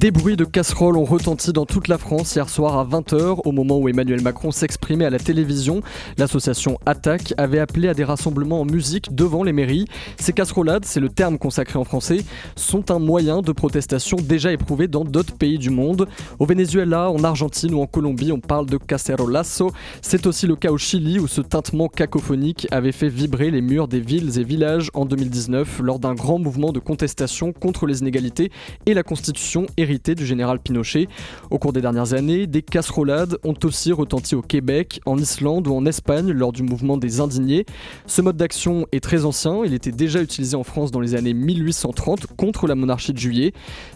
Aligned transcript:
Des 0.00 0.10
bruits 0.10 0.38
de 0.38 0.46
casseroles 0.46 0.96
ont 0.96 1.04
retenti 1.04 1.52
dans 1.52 1.66
toute 1.66 1.86
la 1.86 1.98
France 1.98 2.34
hier 2.34 2.48
soir 2.48 2.78
à 2.78 2.86
20h 2.86 3.42
au 3.44 3.52
moment 3.52 3.76
où 3.76 3.86
Emmanuel 3.86 4.22
Macron 4.22 4.50
s'exprimait 4.50 5.04
à 5.04 5.10
la 5.10 5.18
télévision. 5.18 5.82
L'association 6.16 6.78
Attaque 6.86 7.34
avait 7.36 7.58
appelé 7.58 7.86
à 7.86 7.92
des 7.92 8.04
rassemblements 8.04 8.62
en 8.62 8.64
musique 8.64 9.14
devant 9.14 9.42
les 9.42 9.52
mairies. 9.52 9.84
Ces 10.18 10.32
casserolades, 10.32 10.86
c'est 10.86 11.00
le 11.00 11.10
terme 11.10 11.36
consacré 11.36 11.78
en 11.78 11.84
français, 11.84 12.24
sont 12.56 12.90
un 12.90 12.98
moyen 12.98 13.42
de 13.42 13.52
protestation 13.52 14.16
déjà 14.16 14.50
éprouvé 14.52 14.88
dans 14.88 15.04
d'autres 15.04 15.36
pays 15.36 15.58
du 15.58 15.68
monde. 15.68 16.08
Au 16.38 16.46
Venezuela, 16.46 17.10
en 17.10 17.22
Argentine 17.22 17.74
ou 17.74 17.82
en 17.82 17.86
Colombie, 17.86 18.32
on 18.32 18.40
parle 18.40 18.64
de 18.64 18.78
cacerolazo. 18.78 19.70
C'est 20.00 20.26
aussi 20.26 20.46
le 20.46 20.56
cas 20.56 20.70
au 20.70 20.78
Chili 20.78 21.18
où 21.18 21.28
ce 21.28 21.42
tintement 21.42 21.88
cacophonique 21.88 22.66
avait 22.70 22.92
fait 22.92 23.10
vibrer 23.10 23.50
les 23.50 23.60
murs 23.60 23.86
des 23.86 24.00
villes 24.00 24.38
et 24.38 24.44
villages 24.44 24.90
en 24.94 25.04
2019 25.04 25.80
lors 25.82 25.98
d'un 25.98 26.14
grand 26.14 26.38
mouvement 26.38 26.72
de 26.72 26.78
contestation 26.78 27.52
contre 27.52 27.84
les 27.84 28.00
inégalités 28.00 28.50
et 28.86 28.94
la 28.94 29.02
constitution 29.02 29.66
du 29.98 30.24
général 30.24 30.60
Pinochet. 30.60 31.08
Au 31.50 31.58
cours 31.58 31.72
des 31.72 31.80
dernières 31.80 32.14
années, 32.14 32.46
des 32.46 32.62
casserolades 32.62 33.38
ont 33.42 33.56
aussi 33.64 33.92
retenti 33.92 34.34
au 34.34 34.42
Québec, 34.42 35.00
en 35.04 35.18
Islande 35.18 35.66
ou 35.66 35.74
en 35.74 35.84
Espagne 35.84 36.30
lors 36.30 36.52
du 36.52 36.62
mouvement 36.62 36.96
des 36.96 37.20
indignés. 37.20 37.66
Ce 38.06 38.22
mode 38.22 38.36
d'action 38.36 38.86
est 38.92 39.02
très 39.02 39.24
ancien, 39.24 39.62
il 39.64 39.74
était 39.74 39.90
déjà 39.90 40.22
utilisé 40.22 40.56
en 40.56 40.62
France 40.62 40.92
dans 40.92 41.00
les 41.00 41.16
années 41.16 41.34
1830 41.34 42.28
contre 42.36 42.68
la 42.68 42.76
monarchie 42.76 43.12
de 43.12 43.18
juillet. 43.18 43.52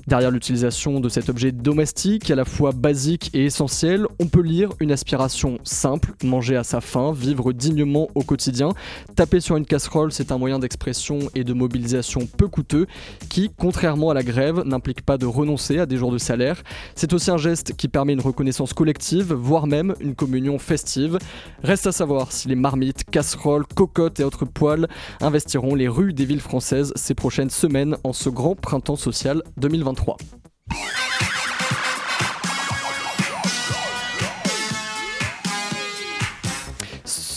Derrière 0.08 0.32
l'utilisation 0.32 0.98
de 0.98 1.08
cet 1.08 1.28
objet 1.28 1.52
domestique, 1.52 2.30
à 2.30 2.34
la 2.34 2.44
fois 2.44 2.72
basique 2.72 3.30
et 3.32 3.44
essentiel, 3.44 4.06
on 4.20 4.26
peut 4.26 4.42
lire 4.42 4.70
une 4.80 4.90
aspiration 4.90 5.58
simple, 5.62 6.12
manger 6.24 6.56
à 6.56 6.64
sa 6.64 6.80
faim, 6.80 7.12
vivre 7.12 7.52
dignement 7.52 8.08
au 8.14 8.22
quotidien. 8.22 8.70
Taper 9.14 9.40
sur 9.40 9.56
une 9.56 9.66
casserole, 9.66 10.12
c'est 10.12 10.32
un 10.32 10.38
moyen 10.38 10.58
d'expression 10.58 11.18
et 11.34 11.44
de 11.44 11.52
mobilisation 11.52 12.26
peu 12.26 12.48
coûteux 12.48 12.86
qui, 13.28 13.50
contrairement 13.56 14.10
à 14.10 14.14
la 14.14 14.22
grève, 14.22 14.62
n'implique 14.64 15.02
pas 15.02 15.18
de 15.18 15.26
renoncer 15.26 15.78
à 15.78 15.83
des 15.86 15.96
jours 15.96 16.12
de 16.12 16.18
salaire. 16.18 16.62
C'est 16.94 17.12
aussi 17.12 17.30
un 17.30 17.36
geste 17.36 17.74
qui 17.76 17.88
permet 17.88 18.12
une 18.12 18.20
reconnaissance 18.20 18.72
collective, 18.72 19.32
voire 19.32 19.66
même 19.66 19.94
une 20.00 20.14
communion 20.14 20.58
festive. 20.58 21.18
Reste 21.62 21.86
à 21.86 21.92
savoir 21.92 22.32
si 22.32 22.48
les 22.48 22.56
marmites, 22.56 23.04
casseroles, 23.04 23.66
cocottes 23.66 24.20
et 24.20 24.24
autres 24.24 24.44
poils 24.44 24.88
investiront 25.20 25.74
les 25.74 25.88
rues 25.88 26.12
des 26.12 26.24
villes 26.24 26.40
françaises 26.40 26.92
ces 26.96 27.14
prochaines 27.14 27.50
semaines 27.50 27.96
en 28.04 28.12
ce 28.12 28.28
grand 28.28 28.54
printemps 28.54 28.96
social 28.96 29.42
2023. 29.56 30.16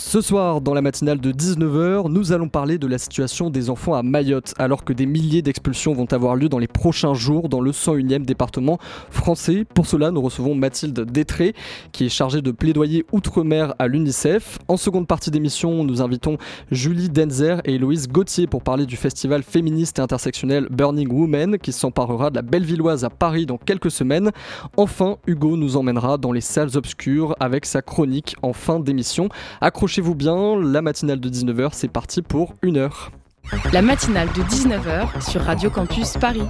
Ce 0.08 0.22
soir, 0.22 0.62
dans 0.62 0.72
la 0.72 0.80
matinale 0.80 1.20
de 1.20 1.32
19h, 1.32 2.10
nous 2.10 2.32
allons 2.32 2.48
parler 2.48 2.78
de 2.78 2.86
la 2.86 2.96
situation 2.96 3.50
des 3.50 3.68
enfants 3.68 3.92
à 3.92 4.02
Mayotte, 4.02 4.54
alors 4.56 4.82
que 4.82 4.94
des 4.94 5.04
milliers 5.04 5.42
d'expulsions 5.42 5.92
vont 5.92 6.10
avoir 6.10 6.34
lieu 6.34 6.48
dans 6.48 6.58
les 6.58 6.66
prochains 6.66 7.12
jours 7.12 7.50
dans 7.50 7.60
le 7.60 7.72
101e 7.72 8.24
département 8.24 8.78
français. 9.10 9.66
Pour 9.74 9.84
cela, 9.84 10.10
nous 10.10 10.22
recevons 10.22 10.54
Mathilde 10.54 10.98
Détré, 10.98 11.54
qui 11.92 12.06
est 12.06 12.08
chargée 12.08 12.40
de 12.40 12.50
plaidoyer 12.52 13.04
outre-mer 13.12 13.74
à 13.78 13.86
l'UNICEF. 13.86 14.58
En 14.66 14.78
seconde 14.78 15.06
partie 15.06 15.30
d'émission, 15.30 15.84
nous 15.84 16.00
invitons 16.00 16.38
Julie 16.70 17.10
Denzer 17.10 17.60
et 17.66 17.74
Héloïse 17.74 18.08
Gauthier 18.08 18.46
pour 18.46 18.62
parler 18.62 18.86
du 18.86 18.96
festival 18.96 19.42
féministe 19.42 19.98
et 19.98 20.00
intersectionnel 20.00 20.68
Burning 20.70 21.12
Women, 21.12 21.58
qui 21.58 21.72
s'emparera 21.72 22.30
de 22.30 22.36
la 22.36 22.42
Bellevilloise 22.42 23.04
à 23.04 23.10
Paris 23.10 23.44
dans 23.44 23.58
quelques 23.58 23.90
semaines. 23.90 24.30
Enfin, 24.78 25.18
Hugo 25.26 25.58
nous 25.58 25.76
emmènera 25.76 26.16
dans 26.16 26.32
les 26.32 26.40
salles 26.40 26.78
obscures 26.78 27.36
avec 27.40 27.66
sa 27.66 27.82
chronique 27.82 28.36
en 28.40 28.54
fin 28.54 28.80
d'émission. 28.80 29.28
Vous 30.00 30.14
bien, 30.14 30.60
la 30.60 30.82
matinale 30.82 31.20
de 31.20 31.28
19h, 31.28 31.70
c'est 31.72 31.88
parti 31.88 32.22
pour 32.22 32.54
une 32.62 32.76
heure. 32.76 33.10
La 33.72 33.82
matinale 33.82 34.28
de 34.28 34.42
19h 34.42 35.28
sur 35.28 35.40
Radio 35.42 35.70
Campus 35.70 36.14
Paris. 36.18 36.42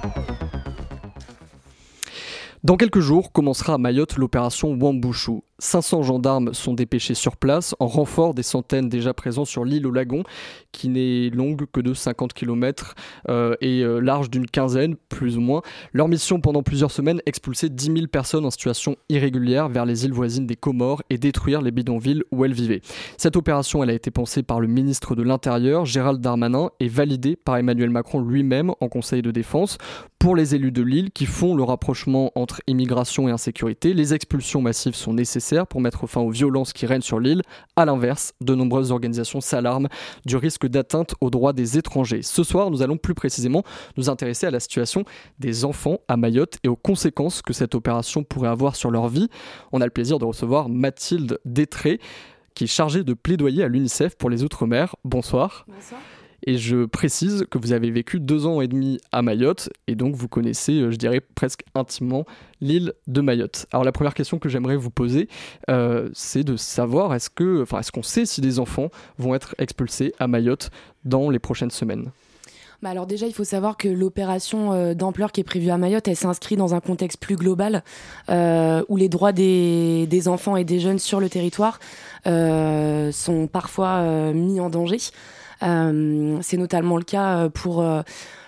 Dans 2.63 2.75
quelques 2.75 2.99
jours 2.99 3.31
commencera 3.31 3.75
à 3.75 3.77
Mayotte 3.77 4.17
l'opération 4.17 4.73
Wambushu. 4.73 5.41
500 5.59 6.03
gendarmes 6.03 6.53
sont 6.53 6.73
dépêchés 6.73 7.13
sur 7.13 7.37
place 7.37 7.75
en 7.79 7.87
renfort 7.87 8.33
des 8.33 8.43
centaines 8.43 8.89
déjà 8.89 9.13
présents 9.13 9.45
sur 9.45 9.65
l'île 9.65 9.85
au 9.85 9.91
lagon, 9.91 10.23
qui 10.71 10.89
n'est 10.89 11.29
longue 11.29 11.65
que 11.71 11.81
de 11.81 11.93
50 11.93 12.33
km 12.33 12.95
euh, 13.29 13.55
et 13.61 13.81
euh, 13.81 13.99
large 13.99 14.29
d'une 14.29 14.47
quinzaine, 14.47 14.95
plus 15.09 15.37
ou 15.37 15.41
moins. 15.41 15.61
Leur 15.93 16.07
mission 16.07 16.39
pendant 16.39 16.63
plusieurs 16.63 16.91
semaines, 16.91 17.21
expulser 17.25 17.69
10 17.69 17.85
000 17.85 18.07
personnes 18.07 18.45
en 18.45 18.51
situation 18.51 18.95
irrégulière 19.09 19.69
vers 19.69 19.85
les 19.85 20.05
îles 20.05 20.13
voisines 20.13 20.47
des 20.47 20.55
Comores 20.55 21.03
et 21.09 21.17
détruire 21.17 21.61
les 21.61 21.71
bidonvilles 21.71 22.23
où 22.31 22.45
elles 22.45 22.53
vivaient. 22.53 22.81
Cette 23.17 23.35
opération, 23.35 23.83
elle 23.83 23.89
a 23.89 23.93
été 23.93 24.11
pensée 24.11 24.43
par 24.43 24.59
le 24.59 24.67
ministre 24.67 25.15
de 25.15 25.23
l'Intérieur, 25.23 25.85
Gérald 25.85 26.21
Darmanin, 26.21 26.69
et 26.79 26.87
validée 26.87 27.35
par 27.35 27.57
Emmanuel 27.57 27.89
Macron 27.89 28.21
lui-même 28.21 28.71
en 28.79 28.87
Conseil 28.87 29.21
de 29.21 29.31
défense. 29.31 29.77
Pour 30.19 30.35
les 30.35 30.53
élus 30.53 30.73
de 30.73 30.81
l'île 30.81 31.11
qui 31.11 31.25
font 31.25 31.55
le 31.55 31.63
rapprochement 31.63 32.31
entre 32.35 32.61
immigration 32.67 33.29
et 33.29 33.31
insécurité, 33.31 33.93
les 33.93 34.13
expulsions 34.13 34.61
massives 34.61 34.95
sont 34.95 35.13
nécessaires 35.13 35.48
pour 35.67 35.81
mettre 35.81 36.07
fin 36.07 36.21
aux 36.21 36.29
violences 36.29 36.73
qui 36.73 36.85
règnent 36.85 37.01
sur 37.01 37.19
l'île. 37.19 37.41
A 37.75 37.85
l'inverse, 37.85 38.33
de 38.41 38.55
nombreuses 38.55 38.91
organisations 38.91 39.41
s'alarment 39.41 39.87
du 40.25 40.35
risque 40.35 40.67
d'atteinte 40.67 41.15
aux 41.21 41.29
droits 41.29 41.53
des 41.53 41.77
étrangers. 41.77 42.21
Ce 42.21 42.43
soir, 42.43 42.71
nous 42.71 42.81
allons 42.81 42.97
plus 42.97 43.13
précisément 43.13 43.63
nous 43.97 44.09
intéresser 44.09 44.47
à 44.47 44.51
la 44.51 44.59
situation 44.59 45.03
des 45.39 45.65
enfants 45.65 45.99
à 46.07 46.17
Mayotte 46.17 46.57
et 46.63 46.67
aux 46.67 46.75
conséquences 46.75 47.41
que 47.41 47.53
cette 47.53 47.75
opération 47.75 48.23
pourrait 48.23 48.49
avoir 48.49 48.75
sur 48.75 48.91
leur 48.91 49.07
vie. 49.07 49.29
On 49.71 49.81
a 49.81 49.85
le 49.85 49.91
plaisir 49.91 50.19
de 50.19 50.25
recevoir 50.25 50.69
Mathilde 50.69 51.39
Détré, 51.45 51.99
qui 52.53 52.65
est 52.65 52.67
chargée 52.67 53.03
de 53.03 53.13
plaidoyer 53.13 53.63
à 53.63 53.67
l'UNICEF 53.67 54.15
pour 54.15 54.29
les 54.29 54.43
Outre-mer. 54.43 54.95
Bonsoir. 55.03 55.65
Bonsoir. 55.67 55.99
Et 56.45 56.57
je 56.57 56.85
précise 56.85 57.45
que 57.49 57.57
vous 57.57 57.73
avez 57.73 57.91
vécu 57.91 58.19
deux 58.19 58.45
ans 58.45 58.61
et 58.61 58.67
demi 58.67 58.99
à 59.11 59.21
Mayotte, 59.21 59.69
et 59.87 59.95
donc 59.95 60.15
vous 60.15 60.27
connaissez, 60.27 60.79
euh, 60.79 60.91
je 60.91 60.97
dirais, 60.97 61.19
presque 61.19 61.63
intimement 61.75 62.25
l'île 62.61 62.93
de 63.07 63.21
Mayotte. 63.21 63.65
Alors 63.71 63.83
la 63.83 63.91
première 63.91 64.13
question 64.13 64.39
que 64.39 64.49
j'aimerais 64.49 64.75
vous 64.75 64.89
poser, 64.89 65.27
euh, 65.69 66.09
c'est 66.13 66.43
de 66.43 66.55
savoir, 66.55 67.13
est-ce 67.13 67.29
que, 67.29 67.61
enfin, 67.61 67.79
est-ce 67.79 67.91
qu'on 67.91 68.03
sait 68.03 68.25
si 68.25 68.41
des 68.41 68.59
enfants 68.59 68.89
vont 69.17 69.35
être 69.35 69.55
expulsés 69.57 70.13
à 70.19 70.27
Mayotte 70.27 70.69
dans 71.05 71.29
les 71.29 71.39
prochaines 71.39 71.71
semaines? 71.71 72.11
Bah 72.81 72.91
alors 72.91 73.07
déjà, 73.07 73.27
il 73.27 73.33
faut 73.33 73.43
savoir 73.43 73.75
que 73.75 73.89
l'opération 73.89 74.71
euh, 74.71 74.93
d'ampleur 74.93 75.33
qui 75.33 75.41
est 75.41 75.43
prévue 75.43 75.69
à 75.69 75.77
Mayotte, 75.77 76.07
elle 76.07 76.15
s'inscrit 76.15 76.55
dans 76.55 76.73
un 76.73 76.79
contexte 76.79 77.19
plus 77.19 77.35
global 77.35 77.83
où 78.29 78.95
les 78.95 79.09
droits 79.09 79.33
des, 79.33 80.07
des, 80.07 80.27
enfants 80.29 80.55
et 80.55 80.63
des 80.63 80.79
jeunes 80.79 80.99
sur 80.99 81.19
le 81.19 81.27
territoire 81.27 81.79
sont 82.25 83.49
parfois 83.51 84.31
mis 84.31 84.61
en 84.61 84.69
danger. 84.69 84.99
Euh, 85.63 86.39
c'est 86.41 86.57
notamment 86.57 86.97
le 86.97 87.03
cas 87.03 87.37
euh, 87.37 87.49
pour 87.49 87.81
euh, 87.81 88.01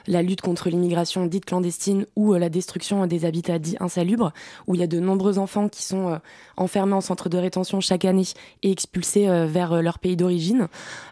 la 0.08 0.22
lutte 0.22 0.42
contre 0.42 0.70
l'immigration 0.70 1.26
dite 1.26 1.46
clandestine 1.46 2.06
ou 2.16 2.34
la 2.34 2.50
destruction 2.50 3.06
des 3.06 3.26
habitats 3.26 3.60
dits 3.60 3.76
insalubres, 3.80 4.32
où 4.68 4.76
il 4.76 4.82
y 4.82 4.84
a 4.84 4.88
de 4.88 5.00
nombreux 5.00 5.38
enfants 5.38 5.70
qui 5.70 5.84
sont 5.84 6.20
enfermés 6.58 6.94
en 6.94 7.02
centre 7.02 7.30
de 7.30 7.38
rétention 7.38 7.82
chaque 7.82 8.04
année 8.04 8.24
et 8.64 8.72
expulsés 8.72 9.28
vers 9.46 9.80
leur 9.84 10.00
pays 10.00 10.18
d'origine. 10.18 10.68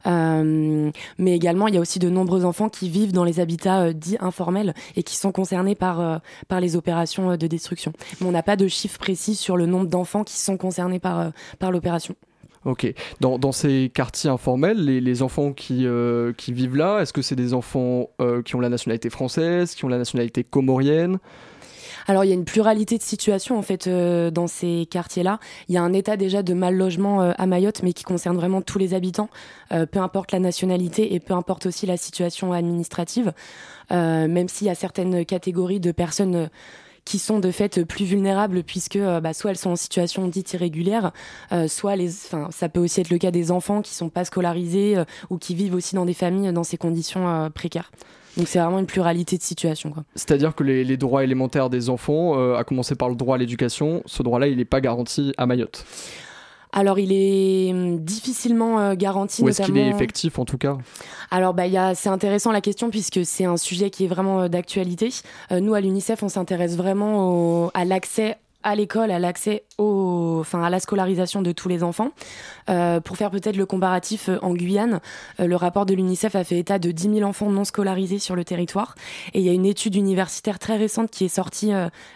mais 0.06 1.36
également, 1.36 1.68
il 1.68 1.76
y 1.76 1.78
a 1.78 1.82
aussi 1.82 2.00
de 2.00 2.10
nombreux 2.10 2.46
enfants 2.46 2.68
qui 2.68 2.90
vivent 2.90 3.14
dans 3.14 3.24
les 3.24 3.40
habitats 3.40 3.94
dits 3.94 4.18
informels 4.20 4.74
et 4.96 5.04
qui 5.04 5.16
sont 5.16 5.32
concernés 5.32 5.76
par, 5.76 6.20
par 6.48 6.60
les 6.60 6.76
opérations 6.76 7.38
de 7.38 7.48
destruction. 7.48 7.94
Mais 8.20 8.28
on 8.28 8.32
n'a 8.32 8.44
pas 8.44 8.56
de 8.56 8.68
chiffres 8.68 8.98
précis 8.98 9.36
sur 9.36 9.56
le 9.56 9.68
nombre 9.68 9.88
d'enfants 9.88 10.24
qui 10.24 10.40
sont 10.40 10.58
concernés 10.58 11.00
par, 11.00 11.32
par 11.60 11.72
l'opération. 11.72 12.16
Ok. 12.66 12.94
Dans, 13.22 13.52
ces 13.52 13.90
quartiers 13.94 14.30
informels, 14.30 14.84
les, 14.84 15.22
enfants 15.22 15.54
qui, 15.54 15.86
euh, 15.86 16.34
qui, 16.34 16.52
vivent 16.52 16.76
là, 16.76 17.00
est-ce 17.00 17.14
que 17.14 17.22
c'est 17.22 17.36
des 17.36 17.54
enfants 17.54 18.10
euh, 18.22 18.42
qui 18.42 18.56
ont 18.56 18.60
la 18.60 18.70
nationalité 18.70 19.10
française, 19.10 19.76
qui 19.76 19.86
ont 19.86 19.90
la 19.90 19.98
nationalité 19.98 20.44
comorienne? 20.44 21.20
Alors 22.08 22.26
il 22.26 22.30
y 22.30 22.32
a 22.32 22.34
une 22.34 22.46
pluralité 22.46 22.98
de 22.98 23.04
situations 23.04 23.58
en 23.60 23.62
fait 23.62 23.86
euh, 23.86 24.32
dans 24.32 24.48
ces 24.48 24.88
quartiers-là. 24.90 25.40
Il 25.68 25.76
y 25.76 25.78
a 25.78 25.84
un 25.84 25.94
état 25.94 26.18
déjà 26.18 26.42
de 26.42 26.54
mal 26.56 26.76
logement 26.76 27.22
à 27.22 27.46
Mayotte, 27.46 27.84
mais 27.84 27.94
qui 27.94 28.04
concerne 28.04 28.36
vraiment 28.36 28.62
tous 28.62 28.80
les 28.80 28.94
habitants, 28.96 29.30
peu 29.70 30.00
importe 30.00 30.32
la 30.32 30.40
nationalité 30.40 31.14
et 31.14 31.20
peu 31.20 31.36
importe 31.36 31.68
aussi 31.68 31.86
la 31.86 31.98
situation 31.98 32.52
administrative. 32.52 33.32
même 33.92 34.50
s'il 34.50 34.68
y 34.68 34.70
a 34.72 34.76
certaines 34.76 35.24
catégories 35.24 35.80
de 35.80 35.92
personnes 35.92 36.50
qui 37.10 37.18
sont 37.18 37.40
de 37.40 37.50
fait 37.50 37.84
plus 37.86 38.06
vulnérables 38.06 38.62
puisque 38.62 38.96
euh, 38.96 39.20
bah, 39.20 39.34
soit 39.34 39.50
elles 39.50 39.58
sont 39.58 39.72
en 39.72 39.76
situation 39.76 40.28
dite 40.28 40.54
irrégulière, 40.54 41.12
euh, 41.52 41.68
soit 41.68 41.96
les, 41.96 42.10
ça 42.10 42.70
peut 42.72 42.80
aussi 42.80 43.02
être 43.02 43.10
le 43.10 43.18
cas 43.18 43.32
des 43.32 43.50
enfants 43.50 43.82
qui 43.82 43.96
sont 43.96 44.10
pas 44.10 44.26
scolarisés 44.26 44.96
euh, 44.96 45.06
ou 45.32 45.40
qui 45.40 45.56
vivent 45.56 45.74
aussi 45.74 45.96
dans 45.96 46.06
des 46.06 46.14
familles 46.14 46.54
dans 46.54 46.64
ces 46.64 46.78
conditions 46.78 47.50
précaires. 47.50 47.92
Donc 48.38 48.48
c'est 48.48 48.60
vraiment 48.60 48.78
une 48.78 48.86
pluralité 48.86 49.40
de 49.40 49.42
situations. 49.42 49.92
C'est-à-dire 50.14 50.54
que 50.54 50.64
les, 50.64 50.98
droits 50.98 51.24
élémentaires 51.24 51.72
des 51.72 51.90
enfants, 51.90 52.56
à 52.56 52.64
commencer 52.64 52.94
par 52.94 53.10
le 53.10 53.16
droit 53.16 53.36
à 53.36 53.38
l'éducation, 53.40 54.04
ce 54.06 54.22
droit-là, 54.22 54.48
il 54.48 54.58
n'est 54.58 54.66
pas 54.66 54.80
garanti 54.80 55.34
à 55.38 55.48
Mayotte. 55.48 55.84
Alors, 56.72 57.00
il 57.00 57.12
est 57.12 57.72
hum, 57.72 58.00
difficilement 58.00 58.80
euh, 58.80 58.96
garanti. 58.96 59.42
Ou 59.44 59.50
est-ce 59.50 59.62
qu'il 59.64 59.78
est 59.78 59.88
effectif 59.88 60.38
en 60.40 60.46
tout 60.46 60.58
cas? 60.58 60.78
Alors, 61.32 61.54
bah, 61.54 61.64
c'est 61.96 62.10
intéressant 62.10 62.52
la 62.52 62.62
question 62.62 62.90
puisque 62.90 63.26
c'est 63.26 63.46
un 63.46 63.58
sujet 63.58 63.90
qui 63.90 64.06
est 64.06 64.08
vraiment 64.08 64.42
euh, 64.42 64.48
d'actualité. 64.48 65.10
Euh, 65.52 65.60
nous, 65.60 65.74
à 65.74 65.82
l'UNICEF, 65.82 66.22
on 66.22 66.30
s'intéresse 66.30 66.76
vraiment 66.76 67.70
à 67.74 67.86
l'accès 67.86 68.38
à 68.62 68.76
l'école, 68.76 69.10
à 69.10 69.20
l'accès 69.20 69.64
enfin, 69.78 70.62
à 70.62 70.70
la 70.70 70.82
scolarisation 70.82 71.42
de 71.42 71.54
tous 71.54 71.70
les 71.70 71.82
enfants. 71.82 72.12
pour 72.68 73.16
faire 73.16 73.32
peut-être 73.32 73.56
le 73.56 73.66
comparatif 73.66 74.30
en 74.42 74.54
Guyane, 74.54 75.00
le 75.40 75.56
rapport 75.56 75.86
de 75.86 75.94
l'UNICEF 75.94 76.36
a 76.36 76.44
fait 76.44 76.60
état 76.60 76.78
de 76.78 76.92
10 76.92 77.16
000 77.16 77.22
enfants 77.22 77.50
non 77.50 77.64
scolarisés 77.64 78.20
sur 78.20 78.36
le 78.36 78.44
territoire. 78.44 78.96
Et 79.34 79.40
il 79.40 79.46
y 79.46 79.50
a 79.50 79.54
une 79.54 79.66
étude 79.66 79.96
universitaire 79.96 80.60
très 80.60 80.76
récente 80.76 81.10
qui 81.10 81.24
est 81.24 81.30
sortie 81.30 81.72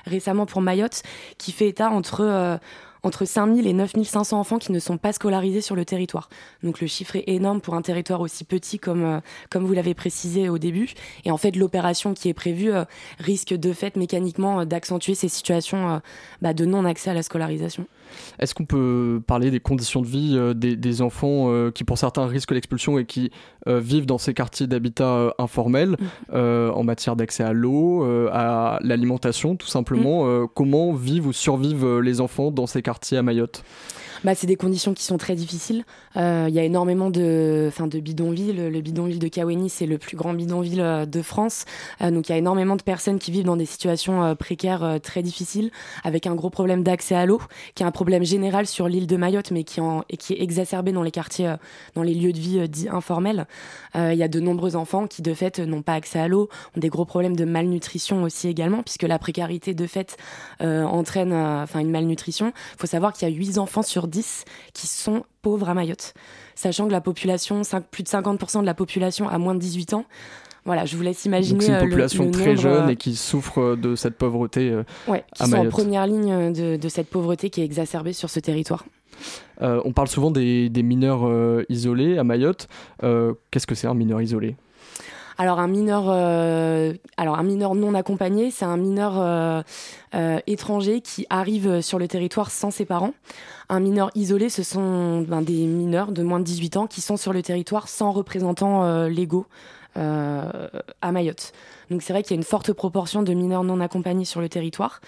récemment 0.06 0.46
pour 0.46 0.62
Mayotte 0.62 1.04
qui 1.38 1.54
fait 1.54 1.70
état 1.70 1.90
entre 1.90 2.60
entre 3.04 3.26
5000 3.26 3.68
et 3.68 3.74
9500 3.74 4.40
enfants 4.40 4.58
qui 4.58 4.72
ne 4.72 4.80
sont 4.80 4.98
pas 4.98 5.12
scolarisés 5.12 5.62
sur 5.62 5.76
le 5.76 5.84
territoire. 5.84 6.30
Donc 6.64 6.80
le 6.80 6.88
chiffre 6.88 7.18
est 7.18 7.26
énorme 7.28 7.60
pour 7.60 7.76
un 7.76 7.82
territoire 7.82 8.22
aussi 8.22 8.46
petit 8.46 8.80
comme, 8.80 9.04
euh, 9.04 9.20
comme 9.50 9.66
vous 9.66 9.74
l'avez 9.74 9.94
précisé 9.94 10.48
au 10.48 10.58
début. 10.58 10.94
Et 11.26 11.32
en 11.32 11.38
fait, 11.38 11.56
l'opération 11.56 12.14
qui 12.14 12.30
est 12.30 12.34
prévue 12.34 12.72
euh, 12.72 12.86
risque 13.20 13.54
de 13.54 13.74
fait 13.74 13.98
mécaniquement 13.98 14.62
euh, 14.62 14.66
d'accentuer 14.66 15.16
ces 15.16 15.28
situations 15.28 16.02
bah, 16.42 16.54
de 16.54 16.66
non-accès 16.66 17.10
à 17.10 17.14
la 17.14 17.24
scolarisation. 17.24 17.86
Est-ce 18.40 18.56
qu'on 18.56 18.66
peut 18.66 19.22
parler 19.26 19.52
des 19.52 19.60
conditions 19.60 20.02
de 20.02 20.08
vie 20.08 20.54
des, 20.56 21.02
enfants 21.02 21.72
qui, 21.72 21.84
pour 21.84 21.98
certains, 21.98 22.26
risquent 22.28 22.52
l'expulsion 22.52 23.00
et 23.00 23.06
qui 23.06 23.32
vivent 23.66 24.06
dans 24.06 24.18
ces 24.18 24.34
quartiers 24.34 24.68
d'habitat 24.68 25.34
informels 25.40 25.98
mm. 26.32 26.36
en 26.36 26.84
matière 26.84 27.16
d'accès 27.16 27.44
à 27.44 27.54
l'eau, 27.54 28.04
à 28.32 28.78
l'alimentation, 28.82 29.56
tout 29.56 29.68
simplement 29.68 30.26
mm. 30.26 30.48
Comment 30.54 30.94
vivent 30.94 31.28
ou 31.28 31.34
survivent 31.34 32.00
les 32.00 32.22
enfants 32.22 32.52
dans 32.52 32.68
ces 32.68 32.82
quartiers 32.82 32.93
à 33.18 33.22
Mayotte 33.22 33.64
bah, 34.24 34.36
c'est 34.36 34.48
des 34.48 34.56
conditions 34.56 34.94
qui 34.94 35.04
sont 35.04 35.18
très 35.18 35.36
difficiles. 35.36 35.84
Euh, 36.16 36.46
il 36.48 36.56
y 36.56 36.60
a 36.60 36.64
énormément 36.64 37.10
de, 37.10 37.66
enfin, 37.68 37.88
de 37.88 38.00
bidonvilles. 38.00 38.54
Le 38.54 38.82
bidonville 38.82 39.20
de 39.20 39.28
Kaweni, 39.28 39.70
c'est 39.70 39.86
le 39.86 39.98
plus 39.98 40.16
grand 40.16 40.34
bidonville 40.34 40.82
euh, 40.82 41.06
de 41.06 41.22
France. 41.22 41.66
Euh, 42.02 42.12
donc 42.12 42.30
il 42.30 42.32
y 42.32 42.36
a 42.36 42.38
énormément 42.38 42.76
de 42.76 42.82
personnes 42.82 43.20
qui 43.20 43.32
vivent 43.32 43.46
dans 43.46 43.58
des 43.58 43.66
situations 43.66 44.36
précaires 44.36 45.00
très 45.02 45.22
difficiles, 45.22 45.72
avec 46.04 46.28
un 46.28 46.36
gros 46.36 46.50
problème 46.50 46.84
d'accès 46.84 47.16
à 47.16 47.26
l'eau, 47.26 47.42
qui 47.76 47.84
est 47.84 47.86
un 47.86 47.92
problème 47.92 48.24
général 48.24 48.68
sur 48.68 48.88
l'île 48.88 49.08
de 49.08 49.18
Mayotte, 49.18 49.52
mais 49.52 49.64
qui, 49.64 49.82
en, 49.82 50.04
et 50.10 50.18
qui 50.18 50.34
est 50.34 50.42
exacerbé 50.42 50.92
dans 50.92 51.04
les 51.04 51.12
quartiers, 51.12 51.56
dans 51.96 52.04
les 52.04 52.14
lieux 52.14 52.32
de 52.32 52.40
vie 52.40 52.70
dits 52.70 52.90
informels. 52.90 53.48
Il 53.96 54.16
y 54.16 54.24
a 54.24 54.28
de 54.28 54.40
nombreux 54.40 54.76
enfants 54.76 55.08
qui, 55.08 55.22
de 55.22 55.34
fait, 55.34 55.60
n'ont 55.60 55.82
pas 55.82 55.94
accès 55.94 56.20
à 56.20 56.28
l'eau, 56.28 56.50
ont 56.76 56.80
des 56.80 56.90
gros 56.90 57.06
problèmes 57.06 57.36
de 57.36 57.46
malnutrition 57.46 58.24
aussi 58.24 58.48
également, 58.48 58.84
puisque 58.84 59.04
la 59.04 59.20
précarité, 59.20 59.74
de 59.74 59.88
fait, 59.88 60.18
entraîne 60.60 61.34
enfin 61.34 61.80
une 61.80 61.92
malnutrition. 61.92 62.54
Il 62.76 62.80
faut 62.80 62.88
savoir 62.88 63.14
qu'il 63.14 63.28
y 63.28 63.32
a 63.32 63.36
8 63.36 63.58
enfants 63.58 63.84
sur 63.84 64.08
qui 64.74 64.88
sont 64.88 65.24
pauvres 65.42 65.70
à 65.70 65.74
Mayotte. 65.74 66.14
Sachant 66.56 66.88
que 66.88 66.92
la 66.92 67.02
population, 67.02 67.62
plus 67.92 68.04
de 68.04 68.10
50% 68.10 68.62
de 68.62 68.66
la 68.66 68.74
population 68.74 69.28
a 69.28 69.38
moins 69.38 69.56
de 69.56 69.60
18 69.60 69.94
ans. 69.94 70.06
Voilà, 70.66 70.86
je 70.86 70.96
vous 70.96 71.04
laisse 71.04 71.26
imaginer. 71.26 71.60
C'est 71.60 71.68
une 71.68 71.74
euh, 71.74 71.82
population 71.82 72.32
très 72.32 72.56
jeune 72.56 72.88
euh, 72.88 72.92
et 72.92 72.96
qui 72.96 73.16
souffre 73.16 73.76
de 73.76 73.96
cette 73.96 74.16
pauvreté. 74.16 74.70
Euh, 74.70 74.84
ouais, 75.08 75.26
qui 75.36 75.46
sont 75.46 75.58
en 75.58 75.70
première 75.70 76.08
ligne 76.08 76.54
de, 76.54 76.90
cette 76.90 77.10
pauvreté 77.10 77.50
qui 77.50 77.62
est 77.62 77.66
exacerbée 77.66 78.14
sur 78.14 78.30
ce 78.30 78.40
territoire. 78.40 78.86
on 79.60 79.92
parle 79.92 80.08
souvent 80.08 80.32
des, 80.32 80.70
des 80.70 80.84
mineurs 80.84 81.30
isolés 81.70 82.18
à 82.18 82.24
Mayotte. 82.24 82.68
Qu'est-ce 83.02 83.68
que 83.68 83.76
c'est 83.76 83.88
un 83.88 83.94
mineur 83.94 84.22
isolé? 84.22 84.56
Alors 85.44 85.60
un 85.60 85.68
mineur, 85.68 86.06
euh, 86.08 86.94
alors 87.18 87.38
un 87.38 87.44
mineur 87.44 87.76
non 87.76 87.96
accompagné, 87.96 88.50
c'est 88.50 88.64
un 88.64 88.78
mineur 88.78 89.16
euh, 89.20 89.62
euh, 90.16 90.40
étranger 90.48 91.02
qui 91.02 91.26
arrive 91.30 91.82
sur 91.82 92.00
le 92.00 92.08
territoire 92.08 92.50
sans 92.50 92.72
ses 92.72 92.86
parents. 92.86 93.14
Un 93.68 93.82
mineur 93.82 94.10
isolé, 94.16 94.48
ce 94.48 94.64
sont 94.64 95.20
ben, 95.28 95.42
des 95.42 95.66
mineurs 95.66 96.14
de 96.14 96.24
moins 96.24 96.40
de 96.40 96.46
18 96.46 96.78
ans 96.78 96.88
qui 96.88 97.02
sont 97.02 97.18
sur 97.18 97.34
le 97.34 97.42
territoire 97.42 97.90
sans 97.90 98.14
représentants 98.14 99.06
légaux. 99.08 99.46
à 99.96 101.12
Mayotte. 101.12 101.52
Donc 101.92 102.04
c'est 102.04 102.14
vrai 102.14 102.24
qu'il 102.24 102.32
y 102.32 102.36
a 102.36 102.38
une 102.38 102.46
forte 102.46 102.72
proportion 102.72 103.22
de 103.22 103.34
mineurs 103.34 103.66
non 103.66 103.82
accompagnés 103.82 104.26
sur 104.26 104.40
le 104.40 104.48
territoire 104.48 105.02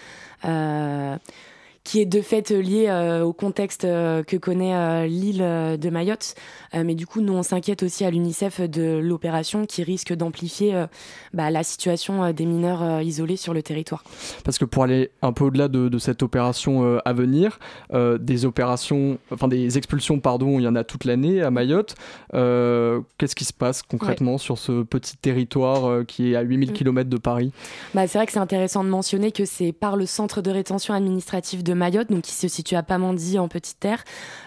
qui 1.85 2.01
est 2.01 2.05
de 2.05 2.19
fait 2.19 2.49
lié 2.49 2.87
euh, 2.89 3.23
au 3.23 3.31
contexte 3.31 3.85
euh, 3.85 4.23
que 4.23 4.35
connaît 4.37 4.75
euh, 4.75 5.05
l'île 5.05 5.37
de 5.37 5.89
Mayotte. 5.89 6.33
mais 6.73 6.95
du 6.95 7.05
coup, 7.05 7.21
nous, 7.21 7.33
on 7.33 7.43
s'inquiète 7.43 7.83
aussi 7.83 8.03
à 8.03 8.09
l'UNICEF 8.09 8.59
de 8.59 8.97
l'opération 8.97 9.65
qui 9.65 9.83
risque 9.83 10.11
d'amplifier 10.13 10.85
bah, 11.33 11.51
la 11.51 11.63
situation 11.63 12.31
des 12.33 12.45
mineurs 12.45 13.01
isolés 13.01 13.37
sur 13.37 13.53
le 13.53 13.61
territoire. 13.61 14.03
Parce 14.43 14.57
que 14.57 14.65
pour 14.65 14.83
aller 14.83 15.11
un 15.21 15.31
peu 15.31 15.45
au-delà 15.45 15.67
de, 15.67 15.97
cette 15.99 16.23
opération 16.23 16.99
à 17.05 17.13
venir, 17.13 17.59
des 17.93 18.45
opérations, 18.45 19.19
enfin 19.31 19.47
des 19.47 19.77
expulsions, 19.77 20.19
pardon, 20.19 20.59
il 20.59 20.63
y 20.63 20.67
en 20.67 20.75
a 20.75 20.83
toute 20.83 21.05
l'année 21.05 21.41
à 21.41 21.51
Mayotte. 21.51 21.95
Qu'est-ce 22.33 23.35
qui 23.35 23.45
se 23.45 23.53
passe 23.53 23.83
concrètement 23.83 24.38
sur 24.38 24.57
ce 24.57 24.83
petit 24.83 25.17
territoire 25.17 26.05
qui 26.05 26.31
est 26.31 26.35
à 26.35 26.41
8000 26.41 26.71
mm. 26.71 26.73
km 26.73 27.09
de 27.09 27.17
Paris? 27.17 27.51
Bah, 27.93 28.07
C'est 28.07 28.17
vrai 28.17 28.25
que 28.25 28.33
c'est 28.33 28.39
intéressant 28.39 28.83
de 28.83 28.89
mentionner 28.89 29.31
que 29.31 29.45
c'est 29.45 29.71
par 29.71 29.95
le 29.95 30.05
centre 30.05 30.41
de 30.41 30.49
rétention 30.49 30.93
administrative 30.93 31.63
de 31.63 31.75
Mayotte, 31.75 32.10
donc 32.10 32.24
qui 32.24 32.33
se 32.33 32.48
situe 32.48 32.75
à 32.75 32.83
Pamandie 32.83 33.38
en 33.38 33.48
Petite 33.48 33.80
Terre, 33.80 34.04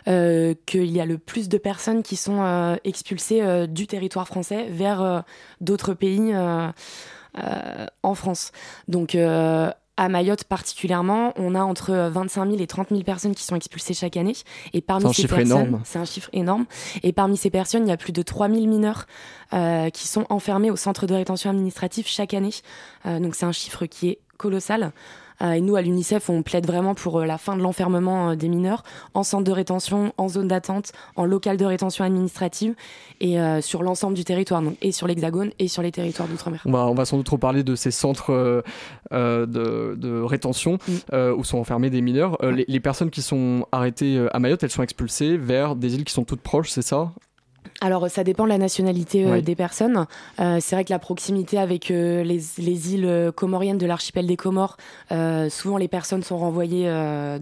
euh, 0.08 0.54
qu'il 0.66 0.90
y 0.90 1.00
a 1.00 1.06
le 1.06 1.18
plus 1.18 1.48
de 1.48 1.58
personnes 1.58 2.02
qui 2.02 2.16
sont 2.16 2.42
euh, 2.42 2.76
expulsées 2.84 3.42
euh, 3.42 3.66
du 3.66 3.86
territoire 3.86 4.26
français 4.26 4.66
vers 4.70 5.24
d'autres 5.60 5.94
pays 5.94 6.34
en 8.02 8.14
France. 8.14 8.52
Donc 8.88 9.14
à 9.14 10.08
Mayotte 10.08 10.44
particulièrement, 10.44 11.32
on 11.36 11.54
a 11.54 11.60
entre 11.60 11.92
25 11.92 12.50
000 12.50 12.62
et 12.62 12.66
30 12.66 12.88
000 12.90 13.02
personnes 13.02 13.34
qui 13.34 13.44
sont 13.44 13.56
expulsées 13.56 13.94
chaque 13.94 14.16
année. 14.16 14.34
Et 14.72 14.80
parmi 14.80 15.12
ces 15.12 15.28
personnes, 15.28 15.80
c'est 15.84 15.98
un 15.98 16.04
chiffre 16.04 16.30
énorme. 16.32 16.66
Et 17.02 17.12
parmi 17.12 17.36
ces 17.36 17.50
personnes, 17.50 17.86
il 17.86 17.90
y 17.90 17.92
a 17.92 17.96
plus 17.96 18.12
de 18.12 18.22
3 18.22 18.48
000 18.48 18.66
mineurs 18.66 19.06
qui 19.92 20.08
sont 20.08 20.26
enfermés 20.30 20.70
au 20.70 20.76
centre 20.76 21.06
de 21.06 21.14
rétention 21.14 21.50
administrative 21.50 22.06
chaque 22.06 22.34
année. 22.34 22.54
donc 23.04 23.34
c'est 23.34 23.46
un 23.46 23.52
chiffre 23.52 23.86
qui 23.86 24.08
est 24.10 24.18
colossal. 24.36 24.92
Euh, 25.42 25.52
et 25.52 25.60
nous, 25.60 25.76
à 25.76 25.82
l'UNICEF, 25.82 26.30
on 26.30 26.42
plaide 26.42 26.66
vraiment 26.66 26.94
pour 26.94 27.20
euh, 27.20 27.24
la 27.24 27.38
fin 27.38 27.56
de 27.56 27.62
l'enfermement 27.62 28.30
euh, 28.30 28.34
des 28.34 28.48
mineurs 28.48 28.82
en 29.14 29.22
centre 29.22 29.44
de 29.44 29.52
rétention, 29.52 30.12
en 30.16 30.28
zone 30.28 30.48
d'attente, 30.48 30.92
en 31.16 31.24
local 31.24 31.56
de 31.56 31.64
rétention 31.64 32.04
administrative 32.04 32.74
et 33.20 33.36
sur 33.60 33.82
l'ensemble 33.82 34.14
du 34.14 34.24
territoire, 34.24 34.62
donc 34.62 34.76
et 34.80 34.92
sur 34.92 35.06
l'Hexagone 35.08 35.50
et 35.58 35.66
sur 35.66 35.82
les 35.82 35.90
territoires 35.90 36.28
d'outre-mer. 36.28 36.62
On 36.64 36.70
va, 36.70 36.86
on 36.86 36.94
va 36.94 37.04
sans 37.04 37.16
doute 37.16 37.28
reparler 37.28 37.64
de 37.64 37.74
ces 37.74 37.90
centres 37.90 38.62
de, 39.10 40.22
rétention 40.22 40.78
mm. 40.86 41.16
où 41.36 41.42
sont 41.42 41.58
enfermés 41.58 41.90
des 41.90 42.00
mineurs. 42.00 42.38
les, 42.42 42.64
les, 42.68 42.80
personnes 42.80 43.10
qui 43.10 43.22
sont 43.22 43.66
arrêtées 43.72 44.24
à 44.32 44.38
Mayotte, 44.38 44.62
elles 44.62 44.70
sont 44.70 44.84
expulsées 44.84 45.36
vers 45.36 45.74
des 45.74 45.96
îles 45.96 46.04
qui 46.04 46.12
sont 46.12 46.24
toutes 46.24 46.42
proches, 46.42 46.70
c'est 46.70 46.82
ça? 46.82 47.12
Alors, 47.80 48.10
ça 48.10 48.24
dépend 48.24 48.44
de 48.44 48.48
la 48.48 48.58
nationalité 48.58 49.24
euh, 49.24 49.40
des 49.40 49.54
personnes. 49.54 50.06
Euh, 50.40 50.58
c'est 50.60 50.74
vrai 50.74 50.84
que 50.84 50.90
la 50.90 50.98
proximité 50.98 51.58
avec 51.58 51.90
euh, 51.90 52.24
les, 52.24 52.40
les, 52.58 52.94
îles 52.94 53.32
comoriennes 53.36 53.78
de 53.78 53.86
l'archipel 53.86 54.26
des 54.26 54.36
Comores, 54.36 54.76
souvent 55.50 55.76
les 55.76 55.88
personnes 55.88 56.22
sont 56.22 56.38
renvoyées 56.38 56.86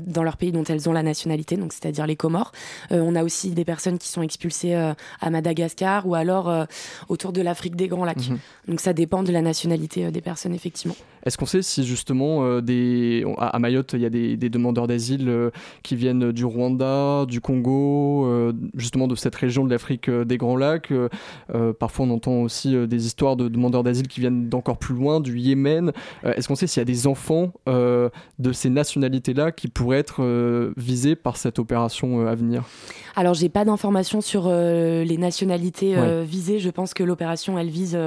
dans 0.06 0.22
leur 0.22 0.36
pays 0.36 0.52
dont 0.52 0.64
elles 0.64 0.88
ont 0.88 0.92
la 0.92 1.02
nationalité, 1.02 1.56
donc 1.56 1.72
c'est-à-dire 1.72 2.06
les 2.06 2.16
Comores. 2.16 2.52
on 2.90 3.14
a 3.14 3.22
aussi 3.22 3.50
des 3.50 3.64
personnes 3.64 3.98
qui 3.98 4.08
sont 4.08 4.22
expulsées 4.22 4.74
à 4.74 5.30
Madagascar 5.30 6.06
ou 6.06 6.14
alors 6.14 6.66
autour 7.08 7.32
de 7.32 7.42
l'Afrique 7.42 7.76
des 7.76 7.88
Grands 7.88 8.04
Lacs. 8.04 8.28
Mhm. 8.28 8.38
Donc 8.68 8.80
ça 8.80 8.92
dépend 8.92 9.22
de 9.22 9.32
la 9.32 9.42
nationalité 9.42 10.10
des 10.10 10.20
personnes, 10.20 10.54
effectivement. 10.54 10.96
Est-ce 11.24 11.36
qu'on 11.36 11.46
sait 11.46 11.62
si 11.62 11.84
justement 11.84 12.60
des, 12.60 13.24
à 13.38 13.58
Mayotte, 13.58 13.92
il 13.94 14.00
y 14.00 14.06
a 14.06 14.10
des, 14.10 14.36
des 14.36 14.48
demandeurs 14.48 14.86
d'asile 14.86 15.50
qui 15.82 15.96
viennent 15.96 16.32
du 16.32 16.44
Rwanda, 16.44 17.26
du 17.26 17.40
Congo, 17.40 18.52
justement 18.74 19.06
de 19.06 19.14
cette 19.14 19.34
région 19.34 19.64
de 19.64 19.70
l'Afrique 19.70 20.10
des 20.26 20.36
Grands 20.36 20.56
Lacs. 20.56 20.90
Euh, 20.90 21.08
euh, 21.54 21.72
parfois, 21.72 22.06
on 22.06 22.10
entend 22.10 22.42
aussi 22.42 22.74
euh, 22.74 22.86
des 22.86 23.06
histoires 23.06 23.36
de 23.36 23.48
demandeurs 23.48 23.82
d'asile 23.82 24.08
qui 24.08 24.20
viennent 24.20 24.48
d'encore 24.48 24.78
plus 24.78 24.94
loin, 24.94 25.20
du 25.20 25.38
Yémen. 25.38 25.92
Est-ce 26.24 26.48
qu'on 26.48 26.54
sait 26.54 26.66
s'il 26.66 26.80
y 26.80 26.82
a 26.82 26.84
des 26.84 27.06
enfants 27.06 27.52
de 27.66 28.52
ces 28.52 28.70
nationalités-là 28.70 29.52
qui 29.52 29.68
pourraient 29.68 29.98
être 29.98 30.22
visés 30.76 31.16
par 31.16 31.36
cette 31.36 31.58
opération 31.58 32.26
à 32.26 32.34
venir? 32.34 32.64
Alors, 33.14 33.34
j'ai 33.34 33.48
pas 33.48 33.64
d'informations 33.64 34.20
sur 34.20 34.48
les 34.48 35.16
nationalités 35.18 35.94
visées. 36.24 36.58
Je 36.58 36.70
pense 36.70 36.94
que 36.94 37.04
l'opération, 37.04 37.58
elle 37.58 37.70
vise 37.70 37.98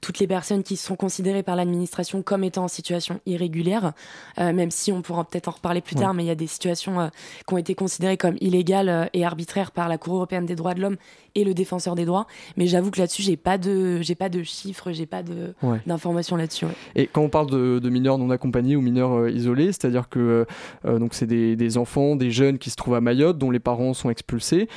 toutes 0.00 0.18
les 0.18 0.26
personnes 0.26 0.62
qui 0.62 0.76
sont 0.76 0.96
considérées 0.96 1.42
par 1.42 1.56
l'administration 1.56 2.22
comme 2.22 2.44
étant 2.44 2.64
en 2.64 2.68
situation 2.68 3.20
irrégulière, 3.26 3.92
même 4.38 4.70
si 4.70 4.92
on 4.92 5.02
pourra 5.02 5.24
peut-être 5.24 5.48
en 5.48 5.52
reparler 5.52 5.80
plus 5.80 5.96
tard, 5.96 6.14
mais 6.14 6.24
il 6.24 6.28
y 6.28 6.30
a 6.30 6.36
des 6.36 6.46
situations 6.46 7.10
qui 7.46 7.54
ont 7.54 7.58
été 7.58 7.74
considérées 7.74 8.16
comme 8.16 8.36
illégales 8.40 9.10
et 9.12 9.24
arbitraires 9.24 9.70
par 9.70 9.88
la 9.88 9.98
Cour 9.98 10.16
européenne 10.16 10.46
des 10.46 10.56
droits 10.56 10.74
de 10.74 10.80
l'homme 10.80 10.96
et 11.34 11.44
le 11.44 11.54
défenseur 11.62 11.94
des 11.94 12.04
droits. 12.04 12.26
Mais 12.56 12.66
j'avoue 12.66 12.90
que 12.90 12.98
là-dessus, 12.98 13.22
j'ai 13.22 13.36
pas 13.36 13.56
de, 13.56 14.02
j'ai 14.02 14.14
pas 14.14 14.28
de 14.28 14.42
chiffres, 14.42 14.90
j'ai 14.92 15.06
pas 15.06 15.22
de, 15.22 15.54
d'informations 15.86 16.36
là-dessus. 16.36 16.66
Et 16.96 17.06
quand 17.06 17.22
on 17.22 17.28
parle 17.28 17.50
de, 17.50 17.88
mineurs 17.88 18.18
non 18.18 18.30
accompagnés 18.30 18.74
ou 18.74 18.80
mineurs 18.80 19.12
euh, 19.12 19.30
isolés, 19.30 19.66
c'est-à-dire 19.66 20.08
que 20.08 20.18
euh, 20.18 20.44
euh, 20.86 20.98
donc 20.98 21.14
c'est 21.14 21.26
des, 21.26 21.56
des, 21.56 21.78
enfants, 21.78 22.16
des 22.16 22.30
jeunes 22.30 22.58
qui 22.58 22.70
se 22.70 22.76
trouvent 22.76 22.94
à 22.94 23.00
Mayotte, 23.00 23.38
dont 23.38 23.50
les 23.50 23.60
parents 23.60 23.94
sont 23.94 24.10
expulsés. 24.10 24.68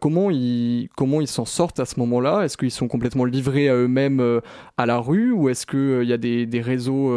comment 0.00 0.30
ils, 0.30 0.88
comment 0.96 1.20
ils 1.20 1.28
s'en 1.28 1.44
sortent 1.44 1.80
à 1.80 1.84
ce 1.84 1.98
moment-là? 2.00 2.42
Est-ce 2.42 2.56
qu'ils 2.56 2.70
sont 2.70 2.88
complètement 2.88 3.24
livrés 3.24 3.68
à 3.68 3.74
eux-mêmes 3.74 4.40
à 4.76 4.86
la 4.86 4.98
rue 4.98 5.32
ou 5.32 5.48
est-ce 5.48 5.66
qu'il 5.66 6.08
y 6.08 6.12
a 6.12 6.18
des, 6.18 6.46
des 6.46 6.60
réseaux 6.60 7.12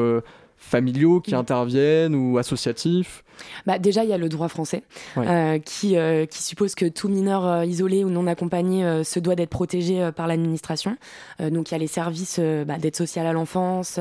familiaux 0.66 1.22
qui 1.22 1.34
mm. 1.34 1.38
interviennent 1.38 2.16
ou 2.16 2.38
associatifs 2.38 3.24
bah, 3.66 3.80
Déjà, 3.80 4.04
il 4.04 4.10
y 4.10 4.14
a 4.14 4.18
le 4.18 4.30
droit 4.30 4.48
français 4.48 4.84
euh, 5.18 5.60
qui, 5.60 5.98
euh, 5.98 6.26
qui 6.26 6.42
suppose 6.42 6.76
que 6.76 6.86
tout 6.86 7.08
mineur 7.08 7.46
euh, 7.46 7.66
isolé 7.66 8.04
ou 8.04 8.10
non 8.10 8.28
accompagné 8.28 9.04
se 9.04 9.20
doit 9.20 9.36
d'être 9.36 9.50
protégé 9.50 10.10
par 10.16 10.28
l'administration. 10.28 10.98
donc, 11.40 11.70
il 11.70 11.74
y 11.74 11.76
a 11.76 11.78
les 11.78 11.88
services 11.88 12.40
bah, 12.40 12.78
d'aide 12.78 12.96
sociale 12.96 13.28
à 13.28 13.34
l'enfance, 13.34 14.00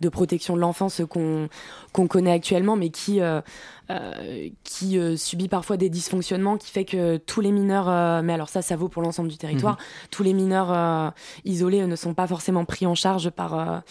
de 0.00 0.08
protection 0.08 0.56
de 0.56 0.60
l'enfance 0.60 1.02
qu'on 1.08 1.48
connaît 2.08 2.32
actuellement, 2.32 2.76
mais 2.76 2.90
qui, 2.90 3.20
qui 4.64 5.18
subit 5.18 5.48
parfois 5.48 5.76
des 5.76 5.88
dysfonctionnements 5.88 6.56
qui 6.56 6.70
fait 6.70 6.84
que 6.84 7.16
tous 7.18 7.40
les 7.40 7.52
mineurs, 7.52 8.22
mais 8.22 8.32
alors 8.32 8.48
ça, 8.48 8.62
ça 8.62 8.76
vaut 8.76 8.88
pour 8.88 9.02
l'ensemble 9.02 9.28
du 9.28 9.36
territoire, 9.36 9.74
mhm. 9.74 10.08
tous 10.10 10.22
les 10.22 10.32
mineurs 10.32 11.12
isolés 11.44 11.86
ne 11.86 11.96
sont 11.96 12.14
pas 12.14 12.26
forcément 12.26 12.64
pris 12.64 12.86
en 12.86 12.94
charge 12.94 13.30
par 13.30 13.82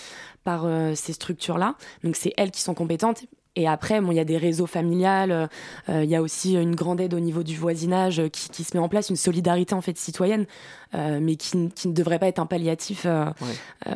par 0.44 0.68
ces 0.96 1.14
structures-là. 1.14 1.76
Donc 2.04 2.16
c'est 2.16 2.34
elles 2.38 2.52
qui 2.52 2.62
sont 2.62 2.74
compétentes. 2.74 3.24
Et 3.56 3.68
après, 3.68 4.00
bon, 4.00 4.12
il 4.12 4.16
y 4.16 4.20
a 4.20 4.26
des 4.26 4.38
réseaux 4.38 4.68
familiales, 4.68 5.32
euh, 5.32 5.48
euh, 5.90 6.04
il 6.04 6.10
y 6.10 6.16
a 6.16 6.22
aussi 6.22 6.54
une 6.54 6.76
grande 6.76 7.02
aide 7.02 7.14
au 7.14 7.20
niveau 7.20 7.44
du 7.44 7.58
voisinage 7.58 8.20
euh, 8.20 8.30
qui, 8.30 8.64
se 8.64 8.78
met 8.78 8.82
en 8.82 8.88
place, 8.88 9.10
une 9.10 9.18
solidarité 9.18 9.74
en 9.74 9.82
fait 9.82 9.98
citoyenne, 9.98 10.46
mais 10.94 11.36
qui, 11.36 11.58
ne 11.58 11.92
devrait 11.92 12.20
pas 12.20 12.28
être 12.28 12.40
un 12.40 12.46
palliatif 12.46 13.06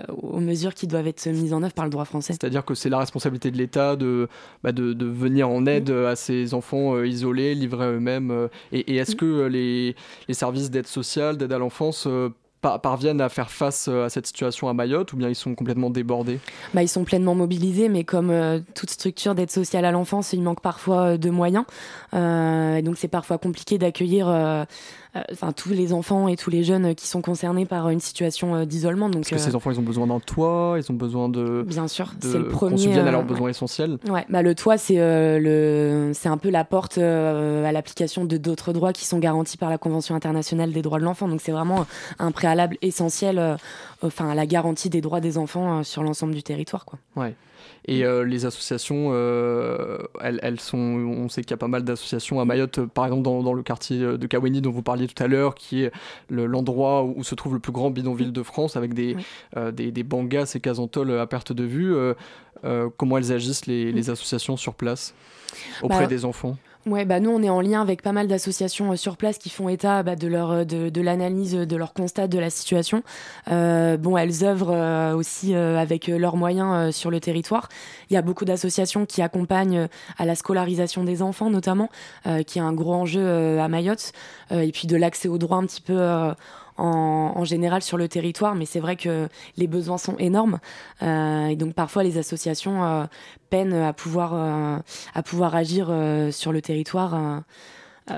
aux 0.09 0.39
mesures 0.39 0.73
qui 0.73 0.85
doivent 0.85 1.07
être 1.07 1.27
mises 1.27 1.53
en 1.53 1.63
œuvre 1.63 1.73
par 1.73 1.85
le 1.85 1.91
droit 1.91 2.05
français. 2.05 2.33
C'est-à-dire 2.33 2.65
que 2.65 2.75
c'est 2.75 2.89
la 2.89 2.99
responsabilité 2.99 3.51
de 3.51 3.57
l'État 3.57 3.95
de, 3.95 4.27
bah, 4.63 4.71
de, 4.71 5.05
venir 5.05 5.49
en 5.49 5.65
aide 5.65 5.91
mm. 5.91 6.05
à 6.05 6.15
ces 6.15 6.53
enfants 6.53 7.01
isolés, 7.01 7.55
livrés 7.55 7.87
eux-mêmes. 7.87 8.49
Et, 8.71 8.97
est-ce 8.97 9.13
mm. 9.13 9.15
que 9.15 9.45
les, 9.47 9.95
les 10.27 10.33
services 10.33 10.69
d'aide 10.69 10.87
sociale, 10.87 11.37
d'aide 11.37 11.53
à 11.53 11.57
l'enfance 11.57 12.07
parviennent 12.81 13.21
à 13.21 13.29
faire 13.29 13.51
face 13.51 13.87
euh, 13.87 14.05
à 14.05 14.09
cette 14.09 14.27
situation 14.27 14.69
à 14.69 14.73
Mayotte 14.73 15.13
ou 15.13 15.17
bien 15.17 15.29
ils 15.29 15.35
sont 15.35 15.55
complètement 15.55 15.89
débordés? 15.89 16.39
Bah, 16.73 16.81
Ils 16.81 16.87
sont 16.87 17.03
pleinement 17.03 17.35
mobilisés, 17.35 17.89
mais 17.89 18.03
comme 18.03 18.29
euh, 18.29 18.59
toute 18.73 18.89
structure 18.89 19.35
d'aide 19.35 19.51
sociale 19.51 19.85
à 19.85 19.91
l'enfance, 19.91 20.33
il 20.33 20.41
manque 20.41 20.61
parfois 20.61 21.13
euh, 21.13 21.17
de 21.17 21.29
moyens. 21.29 21.65
donc 22.11 22.97
c'est 22.97 23.07
parfois 23.07 23.37
compliqué 23.37 23.77
d'accueillir 23.77 24.27
enfin 25.31 25.51
tous 25.51 25.69
les 25.69 25.93
enfants 25.93 26.27
et 26.27 26.35
tous 26.35 26.49
les 26.49 26.63
jeunes 26.63 26.95
qui 26.95 27.07
sont 27.07 27.21
concernés 27.21 27.65
par 27.65 27.89
une 27.89 27.99
situation 27.99 28.55
euh, 28.55 28.65
d'isolement. 28.65 29.09
Donc, 29.09 29.29
Parce 29.29 29.31
que 29.31 29.37
ces 29.37 29.53
euh, 29.53 29.57
enfants, 29.57 29.71
ils 29.71 29.79
ont 29.79 29.83
besoin 29.83 30.07
d'un 30.07 30.19
toit, 30.19 30.75
ils 30.77 30.91
ont 30.91 30.95
besoin 30.95 31.29
de. 31.29 31.63
Bien 31.67 31.87
sûr, 31.87 32.13
c'est 32.21 32.37
le 32.37 32.47
premier. 32.47 32.97
À 32.97 33.11
leurs 33.11 33.23
besoins 33.23 33.49
essentiels. 33.49 33.97
Ouais, 34.09 34.25
bah 34.29 34.41
le 34.41 34.55
toit, 34.55 34.77
c'est 34.77 34.97
le, 34.97 36.11
c'est 36.13 36.29
un 36.29 36.37
peu 36.37 36.49
la 36.49 36.63
porte 36.63 36.97
à 36.97 37.71
l'application 37.71 38.25
de 38.25 38.37
d'autres 38.37 38.73
droits 38.73 38.93
qui 38.93 39.05
sont 39.05 39.19
garantis 39.19 39.57
par 39.57 39.69
la 39.69 39.77
Convention 39.77 40.15
internationale 40.15 40.71
des 40.71 40.81
droits 40.81 40.99
de 40.99 41.03
l'enfant. 41.03 41.27
Donc 41.27 41.41
c'est 41.41 41.51
vraiment 41.51 41.85
un 42.19 42.31
préalable 42.31 42.77
essentiel, 42.81 43.57
enfin 44.01 44.29
à 44.29 44.35
la 44.35 44.45
garantie 44.45 44.89
des 44.89 45.01
droits 45.01 45.19
des 45.19 45.37
enfants 45.37 45.83
sur 45.83 46.03
l'ensemble 46.03 46.33
du 46.33 46.43
territoire, 46.43 46.85
quoi. 46.85 46.99
Ouais. 47.15 47.35
Et 47.85 48.05
euh, 48.05 48.23
les 48.23 48.45
associations, 48.45 49.09
euh, 49.11 49.97
elles, 50.21 50.59
sont, 50.59 50.77
on 50.77 51.27
sait 51.29 51.41
qu'il 51.41 51.51
y 51.51 51.53
a 51.53 51.57
pas 51.57 51.67
mal 51.67 51.83
d'associations 51.83 52.39
à 52.39 52.45
Mayotte, 52.45 52.79
euh, 52.79 52.87
par 52.87 53.05
exemple 53.05 53.23
dans, 53.23 53.53
le 53.53 53.63
quartier 53.63 53.99
de 53.99 54.27
Kaweni 54.27 54.61
dont 54.61 54.71
vous 54.71 54.83
parliez 54.83 55.07
tout 55.07 55.21
à 55.21 55.27
l'heure, 55.27 55.55
qui 55.55 55.83
est 55.83 55.91
l'endroit 56.29 57.03
où 57.03 57.23
se 57.23 57.35
trouve 57.35 57.53
le 57.53 57.59
plus 57.59 57.73
grand 57.73 57.91
bidonville 57.91 58.31
de 58.31 58.43
France, 58.43 58.77
avec 58.77 58.93
des, 58.93 59.15
des, 59.73 60.03
bangas 60.03 60.53
et 60.55 60.59
casantoles 60.59 61.19
à 61.19 61.27
perte 61.27 61.51
de 61.51 61.63
vue. 61.63 61.95
comment 62.97 63.17
elles 63.17 63.31
agissent, 63.31 63.65
les, 63.65 63.91
les 63.91 64.09
associations 64.09 64.57
sur 64.57 64.73
place, 64.73 65.13
auprès 65.81 66.01
bah, 66.01 66.07
des 66.07 66.25
enfants? 66.25 66.57
Ouais, 66.85 67.05
bah 67.05 67.21
nous 67.21 67.29
on 67.29 67.41
est 67.41 67.49
en 67.49 67.61
lien 67.61 67.81
avec 67.81 68.01
pas 68.01 68.11
mal 68.11 68.27
d'associations 68.27 68.91
euh, 68.91 68.95
sur 68.97 69.15
place 69.15 69.37
qui 69.37 69.49
font 69.49 69.69
état 69.69 70.03
bah, 70.03 70.17
de 70.17 70.27
leur 70.27 70.51
euh, 70.51 70.63
de, 70.65 70.89
de 70.89 71.01
l'analyse 71.01 71.53
de 71.53 71.75
leur 71.77 71.93
constat 71.93 72.27
de 72.27 72.37
la 72.37 72.49
situation. 72.49 73.03
Euh, 73.49 73.95
bon, 73.95 74.17
elles 74.17 74.43
œuvrent 74.43 74.73
euh, 74.73 75.15
aussi 75.15 75.55
avec 75.55 76.07
leurs 76.07 76.35
moyens 76.35 76.93
sur 76.93 77.09
le 77.09 77.21
territoire. 77.21 77.69
Il 78.09 78.15
y 78.15 78.17
a 78.17 78.21
beaucoup 78.21 78.43
d'associations 78.43 79.05
qui 79.05 79.21
accompagnent 79.21 79.87
à 80.17 80.25
la 80.25 80.35
scolarisation 80.35 81.05
des 81.05 81.21
enfants 81.21 81.49
notamment, 81.49 81.89
qui 82.47 82.59
est 82.59 82.61
un 82.61 82.73
gros 82.73 82.93
enjeu 82.93 83.59
à 83.59 83.67
Mayotte, 83.67 84.11
et 84.51 84.71
puis 84.71 84.87
de 84.87 84.97
l'accès 84.97 85.27
aux 85.27 85.37
droits 85.37 85.57
un 85.57 85.65
petit 85.65 85.81
peu 85.81 86.33
en, 86.77 87.43
général 87.43 87.81
sur 87.81 87.97
le 87.97 88.07
territoire, 88.07 88.55
mais 88.55 88.65
c'est 88.65 88.79
vrai 88.79 88.95
que 88.95 89.27
les 89.57 89.67
besoins 89.67 89.97
sont 89.97 90.17
énormes 90.17 90.59
euh, 91.01 91.47
et 91.47 91.55
donc 91.55 91.73
parfois 91.73 92.03
les 92.03 92.17
associations 92.17 92.83
euh, 92.83 93.03
peinent 93.49 93.73
à 93.73 93.93
pouvoir 93.93 94.33
euh, 94.33 94.77
à 95.13 95.23
pouvoir 95.23 95.55
agir 95.55 95.91
sur 96.31 96.51
le 96.51 96.61
territoire. 96.61 97.43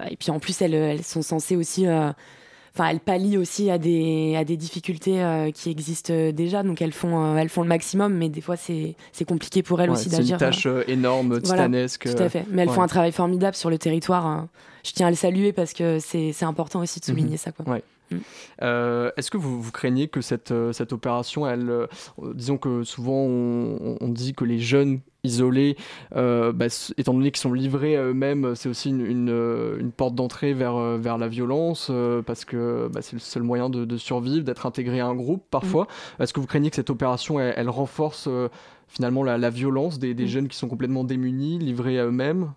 et 0.10 0.16
puis 0.16 0.32
en 0.32 0.40
plus 0.40 0.62
elles, 0.62 0.74
elles 0.74 1.04
sont 1.04 1.22
censées 1.22 1.56
aussi 1.56 1.86
enfin 1.88 2.90
elles 2.90 3.00
pallient 3.00 3.38
aussi 3.38 3.70
à 3.72 3.78
des 3.78 4.36
à 4.36 4.44
des 4.44 4.58
difficultés 4.58 5.52
qui 5.54 5.70
existent 5.70 6.14
déjà 6.32 6.64
donc 6.64 6.82
elles 6.82 6.94
font 6.94 7.38
elles 7.38 7.50
font 7.50 7.62
le 7.62 7.68
maximum 7.68 8.14
mais 8.14 8.30
des 8.30 8.42
fois 8.42 8.56
c'est 8.58 8.96
compliqué 9.28 9.64
pour 9.64 9.82
elles 9.82 9.90
aussi 9.90 10.10
d'agir 10.10 10.38
c'est 10.40 10.46
une 10.46 10.52
tâche 10.52 10.68
énorme 10.88 11.42
titanesque 11.42 12.14
tout 12.16 12.24
à 12.24 12.30
fait 12.30 12.46
mais 12.50 12.64
elles 12.64 12.70
font 12.70 12.84
un 12.84 12.88
travail 12.88 13.12
formidable 13.12 13.56
sur 13.56 13.70
le 13.70 13.78
territoire 13.78 14.26
hein. 14.26 14.50
je 14.84 14.92
tiens 14.92 15.08
à 15.08 15.10
le 15.12 15.16
saluer 15.16 15.54
parce 15.54 15.74
que 15.74 16.00
c'est 16.00 16.44
important 16.44 16.80
aussi 16.80 17.00
de 17.00 17.06
souligner 17.06 17.32
mhm. 17.32 17.38
ça 17.38 17.52
quoi 17.52 17.80
Mm. 18.12 18.18
Euh, 18.62 19.12
est-ce 19.18 19.32
que 19.32 19.38
vous, 19.38 19.62
vous, 19.62 19.72
craignez 19.72 20.08
que 20.08 20.22
cette, 20.22 20.52
euh, 20.52 20.74
cette 20.74 20.94
opération, 20.94 21.48
elle, 21.48 21.70
euh, 21.70 21.88
disons 22.34 22.58
que 22.58 22.84
souvent 22.84 23.24
on, 23.24 24.10
dit 24.10 24.34
que 24.34 24.46
les 24.46 24.60
jeunes 24.60 25.00
isolés, 25.24 25.76
bah, 26.14 26.68
étant 26.98 27.14
donné 27.14 27.32
qu'ils 27.32 27.42
sont 27.42 27.52
livrés 27.52 27.98
à 27.98 28.04
eux-mêmes, 28.04 28.56
c'est 28.56 28.70
aussi 28.70 28.92
une, 28.92 29.06
une, 29.06 29.92
porte 29.92 30.16
d'entrée 30.16 30.54
vers, 30.54 30.78
vers 30.98 31.18
la 31.18 31.28
violence, 31.28 31.92
parce 32.26 32.46
que 32.46 32.90
bah, 32.94 33.02
c'est 33.02 33.14
le 33.14 33.20
seul 33.20 33.44
moyen 33.44 33.70
de, 33.70 33.86
de 33.86 33.98
survivre, 33.98 34.46
d'être 34.46 34.66
intégré 34.66 35.00
à 35.00 35.08
un 35.08 35.16
groupe 35.16 35.44
parfois. 35.50 35.88
Mm. 36.20 36.24
Est-ce 36.24 36.34
que 36.34 36.40
vous 36.40 36.48
craignez 36.48 36.70
que 36.70 36.76
cette 36.76 36.92
opération, 36.92 37.40
elle, 37.40 37.56
elle 37.58 37.70
renforce 37.70 38.30
finalement 38.88 39.24
la, 39.24 39.50
violence 39.50 40.00
des, 40.00 40.14
mm. 40.14 40.26
jeunes 40.26 40.48
qui 40.48 40.58
sont 40.58 40.68
complètement 40.68 41.04
démunis, 41.04 41.60
livrés 41.60 42.00
à 42.00 42.06
eux-mêmes 42.06 42.52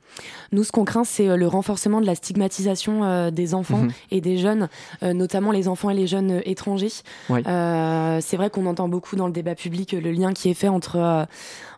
Nous, 0.52 0.64
ce 0.64 0.72
qu'on 0.72 0.84
craint, 0.84 1.04
c'est 1.04 1.28
euh, 1.28 1.36
le 1.36 1.48
renforcement 1.48 2.00
de 2.00 2.06
la 2.06 2.14
stigmatisation 2.14 3.04
euh, 3.04 3.30
des 3.30 3.54
enfants 3.54 3.78
mhm. 3.78 3.92
et 4.10 4.20
des 4.20 4.38
jeunes, 4.38 4.68
euh, 5.02 5.12
notamment 5.12 5.50
les 5.50 5.68
enfants 5.68 5.90
et 5.90 5.94
les 5.94 6.06
jeunes 6.06 6.40
étrangers. 6.44 6.92
c'est 7.28 8.36
vrai 8.36 8.50
qu'on 8.50 8.66
entend 8.66 8.88
beaucoup 8.88 9.16
dans 9.16 9.26
le 9.26 9.32
débat 9.32 9.54
public 9.54 9.92
le 9.92 10.10
lien 10.12 10.32
qui 10.32 10.48
est 10.48 10.54
fait 10.54 10.68
entre, 10.68 11.26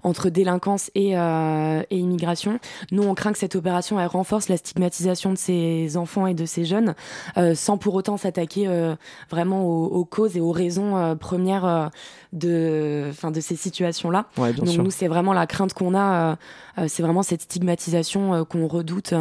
entre 0.03 0.29
délinquance 0.29 0.91
et, 0.95 1.13
et, 1.13 1.97
immigration. 1.97 2.59
Nous, 2.93 3.03
on 3.03 3.15
craint 3.15 3.33
que 3.33 3.39
cette 3.39 3.57
opération 3.57 4.01
elle 4.01 4.07
renforce 4.07 4.49
la 4.49 4.57
stigmatisation 4.57 5.33
de 5.33 5.39
ces 5.39 5.97
enfants 5.97 6.27
et 6.27 6.35
de 6.35 6.45
ces 6.45 6.65
jeunes, 6.65 6.95
sans 7.55 7.79
pour 7.79 7.95
autant 7.95 8.17
s'attaquer 8.17 8.69
vraiment 9.31 9.65
aux, 9.65 9.87
aux, 9.87 10.05
causes 10.05 10.37
et 10.37 10.41
aux 10.41 10.53
raisons 10.53 11.17
premières 11.17 11.91
de, 12.33 13.11
de 13.31 13.41
ces 13.41 13.57
situations-là. 13.57 14.27
Donc 14.53 14.77
nous, 14.77 14.91
c'est 14.91 15.09
vraiment 15.09 15.33
la 15.33 15.47
crainte 15.47 15.73
qu'on 15.73 15.95
a, 15.95 16.33
euh, 16.33 16.37
euh, 16.79 16.85
c'est 16.89 17.03
vraiment 17.03 17.23
cette 17.23 17.43
stigmatisation 17.43 18.35
euh, 18.35 18.45
qu'on 18.45 18.67
redoute 18.67 19.15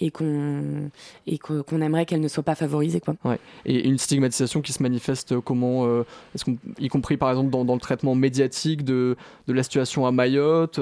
et 0.00 0.10
qu'on 0.10 0.90
et 1.26 1.38
qu'on 1.38 1.80
aimerait 1.80 2.06
qu'elle 2.06 2.20
ne 2.20 2.28
soit 2.28 2.42
pas 2.42 2.54
favorisée. 2.54 3.00
Quoi. 3.00 3.14
Et 3.66 3.86
une 3.86 3.98
stigmatisation 3.98 4.60
qui 4.60 4.72
se 4.72 4.82
manifeste 4.82 5.40
comment, 5.40 5.86
est-ce 6.34 6.44
y 6.78 6.88
compris 6.88 7.16
par 7.16 7.30
exemple 7.30 7.50
dans, 7.50 7.74
le 7.74 7.80
traitement 7.80 8.14
médiatique 8.14 8.84
de, 8.84 9.16
de, 9.46 9.52
la 9.52 9.62
situation 9.62 10.06
à 10.06 10.12
Mayotte 10.12 10.78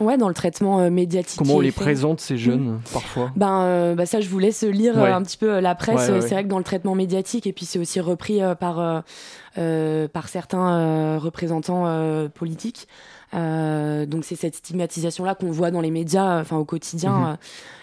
Ouais, 0.00 0.16
dans 0.16 0.28
le 0.28 0.34
traitement 0.34 0.90
médiatique. 0.90 1.38
Comment 1.38 1.56
on 1.56 1.60
les 1.60 1.72
présente 1.72 2.20
ces 2.20 2.36
jeunes 2.36 2.80
parfois? 2.92 3.30
Ben, 3.36 3.94
bah 3.94 4.06
ça, 4.06 4.20
je 4.20 4.28
vous 4.28 4.38
laisse 4.38 4.62
lire 4.62 4.98
un 4.98 5.22
petit 5.22 5.36
peu 5.36 5.60
la 5.60 5.74
presse. 5.74 6.10
c'est 6.20 6.34
vrai 6.34 6.44
que 6.44 6.48
dans 6.48 6.58
le 6.58 6.64
traitement 6.64 6.94
médiatique, 6.94 7.46
et 7.46 7.52
puis 7.52 7.64
c'est 7.64 7.78
aussi 7.78 8.00
repris 8.00 8.40
par 8.58 9.02
par 9.54 10.28
certains 10.28 10.78
euh, 10.78 11.18
représentants 11.18 11.84
euh, 11.86 12.28
politiques. 12.28 12.88
donc 13.32 14.24
c'est 14.24 14.36
cette 14.36 14.56
stigmatisation 14.56 15.24
là 15.24 15.34
qu'on 15.34 15.50
voit 15.50 15.70
dans 15.70 15.80
les 15.80 15.90
médias, 15.90 16.40
enfin 16.40 16.56
au 16.56 16.64
quotidien. 16.64 17.12
Mhm. 17.12 17.36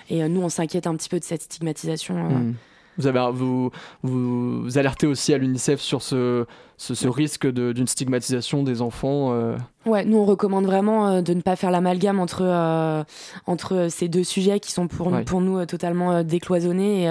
et 0.09 0.29
nous, 0.29 0.41
on 0.41 0.49
s'inquiète 0.49 0.87
un 0.87 0.95
petit 0.95 1.09
peu 1.09 1.19
de 1.19 1.23
cette 1.23 1.43
stigmatisation. 1.43 2.15
Mhm. 2.15 2.55
Vous, 2.97 3.07
avez, 3.07 3.29
vous, 3.31 3.71
vous, 4.03 4.77
alertez 4.77 5.07
aussi 5.07 5.33
à 5.33 5.37
l'UNICEF 5.37 5.79
sur 5.79 6.01
ce, 6.01 6.45
ce, 6.75 7.07
risque 7.07 7.47
d'une 7.47 7.87
stigmatisation 7.87 8.61
des 8.61 8.81
enfants 8.81 9.31
euh. 9.31 9.55
Ouais, 9.85 10.03
nous 10.03 10.17
on 10.17 10.25
recommande 10.25 10.65
vraiment 10.65 11.21
de 11.21 11.33
ne 11.33 11.39
pas 11.39 11.55
faire 11.55 11.71
l'amalgame 11.71 12.19
entre, 12.19 13.05
entre 13.45 13.87
ces 13.89 14.09
deux 14.09 14.25
sujets 14.25 14.59
qui 14.59 14.73
sont 14.73 14.87
pour, 14.87 15.17
pour 15.25 15.39
nous 15.39 15.65
totalement 15.65 16.23
décloisonnés. 16.23 17.05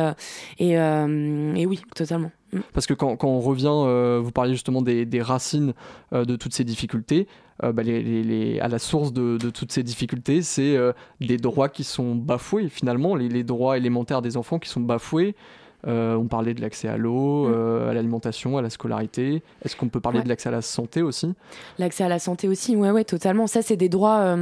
Et, 0.59 0.73
et, 0.73 0.73
et 0.75 1.67
oui, 1.67 1.81
totalement. 1.95 2.31
Mm. 2.52 2.61
Parce 2.73 2.87
que 2.87 2.95
quand, 2.95 3.23
on 3.25 3.40
revient, 3.40 3.67
euh, 3.69 4.21
vous 4.23 4.31
parliez 4.31 4.52
justement 4.52 4.83
des, 4.83 5.23
racines 5.23 5.75
euh, 6.12 6.25
de 6.25 6.37
toutes 6.37 6.55
ces 6.55 6.64
difficultés. 6.64 7.26
Euh, 7.64 7.73
bah, 7.73 7.83
à 7.83 8.69
la 8.69 8.78
source 8.78 9.12
de, 9.12 9.37
toutes 9.50 9.73
ces 9.73 9.83
difficultés, 9.83 10.43
c'est 10.43 10.76
des 11.21 11.37
droits 11.37 11.69
qui 11.69 11.85
sont 11.85 12.14
bafoués 12.14 12.69
finalement, 12.69 13.17
les, 13.17 13.43
droits 13.43 13.76
élémentaires 13.76 14.23
des 14.23 14.37
enfants 14.37 14.59
qui 14.59 14.69
sont 14.69 14.81
bafoués. 14.81 15.35
on 15.85 16.26
parlait 16.28 16.55
de 16.55 16.61
l'accès 16.61 16.88
à 16.88 16.97
l'eau, 16.97 17.49
mm. 17.49 17.88
à 17.88 17.95
l'alimentation, 17.95 18.59
à 18.59 18.62
la 18.62 18.71
scolarité. 18.71 19.43
Est-ce 19.64 19.76
qu'on 19.76 19.88
peut 19.88 20.00
parler 20.00 20.23
de 20.23 20.28
l'accès 20.28 20.49
à 20.49 20.52
la 20.52 20.62
santé 20.62 21.02
aussi? 21.02 21.35
L'accès 21.78 22.05
à 22.05 22.09
la 22.09 22.19
santé 22.19 22.49
aussi, 22.49 22.76
ouais, 22.76 22.90
ouais, 22.90 23.05
totalement. 23.05 23.47
Ça, 23.47 23.62
c'est 23.62 23.76
des 23.76 23.88
droits 23.88 24.37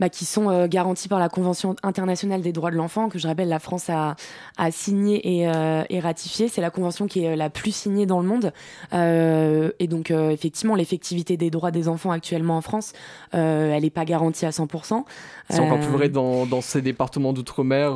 bah, 0.00 0.08
qui 0.08 0.24
sont 0.24 0.48
euh, 0.48 0.66
garantis 0.68 1.08
par 1.08 1.18
la 1.18 1.28
Convention 1.28 1.74
internationale 1.82 2.40
des 2.40 2.52
droits 2.52 2.70
de 2.70 2.76
l'enfant, 2.76 3.08
que 3.08 3.18
je 3.18 3.26
rappelle, 3.26 3.48
la 3.48 3.58
France 3.58 3.90
a, 3.90 4.16
a 4.56 4.70
signé 4.70 5.40
et, 5.40 5.48
euh, 5.48 5.82
et 5.90 6.00
ratifié. 6.00 6.48
C'est 6.48 6.60
la 6.60 6.70
convention 6.70 7.06
qui 7.06 7.24
est 7.24 7.36
la 7.36 7.50
plus 7.50 7.74
signée 7.74 8.06
dans 8.06 8.20
le 8.20 8.26
monde. 8.26 8.52
Euh, 8.92 9.70
et 9.78 9.88
donc, 9.88 10.10
effectivement, 10.10 10.74
l'effectivité 10.74 11.36
des 11.36 11.50
droits 11.50 11.70
des 11.70 11.88
enfants 11.88 12.10
actuellement 12.10 12.56
en 12.56 12.60
France, 12.60 12.92
elle 13.32 13.82
n'est 13.82 13.90
pas 13.90 14.04
garantie 14.04 14.46
à 14.46 14.50
100%. 14.50 15.04
C'est 15.50 15.60
encore 15.60 15.80
plus 15.80 15.88
vrai 15.88 16.08
dans, 16.08 16.46
dans 16.46 16.60
ces 16.60 16.82
départements 16.82 17.32
d'outre-mer 17.32 17.94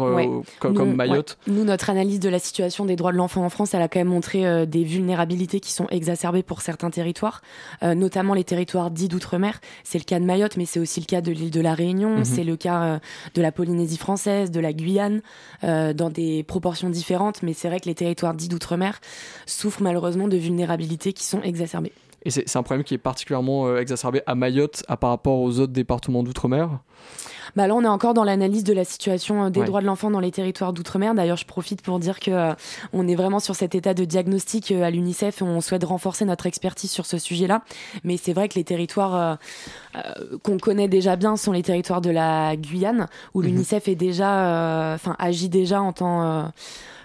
comme, 0.58 0.94
Mayotte. 0.94 1.38
Nous, 1.46 1.64
notre 1.64 1.90
analyse 1.90 2.20
de 2.20 2.28
la 2.28 2.38
situation 2.38 2.84
des 2.84 2.96
droits 2.96 3.12
de 3.12 3.16
l'enfant 3.16 3.44
en 3.44 3.50
France, 3.50 3.74
elle 3.74 3.82
a 3.82 3.88
quand 3.88 4.00
même 4.00 4.08
montré 4.08 4.66
des 4.66 4.84
vulnérabilités 4.84 5.60
qui 5.60 5.72
sont 5.72 5.86
exacerbées 5.90 6.42
pour 6.42 6.60
certains 6.62 6.90
territoires, 6.90 7.42
notamment 7.82 8.34
les 8.34 8.44
territoires 8.44 8.90
dits 8.90 9.08
d'outre-mer. 9.08 9.60
C'est 9.84 9.98
le 9.98 10.04
cas 10.04 10.18
de 10.18 10.24
Mayotte, 10.24 10.56
mais 10.56 10.64
c'est 10.64 10.80
aussi 10.80 11.00
le 11.00 11.06
cas 11.06 11.20
de 11.20 11.30
l'île 11.30 11.50
de 11.50 11.60
la 11.60 11.74
Réunion 11.74 11.91
Mhm. 11.94 12.24
c'est 12.24 12.44
le 12.44 12.56
cas 12.56 12.82
euh, 12.82 12.98
de 13.34 13.42
la 13.42 13.52
Polynésie 13.52 13.96
française, 13.96 14.50
de 14.50 14.60
la 14.60 14.72
Guyane, 14.72 15.22
euh, 15.64 15.92
dans 15.92 16.10
des 16.10 16.42
proportions 16.42 16.90
différentes, 16.90 17.42
mais 17.42 17.52
c'est 17.52 17.68
vrai 17.68 17.80
que 17.80 17.86
les 17.86 17.94
territoires 17.94 18.34
dits 18.34 18.48
d'outre-mer 18.48 19.00
souffrent 19.46 19.82
malheureusement 19.82 20.28
de 20.28 20.36
vulnérabilités 20.36 21.12
qui 21.12 21.24
sont 21.24 21.42
exacerbées. 21.42 21.92
Et 22.24 22.30
c'est 22.30 22.56
un 22.56 22.62
problème 22.62 22.84
qui 22.84 22.94
est 22.94 22.98
particulièrement 22.98 23.66
euh, 23.66 23.80
exacerbé 23.80 24.22
à 24.26 24.34
Mayotte 24.34 24.82
à 24.88 24.96
par 24.96 25.10
rapport 25.10 25.40
aux 25.40 25.58
autres 25.58 25.72
départements 25.72 26.22
d'outre-mer 26.22 26.80
bah 27.56 27.66
là, 27.66 27.74
on 27.74 27.82
est 27.82 27.88
encore 27.88 28.14
dans 28.14 28.24
l'analyse 28.24 28.64
de 28.64 28.72
la 28.72 28.84
situation 28.84 29.50
des 29.50 29.62
droits 29.64 29.82
de 29.82 29.86
l'enfant 29.86 30.10
dans 30.10 30.20
les 30.20 30.30
territoires 30.30 30.72
d'outre-mer. 30.72 31.14
D'ailleurs, 31.14 31.36
je 31.36 31.44
profite 31.44 31.82
pour 31.82 31.98
dire 31.98 32.18
que 32.18 32.54
on 32.94 33.06
est 33.06 33.14
vraiment 33.14 33.40
sur 33.40 33.56
cet 33.56 33.74
état 33.74 33.92
de 33.92 34.06
diagnostic 34.06 34.70
à 34.70 34.90
l'UNICEF. 34.90 35.42
On 35.42 35.60
souhaite 35.60 35.84
renforcer 35.84 36.24
notre 36.24 36.46
expertise 36.46 36.90
sur 36.90 37.04
ce 37.04 37.18
sujet-là. 37.18 37.62
Mais 38.04 38.16
c'est 38.16 38.32
vrai 38.32 38.48
que 38.48 38.54
les 38.54 38.64
territoires 38.64 39.38
euh, 39.94 40.38
qu'on 40.42 40.58
connaît 40.58 40.88
déjà 40.88 41.16
bien 41.16 41.36
sont 41.36 41.52
les 41.52 41.62
territoires 41.62 42.00
de 42.00 42.10
la 42.10 42.56
Guyane, 42.56 43.08
où 43.34 43.40
mhm. 43.40 43.46
l'UNICEF 43.46 43.88
est 43.88 43.94
déjà, 43.94 44.46
euh, 44.46 44.94
enfin, 44.94 45.16
agit 45.18 45.50
déjà 45.50 45.82
en 45.82 45.92
tant 45.92 46.22
euh, 46.22 46.42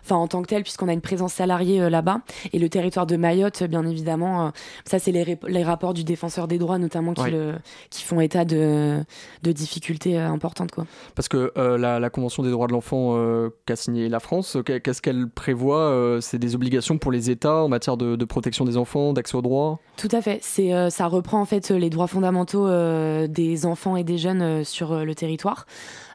enfin 0.08 0.16
en 0.16 0.28
tant 0.28 0.42
que 0.42 0.48
tel 0.48 0.64
puisqu'on 0.64 0.88
a 0.88 0.94
une 0.94 1.02
présence 1.02 1.34
salariée 1.34 1.90
là-bas. 1.90 2.22
Et 2.54 2.60
le 2.60 2.70
territoire 2.70 3.06
de 3.06 3.16
Mayotte 3.18 3.64
bien 3.64 3.86
évidemment 3.86 4.52
ça 4.86 5.00
c'est 5.00 5.12
les, 5.12 5.38
les, 5.48 5.64
rapports 5.64 5.94
du 5.94 6.04
défenseur 6.04 6.48
des 6.48 6.58
droits 6.58 6.78
notamment 6.78 7.14
qui, 7.14 7.30
le, 7.30 7.56
qui 7.90 8.04
font 8.04 8.22
état 8.22 8.46
de, 8.46 9.04
de 9.44 9.52
difficultés 9.52 10.18
importantes 10.18 10.72
quoi. 10.72 10.86
Parce 11.16 11.28
que 11.28 11.52
la, 11.56 12.00
la, 12.00 12.10
convention 12.10 12.44
des 12.44 12.52
droits 12.52 12.68
de 12.68 12.74
l'enfant 12.74 13.18
qu'a 13.66 13.76
signé 13.76 14.10
la 14.10 14.20
France 14.20 14.58
qu'est-ce 14.66 15.02
qu'elle 15.02 15.28
prévoit 15.30 16.18
c'est 16.22 16.40
des 16.40 16.56
obligations 16.56 16.98
pour 16.98 17.12
les 17.12 17.30
États 17.30 17.64
en 17.64 17.68
matière 17.68 17.98
de, 17.98 18.16
de 18.16 18.26
protection 18.26 18.66
des 18.66 18.78
enfants 18.78 19.14
d'accès 19.14 19.36
aux 19.36 19.42
droits? 19.42 19.80
Tout 19.98 20.10
à 20.12 20.22
fait. 20.22 20.40
C'est 20.42 20.90
ça 20.90 21.08
reprend 21.08 21.42
en 21.42 21.46
fait 21.46 21.70
les 21.70 21.90
droits 21.90 22.08
fondamentaux 22.08 22.68
euh, 22.68 23.28
des 23.28 23.66
enfants 23.66 23.98
et 23.98 24.04
des 24.04 24.18
jeunes 24.18 24.42
euh, 24.42 24.64
sur 24.64 24.92
euh, 24.92 25.04
le 25.04 25.16
territoire. 25.16 25.66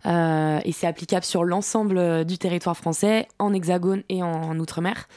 Et 0.05 0.73
c'est 0.73 0.87
applicable 0.87 1.25
sur 1.25 1.45
l'ensemble 1.45 2.25
du 2.25 2.39
territoire 2.39 2.77
français, 2.77 3.29
en 3.39 3.53
hexagone 3.53 4.03
et 4.09 4.23
en, 4.23 4.59
outre-mer. 4.59 5.09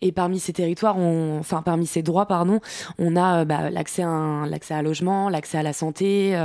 Et 0.00 0.12
parmi 0.12 0.38
ces 0.38 0.52
territoires, 0.52 0.96
on, 0.96 1.40
enfin 1.40 1.62
parmi 1.62 1.84
ces 1.84 2.02
droits, 2.02 2.26
pardon, 2.26 2.60
on 2.98 3.16
a 3.16 3.44
bah, 3.44 3.68
l'accès 3.68 4.04
à 4.04 4.44
l'accès 4.46 4.74
à 4.74 4.82
logement, 4.82 5.28
l'accès 5.28 5.58
à 5.58 5.64
la 5.64 5.72
santé, 5.72 6.38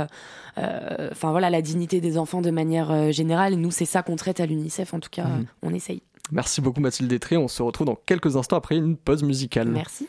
enfin 0.56 1.30
voilà, 1.30 1.50
la 1.50 1.62
dignité 1.62 2.00
des 2.00 2.18
enfants 2.18 2.40
de 2.40 2.50
manière 2.50 3.12
générale. 3.12 3.54
Nous, 3.54 3.70
c'est 3.70 3.84
ça 3.84 4.02
qu'on 4.02 4.16
traite 4.16 4.40
à 4.40 4.46
l'UNICEF. 4.46 4.92
En 4.92 4.98
tout 4.98 5.10
cas, 5.10 5.26
mhm. 5.26 5.46
on 5.62 5.72
essaye. 5.72 6.02
Merci 6.32 6.60
beaucoup 6.60 6.80
Mathilde 6.80 7.08
Détré. 7.08 7.36
On 7.36 7.48
se 7.48 7.62
retrouve 7.62 7.86
dans 7.86 7.98
quelques 8.06 8.36
instants 8.36 8.56
après 8.56 8.76
une 8.76 8.96
pause 8.96 9.22
musicale. 9.22 9.68
Merci. 9.68 10.08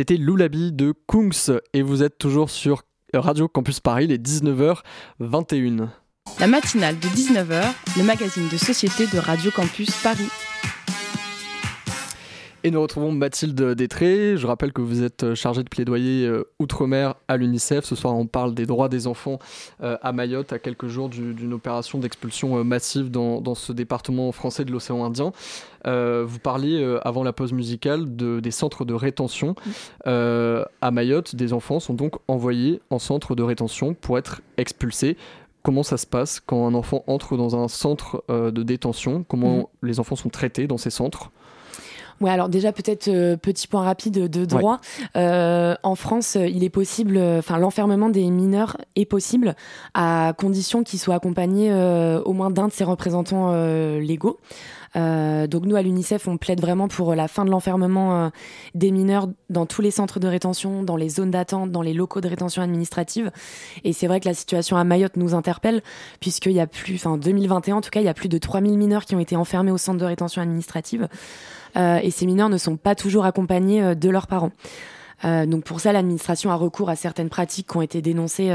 C'était 0.00 0.16
Loulabi 0.16 0.72
de 0.72 0.94
Kungs 1.06 1.58
et 1.74 1.82
vous 1.82 2.02
êtes 2.02 2.16
toujours 2.16 2.48
sur 2.48 2.84
Radio 3.12 3.48
Campus 3.48 3.80
Paris, 3.80 4.06
les 4.06 4.16
19h21. 4.16 5.88
La 6.38 6.46
matinale 6.46 6.98
de 6.98 7.06
19h, 7.06 7.64
le 7.98 8.02
magazine 8.02 8.48
de 8.48 8.56
société 8.56 9.06
de 9.08 9.18
Radio 9.18 9.50
Campus 9.50 9.90
Paris. 10.02 10.30
Et 12.62 12.70
nous 12.70 12.82
retrouvons 12.82 13.10
Mathilde 13.10 13.72
Détré. 13.72 14.36
Je 14.36 14.46
rappelle 14.46 14.74
que 14.74 14.82
vous 14.82 15.02
êtes 15.02 15.32
chargée 15.32 15.62
de 15.62 15.68
plaidoyer 15.70 16.26
euh, 16.26 16.44
outre-mer 16.58 17.14
à 17.26 17.38
l'UNICEF. 17.38 17.86
Ce 17.86 17.94
soir, 17.94 18.14
on 18.14 18.26
parle 18.26 18.54
des 18.54 18.66
droits 18.66 18.90
des 18.90 19.06
enfants 19.06 19.38
euh, 19.82 19.96
à 20.02 20.12
Mayotte, 20.12 20.52
à 20.52 20.58
quelques 20.58 20.86
jours 20.86 21.08
d'une 21.08 21.54
opération 21.54 21.98
d'expulsion 21.98 22.58
euh, 22.58 22.62
massive 22.62 23.10
dans, 23.10 23.40
dans, 23.40 23.54
ce 23.54 23.72
département 23.72 24.30
français 24.30 24.66
de 24.66 24.72
l'océan 24.72 25.02
Indien. 25.04 25.32
vous 25.86 26.38
parliez 26.38 26.98
avant 27.02 27.22
la 27.22 27.32
pause 27.32 27.54
musicale 27.54 28.14
de, 28.14 28.40
des 28.40 28.50
centres 28.50 28.84
de 28.84 28.92
rétention. 28.92 29.54
à 30.04 30.90
Mayotte, 30.90 31.34
des 31.34 31.54
enfants 31.54 31.80
sont 31.80 31.94
donc 31.94 32.16
envoyés 32.28 32.82
en 32.90 32.98
centre 32.98 33.34
de 33.34 33.42
rétention 33.42 33.94
pour 33.94 34.18
être 34.18 34.42
expulsés 34.58 35.16
comment 35.62 35.82
ça 35.82 35.96
se 35.96 36.06
passe 36.06 36.40
quand 36.40 36.66
un 36.66 36.74
enfant 36.74 37.04
entre 37.06 37.36
dans 37.36 37.56
un 37.56 37.68
centre 37.68 38.24
de 38.28 38.62
détention, 38.62 39.24
comment 39.26 39.58
mmh. 39.58 39.86
les 39.86 40.00
enfants 40.00 40.16
sont 40.16 40.30
traités 40.30 40.66
dans 40.66 40.78
ces 40.78 40.90
centres? 40.90 41.30
Ouais, 42.20 42.30
alors 42.30 42.50
déjà 42.50 42.70
peut-être 42.72 43.08
euh, 43.08 43.36
petit 43.36 43.66
point 43.66 43.82
rapide 43.82 44.28
de 44.28 44.44
droit. 44.44 44.80
Euh, 45.16 45.74
en 45.82 45.94
France, 45.94 46.36
il 46.36 46.64
est 46.64 46.70
possible, 46.70 47.18
enfin 47.38 47.58
l'enfermement 47.58 48.10
des 48.10 48.28
mineurs 48.28 48.76
est 48.94 49.06
possible 49.06 49.56
à 49.94 50.34
condition 50.36 50.82
qu'ils 50.82 50.98
soient 50.98 51.14
accompagnés 51.14 51.72
euh, 51.72 52.20
au 52.22 52.32
moins 52.34 52.50
d'un 52.50 52.68
de 52.68 52.72
ses 52.72 52.84
représentants 52.84 53.52
légaux. 53.98 54.38
Euh, 54.96 55.46
donc 55.46 55.66
nous 55.66 55.76
à 55.76 55.82
l'UNICEF, 55.82 56.26
on 56.26 56.36
plaide 56.36 56.60
vraiment 56.60 56.88
pour 56.88 57.14
la 57.14 57.28
fin 57.28 57.44
de 57.44 57.50
l'enfermement 57.50 58.24
euh, 58.24 58.28
des 58.74 58.90
mineurs 58.90 59.28
dans 59.48 59.66
tous 59.66 59.82
les 59.82 59.90
centres 59.90 60.18
de 60.18 60.26
rétention, 60.26 60.82
dans 60.82 60.96
les 60.96 61.08
zones 61.08 61.30
d'attente, 61.30 61.70
dans 61.70 61.82
les 61.82 61.94
locaux 61.94 62.20
de 62.20 62.28
rétention 62.28 62.62
administrative. 62.62 63.30
Et 63.84 63.92
c'est 63.92 64.06
vrai 64.06 64.20
que 64.20 64.28
la 64.28 64.34
situation 64.34 64.76
à 64.76 64.84
Mayotte 64.84 65.16
nous 65.16 65.34
interpelle 65.34 65.82
puisqu'il 66.20 66.52
y 66.52 66.60
a 66.60 66.66
plus, 66.66 66.96
enfin 66.96 67.18
2021 67.18 67.76
en 67.76 67.80
tout 67.80 67.90
cas, 67.90 68.00
il 68.00 68.06
y 68.06 68.08
a 68.08 68.14
plus 68.14 68.28
de 68.28 68.38
3000 68.38 68.76
mineurs 68.76 69.04
qui 69.04 69.14
ont 69.14 69.20
été 69.20 69.36
enfermés 69.36 69.70
au 69.70 69.78
centre 69.78 69.98
de 69.98 70.04
rétention 70.04 70.42
administrative. 70.42 71.08
Euh, 71.76 71.98
et 72.02 72.10
ces 72.10 72.26
mineurs 72.26 72.48
ne 72.48 72.58
sont 72.58 72.76
pas 72.76 72.94
toujours 72.94 73.24
accompagnés 73.24 73.82
euh, 73.82 73.94
de 73.94 74.08
leurs 74.08 74.26
parents. 74.26 74.52
Euh, 75.24 75.46
donc 75.46 75.64
pour 75.64 75.80
ça, 75.80 75.92
l'administration 75.92 76.50
a 76.50 76.54
recours 76.54 76.88
à 76.88 76.96
certaines 76.96 77.28
pratiques 77.28 77.68
qui 77.70 77.76
ont 77.76 77.82
été 77.82 78.00
dénoncées 78.00 78.50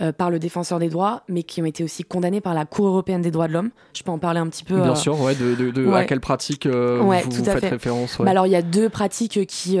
euh, 0.00 0.12
par 0.12 0.30
le 0.30 0.38
défenseur 0.38 0.78
des 0.78 0.88
droits, 0.88 1.24
mais 1.28 1.42
qui 1.42 1.60
ont 1.60 1.66
été 1.66 1.84
aussi 1.84 2.04
condamnés 2.04 2.40
par 2.40 2.54
la 2.54 2.64
Cour 2.64 2.86
européenne 2.86 3.20
des 3.20 3.30
droits 3.30 3.48
de 3.48 3.52
l'homme. 3.52 3.70
Je 3.92 4.02
peux 4.02 4.10
en 4.10 4.18
parler 4.18 4.40
un 4.40 4.48
petit 4.48 4.64
peu. 4.64 4.80
Bien 4.80 4.92
euh, 4.92 4.94
sûr, 4.94 5.20
ouais, 5.20 5.34
de, 5.34 5.54
de, 5.54 5.70
de 5.70 5.92
à 5.92 6.04
quelle 6.04 6.20
pratique 6.20 6.64
euh, 6.64 7.00
vous, 7.02 7.30
vous 7.30 7.44
faites 7.44 7.64
référence 7.64 8.16
bah 8.18 8.30
Alors 8.30 8.46
il 8.46 8.50
y 8.50 8.56
a 8.56 8.62
deux 8.62 8.88
pratiques 8.88 9.46
qui, 9.46 9.78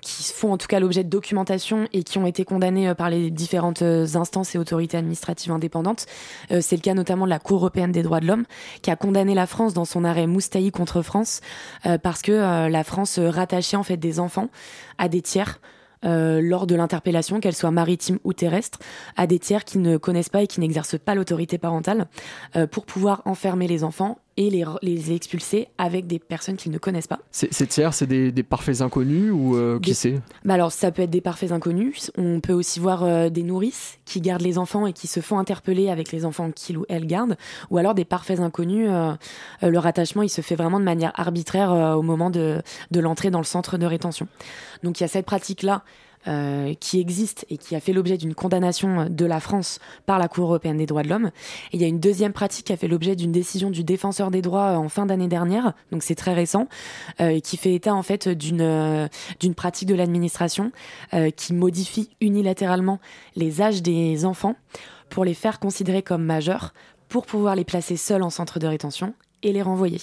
qui 0.00 0.32
font 0.34 0.52
en 0.52 0.58
tout 0.58 0.66
cas 0.66 0.80
l'objet 0.80 1.04
de 1.04 1.08
documentation 1.08 1.88
et 1.92 2.02
qui 2.02 2.18
ont 2.18 2.26
été 2.26 2.44
condamnées 2.44 2.94
par 2.94 3.10
les 3.10 3.30
différentes 3.30 3.82
instances 3.82 4.54
et 4.54 4.58
autorités 4.58 4.96
administratives 4.96 5.52
indépendantes. 5.52 6.06
C'est 6.50 6.76
le 6.76 6.82
cas 6.82 6.94
notamment 6.94 7.24
de 7.24 7.30
la 7.30 7.38
Cour 7.38 7.58
européenne 7.58 7.92
des 7.92 8.02
droits 8.02 8.20
de 8.20 8.26
l'homme, 8.26 8.44
qui 8.82 8.90
a 8.90 8.96
condamné 8.96 9.34
la 9.34 9.46
France 9.46 9.72
dans 9.72 9.84
son 9.84 10.04
arrêt 10.04 10.26
Moustaï 10.26 10.70
contre 10.72 11.02
France, 11.02 11.40
parce 12.02 12.22
que 12.22 12.68
la 12.68 12.84
France 12.84 13.18
rattachait 13.18 13.76
en 13.76 13.84
fait 13.84 13.98
des 13.98 14.18
enfants 14.18 14.48
à 14.98 15.08
des 15.08 15.22
tiers. 15.22 15.60
Euh, 16.04 16.40
lors 16.42 16.66
de 16.66 16.74
l'interpellation, 16.74 17.40
qu'elle 17.40 17.54
soit 17.54 17.70
maritime 17.70 18.18
ou 18.24 18.32
terrestre, 18.32 18.78
à 19.16 19.26
des 19.26 19.38
tiers 19.38 19.64
qui 19.64 19.78
ne 19.78 19.96
connaissent 19.96 20.28
pas 20.28 20.42
et 20.42 20.46
qui 20.46 20.60
n'exercent 20.60 20.98
pas 20.98 21.14
l'autorité 21.14 21.58
parentale, 21.58 22.06
euh, 22.56 22.66
pour 22.66 22.86
pouvoir 22.86 23.22
enfermer 23.24 23.68
les 23.68 23.84
enfants 23.84 24.18
et 24.36 24.50
les, 24.50 24.64
les 24.82 25.12
expulser 25.12 25.68
avec 25.78 26.06
des 26.06 26.18
personnes 26.18 26.56
qu'ils 26.56 26.72
ne 26.72 26.78
connaissent 26.78 27.06
pas. 27.06 27.20
Ces 27.30 27.66
tiers, 27.66 27.94
c'est 27.94 28.06
des, 28.06 28.42
parfaits 28.42 28.80
inconnus 28.80 29.30
ou 29.32 29.56
euh, 29.56 29.78
qui 29.78 29.94
c'est? 29.94 30.20
Bah 30.44 30.54
Alors, 30.54 30.72
ça 30.72 30.90
peut 30.90 31.02
être 31.02 31.10
des 31.10 31.20
parfaits 31.20 31.52
inconnus. 31.52 32.10
On 32.16 32.40
peut 32.40 32.52
aussi 32.52 32.80
voir 32.80 33.04
euh, 33.04 33.28
des 33.28 33.42
nourrices 33.42 33.98
qui 34.04 34.20
gardent 34.20 34.42
les 34.42 34.58
enfants 34.58 34.86
et 34.86 34.92
qui 34.92 35.06
se 35.06 35.20
font 35.20 35.38
interpeller 35.38 35.88
avec 35.88 36.12
les 36.12 36.24
enfants 36.24 36.50
qu'ils 36.50 36.78
ou 36.78 36.84
elles 36.88 37.06
gardent. 37.06 37.36
Ou 37.70 37.78
alors 37.78 37.94
des 37.94 38.04
parfaits 38.04 38.40
inconnus. 38.40 38.88
Euh, 38.90 39.14
le 39.62 39.78
rattachement, 39.78 40.22
il 40.22 40.28
se 40.28 40.40
fait 40.40 40.56
vraiment 40.56 40.80
de 40.80 40.84
manière 40.84 41.12
arbitraire 41.14 41.70
au 41.96 42.02
moment 42.02 42.30
de, 42.30 42.62
de 42.90 43.00
l'entrée 43.00 43.30
dans 43.30 43.38
le 43.38 43.44
centre 43.44 43.78
de 43.78 43.86
rétention. 43.86 44.26
Donc, 44.82 45.00
il 45.00 45.02
y 45.02 45.06
a 45.06 45.08
cette 45.08 45.26
pratique-là 45.26 45.82
euh, 46.26 46.74
qui 46.80 47.00
existe 47.00 47.46
et 47.50 47.58
qui 47.58 47.76
a 47.76 47.80
fait 47.80 47.92
l'objet 47.92 48.16
d'une 48.16 48.34
condamnation 48.34 49.08
de 49.10 49.26
la 49.26 49.40
France 49.40 49.78
par 50.06 50.18
la 50.18 50.28
Cour 50.28 50.44
européenne 50.44 50.78
des 50.78 50.86
droits 50.86 51.02
de 51.02 51.08
l'homme. 51.08 51.30
Et 51.72 51.76
il 51.76 51.80
y 51.80 51.84
a 51.84 51.88
une 51.88 52.00
deuxième 52.00 52.32
pratique 52.32 52.66
qui 52.66 52.72
a 52.72 52.76
fait 52.76 52.88
l'objet 52.88 53.16
d'une 53.16 53.32
décision 53.32 53.70
du 53.70 53.84
défenseur 53.84 54.30
des 54.30 54.42
droits 54.42 54.78
en 54.78 54.88
fin 54.88 55.06
d'année 55.06 55.28
dernière, 55.28 55.74
donc 55.92 56.02
c'est 56.02 56.14
très 56.14 56.34
récent, 56.34 56.68
euh, 57.20 57.40
qui 57.40 57.56
fait 57.56 57.74
état 57.74 57.94
en 57.94 58.02
fait 58.02 58.28
d'une 58.28 58.60
euh, 58.60 59.08
d'une 59.40 59.54
pratique 59.54 59.88
de 59.88 59.94
l'administration 59.94 60.72
qui 61.36 61.54
modifie 61.54 62.10
unilatéralement 62.20 62.98
les 63.36 63.60
âges 63.60 63.82
des 63.82 64.24
enfants 64.24 64.56
pour 65.08 65.24
les 65.24 65.34
faire 65.34 65.60
considérer 65.60 66.02
comme 66.02 66.24
majeurs 66.24 66.74
pour 67.08 67.26
pouvoir 67.26 67.54
les 67.54 67.64
placer 67.64 67.96
seuls 67.96 68.22
en 68.22 68.30
centre 68.30 68.58
de 68.58 68.66
rétention 68.66 69.14
et 69.42 69.52
les 69.52 69.62
renvoyer. 69.62 70.00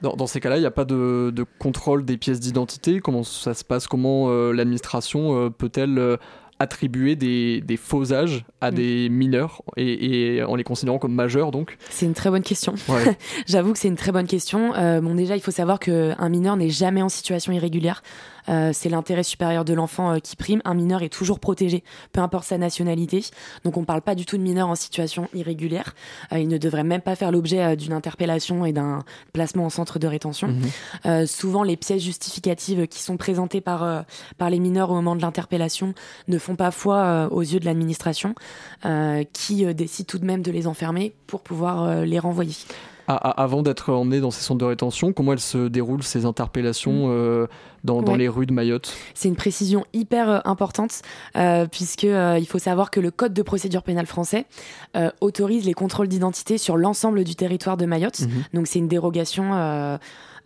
Dans, 0.00 0.26
ces 0.28 0.38
cas-là, 0.40 0.56
il 0.58 0.60
n'y 0.60 0.66
a 0.66 0.70
pas 0.70 0.84
de, 0.84 1.44
contrôle 1.58 2.04
des 2.04 2.16
pièces 2.16 2.38
d'identité 2.38 3.00
Comment 3.00 3.24
ça 3.24 3.54
se 3.54 3.64
passe? 3.64 3.88
Comment 3.88 4.28
euh, 4.28 4.52
l'administration 4.52 5.36
euh, 5.36 5.50
peut-elle 5.50 5.98
euh, 5.98 6.16
attribuer 6.60 7.16
des, 7.16 7.76
faux 7.76 8.12
âges 8.12 8.44
à 8.60 8.70
mm. 8.70 8.74
des 8.74 9.08
mineurs 9.08 9.62
et, 9.76 10.42
en 10.44 10.54
les 10.54 10.64
considérant 10.64 10.98
comme 10.98 11.14
majeurs 11.14 11.50
donc? 11.50 11.76
C'est 11.90 12.06
une 12.06 12.14
très 12.14 12.30
bonne 12.30 12.42
question. 12.42 12.74
J'avoue 13.46 13.72
que 13.72 13.78
c'est 13.78 13.88
une 13.88 13.96
très 13.96 14.12
bonne 14.12 14.26
question. 14.26 14.72
bon 15.00 15.14
déjà 15.14 15.36
il 15.36 15.42
faut 15.42 15.50
savoir 15.50 15.80
qu'un 15.80 16.28
mineur 16.28 16.56
n'est 16.56 16.70
jamais 16.70 17.02
en 17.02 17.08
situation 17.08 17.52
irrégulière. 17.52 18.02
Euh, 18.48 18.70
c'est 18.72 18.88
l'intérêt 18.88 19.22
supérieur 19.22 19.64
de 19.64 19.74
l'enfant 19.74 20.12
euh, 20.12 20.18
qui 20.18 20.36
prime. 20.36 20.60
Un 20.64 20.74
mineur 20.74 21.02
est 21.02 21.08
toujours 21.08 21.40
protégé, 21.40 21.84
peu 22.12 22.20
importe 22.20 22.44
sa 22.44 22.58
nationalité. 22.58 23.24
Donc 23.64 23.76
on 23.76 23.80
ne 23.80 23.86
parle 23.86 24.02
pas 24.02 24.14
du 24.14 24.24
tout 24.26 24.36
de 24.36 24.42
mineur 24.42 24.68
en 24.68 24.74
situation 24.74 25.28
irrégulière. 25.34 25.94
Euh, 26.32 26.38
il 26.38 26.48
ne 26.48 26.58
devrait 26.58 26.84
même 26.84 27.00
pas 27.00 27.14
faire 27.14 27.32
l'objet 27.32 27.76
d'une 27.76 27.92
interpellation 27.92 28.64
et 28.64 28.72
d'un 28.72 29.04
placement 29.32 29.66
en 29.66 29.70
centre 29.70 29.98
de 29.98 30.06
rétention. 30.06 30.48
Mhm. 31.04 31.26
souvent, 31.26 31.62
les 31.62 31.76
pièces 31.76 32.02
justificatives 32.02 32.86
qui 32.86 33.02
sont 33.02 33.16
présentées 33.16 33.60
par, 33.60 34.04
par 34.36 34.50
les 34.50 34.58
mineurs 34.58 34.90
au 34.90 34.94
moment 34.94 35.16
de 35.16 35.22
l'interpellation 35.22 35.94
ne 36.28 36.38
font 36.38 36.56
pas 36.56 36.70
foi 36.70 37.28
aux 37.30 37.42
yeux 37.42 37.60
de 37.60 37.64
l'administration, 37.64 38.34
qui 39.32 39.74
décide 39.74 40.06
tout 40.06 40.18
de 40.18 40.24
même 40.24 40.42
de 40.42 40.50
les 40.50 40.66
enfermer 40.66 41.14
pour 41.26 41.40
pouvoir 41.40 42.04
les 42.04 42.18
renvoyer 42.18 42.54
avant 43.08 43.62
d'être 43.62 43.90
emmené 43.92 44.20
dans 44.20 44.30
ces 44.30 44.42
centres 44.42 44.60
de 44.60 44.66
rétention, 44.66 45.12
comment 45.14 45.32
elles 45.32 45.40
se 45.40 45.68
déroulent 45.68 46.02
ces 46.02 46.26
interpellations 46.26 47.08
mm. 47.08 47.10
euh, 47.10 47.46
dans, 47.82 48.16
les 48.16 48.28
rues 48.28 48.44
de 48.44 48.52
Mayotte? 48.52 48.94
C'est 49.14 49.28
une 49.28 49.36
précision 49.36 49.86
hyper 49.94 50.28
euh, 50.28 50.38
importante 50.44 51.00
euh, 51.36 51.66
puisque 51.66 52.02
il 52.02 52.46
faut 52.46 52.58
savoir 52.58 52.90
que 52.90 53.00
le 53.00 53.10
code 53.10 53.32
de 53.32 53.42
procédure 53.42 53.82
pénale 53.82 54.06
français 54.06 54.46
autorise 55.20 55.64
les 55.64 55.74
contrôles 55.74 56.08
d'identité 56.08 56.58
sur 56.58 56.76
l'ensemble 56.76 57.24
du 57.24 57.34
territoire 57.34 57.76
de 57.76 57.86
Mayotte. 57.86 58.20
Mm-hmm. 58.20 58.54
Donc 58.54 58.66
c'est 58.66 58.78
une 58.78 58.88
dérogation 58.88 59.98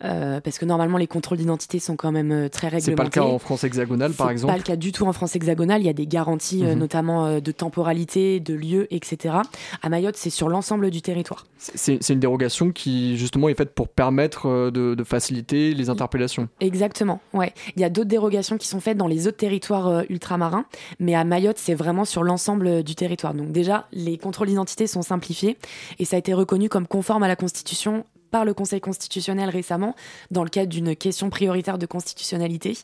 euh, 0.03 0.41
parce 0.41 0.57
que 0.57 0.65
normalement 0.65 0.97
les 0.97 1.07
contrôles 1.07 1.37
d'identité 1.37 1.79
sont 1.79 1.95
quand 1.95 2.11
même 2.11 2.31
euh, 2.31 2.49
très 2.49 2.67
réglementés. 2.67 2.91
C'est 2.91 2.95
pas 2.95 3.03
le 3.03 3.09
cas 3.09 3.23
en 3.23 3.39
France 3.39 3.63
hexagonale 3.63 4.13
par 4.13 4.29
exemple. 4.29 4.51
C'est 4.51 4.57
pas 4.57 4.69
le 4.69 4.75
cas 4.75 4.75
du 4.75 4.91
tout 4.91 5.05
en 5.05 5.13
France 5.13 5.35
hexagonale. 5.35 5.81
Il 5.81 5.85
y 5.85 5.89
a 5.89 5.93
des 5.93 6.07
garanties 6.07 6.65
euh, 6.65 6.73
mhm. 6.73 6.79
notamment 6.79 7.39
de 7.39 7.51
temporalité, 7.51 8.39
de 8.39 8.53
lieu, 8.53 8.87
etc. 8.93 9.35
À 9.81 9.89
Mayotte, 9.89 10.17
c'est 10.17 10.29
sur 10.29 10.49
l'ensemble 10.49 10.91
du 10.91 11.01
territoire. 11.01 11.45
C'est 11.57 12.09
une 12.09 12.19
dérogation 12.19 12.71
qui 12.71 13.17
justement 13.17 13.49
est 13.49 13.55
faite 13.55 13.73
pour 13.73 13.87
permettre 13.87 14.69
de, 14.71 15.03
faciliter 15.03 15.73
les 15.73 15.89
interpellations. 15.89 16.47
Exactement. 16.59 17.19
Ouais. 17.33 17.53
Il 17.75 17.81
y 17.81 17.85
a 17.85 17.89
d'autres 17.89 18.09
dérogations 18.09 18.57
qui 18.57 18.67
sont 18.67 18.79
faites 18.79 18.97
dans 18.97 19.07
les 19.07 19.27
autres 19.27 19.37
territoires 19.37 20.03
ultramarins, 20.09 20.65
mais 20.99 21.13
à 21.13 21.23
Mayotte, 21.23 21.57
c'est 21.57 21.73
vraiment 21.73 22.05
sur 22.05 22.23
l'ensemble 22.23 22.83
du 22.83 22.95
territoire. 22.95 23.33
Donc 23.33 23.51
déjà, 23.51 23.87
les 23.91 24.17
contrôles 24.17 24.47
d'identité 24.47 24.87
sont 24.87 25.01
simplifiés 25.01 25.57
et 25.99 26.05
ça 26.05 26.15
a 26.15 26.19
été 26.19 26.33
reconnu 26.33 26.69
comme 26.69 26.87
conforme 26.87 27.23
à 27.23 27.27
la 27.27 27.35
Constitution 27.35 28.05
par 28.33 28.45
le 28.45 28.55
Conseil 28.55 28.81
constitutionnel 28.81 29.47
récemment 29.51 29.95
dans 30.31 30.43
le 30.43 30.49
cadre 30.49 30.69
d'une 30.69 30.95
question 30.95 31.29
prioritaire 31.29 31.77
de 31.77 31.85
constitutionnalité. 31.85 32.75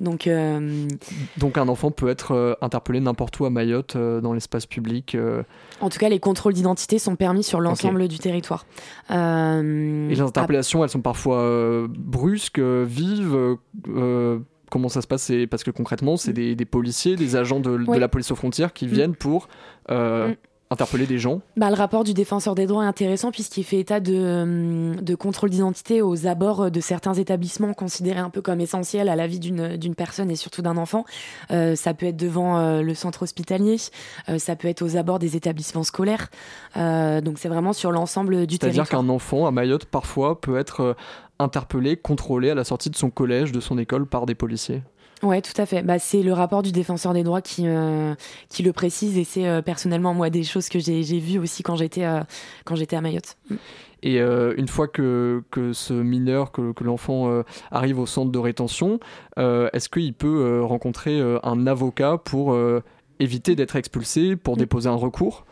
Donc, 0.00 0.26
euh, 0.26 0.88
Donc 1.36 1.58
un 1.58 1.68
enfant 1.68 1.92
peut 1.92 2.08
être 2.08 2.32
euh, 2.32 2.54
interpellé 2.60 2.98
n'importe 2.98 3.38
où 3.38 3.44
à 3.44 3.50
Mayotte 3.50 3.94
euh, 3.94 4.20
dans 4.20 4.32
l'espace 4.32 4.66
public. 4.66 5.16
En 5.80 5.90
tout 5.90 5.98
cas, 6.00 6.08
les 6.08 6.18
contrôles 6.18 6.54
d'identité 6.54 6.98
sont 6.98 7.14
permis 7.14 7.44
sur 7.44 7.60
l'ensemble 7.60 8.08
du 8.08 8.18
territoire. 8.18 8.66
Et 9.08 9.14
les 9.14 10.20
interpellations, 10.20 10.82
elles 10.82 10.90
sont 10.90 11.02
parfois 11.02 11.86
brusques, 11.88 12.58
vives 12.58 13.56
comment 14.68 14.88
ça 14.88 15.00
se 15.00 15.06
passe? 15.06 15.30
Parce 15.48 15.62
que 15.62 15.70
concrètement, 15.70 16.16
c'est 16.16 16.32
des, 16.32 16.56
policiers, 16.64 17.14
des 17.14 17.36
agents 17.36 17.60
de, 17.60 17.96
la 17.96 18.08
police 18.08 18.32
aux 18.32 18.36
frontières 18.36 18.72
qui 18.72 18.86
mm. 18.86 18.90
viennent 18.90 19.14
pour 19.14 19.48
mm 19.88 20.32
interpeller 20.70 21.06
des 21.06 21.18
gens 21.18 21.40
bah, 21.56 21.70
Le 21.70 21.76
rapport 21.76 22.04
du 22.04 22.14
défenseur 22.14 22.54
des 22.54 22.66
droits 22.66 22.84
est 22.84 22.88
intéressant 22.88 23.30
puisqu'il 23.30 23.64
fait 23.64 23.78
état 23.78 24.00
de, 24.00 24.42
hum, 24.42 24.96
de 24.96 25.14
contrôle 25.14 25.50
d'identité 25.50 26.02
aux 26.02 26.26
abords 26.26 26.70
de 26.70 26.80
certains 26.80 27.14
établissements 27.14 27.72
considérés 27.74 28.20
un 28.20 28.30
peu 28.30 28.42
comme 28.42 28.60
essentiels 28.60 29.08
à 29.08 29.16
la 29.16 29.26
vie 29.26 29.40
d'une 29.40 29.94
personne 29.94 30.30
et 30.30 30.36
surtout 30.36 30.62
d'un 30.62 30.76
enfant. 30.76 31.04
Euh, 31.50 31.76
ça 31.76 31.94
peut 31.94 32.06
être 32.06 32.16
devant 32.16 32.58
euh, 32.58 32.82
le 32.82 32.94
centre 32.94 33.22
hospitalier, 33.22 33.76
euh, 34.28 34.38
ça 34.38 34.56
peut 34.56 34.68
être 34.68 34.82
aux 34.82 34.96
abords 34.96 35.18
des 35.18 35.36
établissements 35.36 35.84
scolaires. 35.84 36.28
donc 36.74 37.38
c'est 37.38 37.48
vraiment 37.48 37.72
sur 37.72 37.92
l'ensemble 37.92 38.46
du 38.46 38.58
territoire. 38.58 38.86
C'est-à-dire 38.86 39.06
qu'un 39.06 39.12
enfant 39.12 39.46
à 39.46 39.50
Mayotte 39.50 39.86
parfois 39.86 40.40
peut 40.40 40.58
être 40.58 40.96
interpellé, 41.38 41.96
contrôlé 41.96 42.50
à 42.50 42.54
la 42.54 42.64
sortie 42.64 42.90
de 42.90 42.96
son 42.96 43.10
collège, 43.10 43.52
de 43.52 43.60
son 43.60 43.78
école 43.78 44.06
par 44.06 44.26
des 44.26 44.34
policiers 44.34 44.82
Ouais, 45.22 45.40
tout 45.40 45.58
à 45.60 45.66
fait. 45.66 45.82
Bah, 45.82 45.98
c'est 45.98 46.22
le 46.22 46.32
rapport 46.32 46.62
du 46.62 46.72
défenseur 46.72 47.14
des 47.14 47.22
droits 47.22 47.40
qui, 47.40 47.66
qui 48.50 48.62
le 48.62 48.72
précise 48.72 49.16
et 49.16 49.24
c'est 49.24 49.62
personnellement 49.62 50.12
moi 50.12 50.28
des 50.28 50.44
choses 50.44 50.68
que 50.68 50.78
j'ai 50.78 51.02
vues 51.18 51.38
aussi 51.38 51.62
quand 51.62 51.76
j'étais 51.76 52.06
j'étais 52.74 52.96
à 52.96 53.00
Mayotte. 53.00 53.36
Mm. 53.50 53.54
Et 54.02 54.20
une 54.20 54.68
fois 54.68 54.88
que, 54.88 55.42
que, 55.50 55.72
ce 55.72 55.94
mineur, 55.94 56.52
que 56.52 56.84
l'enfant 56.84 57.42
arrive 57.70 57.98
au 57.98 58.06
centre 58.06 58.30
de 58.30 58.38
rétention, 58.38 59.00
est-ce 59.38 59.88
qu'il 59.88 60.12
peut 60.12 60.62
rencontrer 60.62 61.18
un 61.42 61.66
avocat 61.66 62.18
pour 62.22 62.54
éviter 63.20 63.56
d'être 63.56 63.76
expulsé, 63.76 64.36
pour 64.36 64.56
mm. 64.56 64.58
déposer 64.58 64.88
un 64.88 64.94
recours 64.94 65.44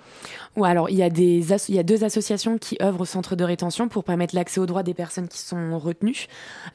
ou 0.57 0.65
alors, 0.65 0.89
il 0.89 0.97
y, 0.97 1.03
a 1.03 1.11
des 1.11 1.45
il 1.69 1.75
y 1.75 1.79
a 1.81 1.83
deux 1.83 2.05
associations 2.05 2.59
qui 2.59 2.77
œuvrent 2.81 3.01
au 3.01 3.05
centre 3.05 3.35
de 3.35 3.43
rétention 3.43 3.89
pour 3.89 4.05
permettre 4.05 4.37
l'accès 4.37 4.61
aux 4.61 4.67
droits 4.67 4.85
des 4.85 4.95
personnes 4.95 5.27
qui 5.27 5.39
sont 5.39 5.79
retenues. 5.79 6.27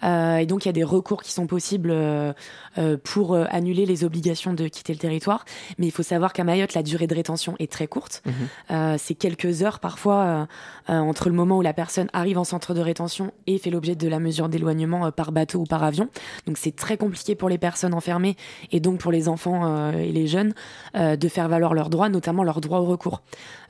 Euh, 0.04 0.38
et 0.38 0.45
donc, 0.45 0.65
il 0.65 0.67
y 0.67 0.69
a 0.69 0.73
des 0.73 0.84
recours 0.84 1.23
qui 1.23 1.32
sont 1.32 1.47
possibles 1.47 1.91
euh, 1.91 2.34
euh, 2.78 2.97
pour 3.02 3.36
annuler 3.36 3.86
les 3.86 4.04
obligations 4.04 4.54
de 4.54 4.67
quitter 4.67 4.91
le 4.91 4.99
territoire. 4.99 5.45
Mais 5.78 5.86
il 5.86 5.91
faut 5.91 6.04
savoir 6.04 6.34
qu'à 6.34 6.43
Mayotte, 6.43 6.73
la 6.73 6.84
durée 6.84 7.08
de 7.08 7.15
rétention 7.15 7.56
est 7.60 7.71
très 7.71 7.88
courte. 7.88 8.21
Mhm. 8.25 8.97
c'est 8.97 9.15
quelques 9.15 9.63
heures 9.63 9.80
parfois 9.80 10.47
entre 10.88 11.30
le 11.30 11.36
moment 11.36 11.58
où 11.58 11.62
la 11.62 11.73
personne 11.73 12.10
arrive 12.13 12.38
en 12.38 12.43
centre 12.43 12.73
de 12.73 12.82
rétention 12.82 13.32
et 13.47 13.58
fait 13.58 13.69
l'objet 13.69 13.95
de 13.95 14.08
la 14.08 14.19
mesure 14.19 14.49
d'éloignement 14.49 15.12
par 15.12 15.32
bateau 15.32 15.60
ou 15.60 15.63
par 15.63 15.84
avion. 15.84 16.10
Donc, 16.45 16.58
c'est 16.58 16.75
très 16.75 16.97
compliqué 16.97 17.36
pour 17.36 17.49
les 17.49 17.58
personnes 17.58 17.93
enfermées 17.93 18.36
et 18.71 18.80
donc 18.80 18.99
pour 18.99 19.12
les 19.12 19.30
enfants 19.30 19.91
et 19.93 20.12
les 20.12 20.28
jeunes 20.28 20.54
de 20.95 21.27
faire 21.27 21.47
valoir 21.47 21.73
leurs 21.73 21.89
droits, 21.89 22.09
notamment 22.09 22.43
leurs 22.43 22.61
droits 22.61 22.79
au 22.79 22.85
recours. 22.85 23.21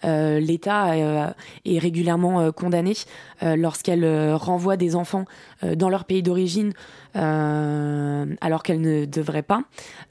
Euh, 0.06 0.39
l'État 0.39 0.91
euh, 0.91 1.28
est 1.65 1.80
régulièrement 1.80 2.39
euh, 2.39 2.52
condamné 2.52 2.93
lorsqu'elle 3.41 4.34
renvoie 4.34 4.76
des 4.76 4.95
enfants 4.95 5.26
dans 5.63 5.89
leur 5.89 6.04
pays 6.06 6.24
d'origine 6.24 6.74
alors 7.13 8.63
qu'elle 8.63 8.82
ne 8.82 9.06
devrait 9.06 9.43
pas. 9.43 9.63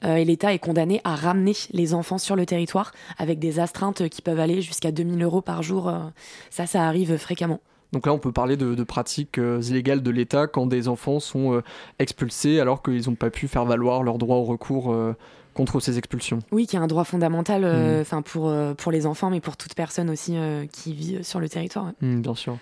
et 0.03 0.25
l'État 0.25 0.53
est 0.53 0.59
condamné 0.59 0.99
à 1.03 1.15
ramener 1.15 1.53
les 1.71 1.93
enfants 1.93 2.17
sur 2.17 2.35
le 2.35 2.45
territoire 2.45 2.91
avec 3.17 3.39
des 3.39 3.59
astreintes 3.59 4.09
qui 4.09 4.21
peuvent 4.21 4.39
aller 4.39 4.61
jusqu'à 4.61 4.91
2000 4.91 5.21
euros 5.23 5.41
par 5.41 5.61
jour. 5.61 5.93
ça, 6.49 6.65
ça 6.65 6.87
arrive 6.87 7.17
fréquemment. 7.17 7.59
Donc 7.91 8.07
là, 8.07 8.13
on 8.13 8.19
peut 8.19 8.31
parler 8.31 8.57
de, 8.57 8.83
pratiques 8.83 9.37
illégales 9.37 10.01
de 10.01 10.11
l'État 10.11 10.47
quand 10.47 10.65
des 10.65 10.87
enfants 10.87 11.19
sont 11.19 11.61
expulsés 11.99 12.59
alors 12.59 12.81
qu'ils 12.81 13.09
n'ont 13.09 13.15
pas 13.15 13.29
pu 13.29 13.47
faire 13.47 13.65
valoir 13.65 14.01
leur 14.01 14.17
droit 14.17 14.37
au 14.37 14.43
recours 14.43 14.95
contre 15.53 15.79
ces 15.79 15.97
expulsions. 15.97 16.39
Oui, 16.51 16.67
qui 16.67 16.75
est 16.75 16.79
un 16.79 16.87
droit 16.87 17.03
fondamental 17.03 17.63
euh, 17.63 17.97
mmh. 17.97 18.01
enfin 18.01 18.21
pour, 18.21 18.49
euh, 18.49 18.73
pour 18.73 18.91
les 18.91 19.05
enfants, 19.05 19.29
mais 19.29 19.41
pour 19.41 19.57
toute 19.57 19.73
personne 19.73 20.09
aussi 20.09 20.33
euh, 20.35 20.65
qui 20.71 20.93
vit 20.93 21.23
sur 21.23 21.39
le 21.39 21.49
territoire. 21.49 21.91
Mmh, 22.01 22.21
bien 22.21 22.35
sûr. 22.35 22.57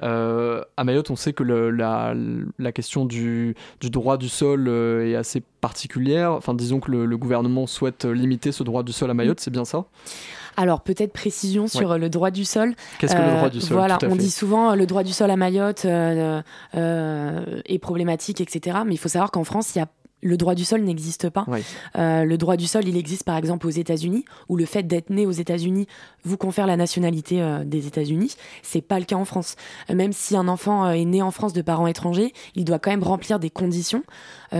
à 0.00 0.84
Mayotte, 0.84 1.10
on 1.10 1.16
sait 1.16 1.32
que 1.32 1.42
le, 1.42 1.70
la, 1.70 2.14
la, 2.58 2.72
question 2.72 3.04
du, 3.04 3.54
du, 3.80 3.90
droit 3.90 4.16
du 4.16 4.28
sol 4.28 4.68
est 4.68 5.14
assez 5.14 5.42
particulière. 5.60 6.32
Enfin, 6.32 6.54
disons 6.54 6.80
que 6.80 6.90
le, 6.90 7.16
gouvernement 7.16 7.66
souhaite 7.66 8.04
limiter 8.04 8.50
ce 8.50 8.62
droit 8.62 8.82
du 8.82 8.92
sol 8.92 9.10
à 9.10 9.14
Mayotte, 9.14 9.38
mmh. 9.38 9.42
c'est 9.44 9.50
bien 9.50 9.64
ça? 9.64 9.84
Alors 10.54 10.82
peut-être 10.82 11.14
précision 11.14 11.66
sur 11.66 11.96
le 11.96 12.10
droit 12.10 12.30
du 12.30 12.44
sol. 12.44 12.74
Qu'est-ce 12.98 13.14
que 13.14 13.22
le 13.22 13.36
droit 13.36 13.48
du 13.48 13.60
sol 13.62 13.76
Voilà, 13.76 13.98
on 14.02 14.16
dit 14.16 14.30
souvent 14.30 14.74
le 14.74 14.84
droit 14.84 15.02
du 15.02 15.12
sol 15.12 15.30
à 15.30 15.36
Mayotte 15.36 15.86
est 15.86 17.78
problématique, 17.80 18.40
etc. 18.40 18.78
Mais 18.84 18.94
il 18.94 18.98
faut 18.98 19.08
savoir 19.08 19.30
qu'en 19.30 19.44
France, 19.44 19.74
il 19.74 19.78
y 19.78 19.82
a 19.82 19.88
le 20.22 20.36
droit 20.36 20.54
du 20.54 20.64
sol 20.64 20.82
n'existe 20.82 21.28
pas. 21.28 21.44
Euh, 21.98 22.24
le 22.24 22.38
droit 22.38 22.56
du 22.56 22.66
sol, 22.66 22.86
il 22.86 22.96
existe 22.96 23.24
par 23.24 23.36
exemple 23.36 23.66
aux 23.66 23.70
États-Unis, 23.70 24.24
où 24.48 24.56
le 24.56 24.64
fait 24.64 24.84
d'être 24.84 25.10
né 25.10 25.26
aux 25.26 25.32
États-Unis 25.32 25.86
vous 26.24 26.36
confère 26.36 26.66
la 26.66 26.76
nationalité 26.76 27.42
euh, 27.42 27.64
des 27.64 27.86
États-Unis. 27.88 28.36
C'est 28.62 28.80
pas 28.80 28.98
le 28.98 29.04
cas 29.04 29.16
en 29.16 29.24
France. 29.24 29.56
Euh, 29.90 29.94
même 29.94 30.12
si 30.12 30.36
un 30.36 30.48
enfant 30.48 30.88
est 30.90 31.04
né 31.04 31.22
en 31.22 31.32
France 31.32 31.52
de 31.52 31.62
parents 31.62 31.88
étrangers, 31.88 32.32
il 32.54 32.64
doit 32.64 32.78
quand 32.78 32.90
même 32.90 33.02
remplir 33.02 33.38
des 33.38 33.50
conditions 33.50 34.04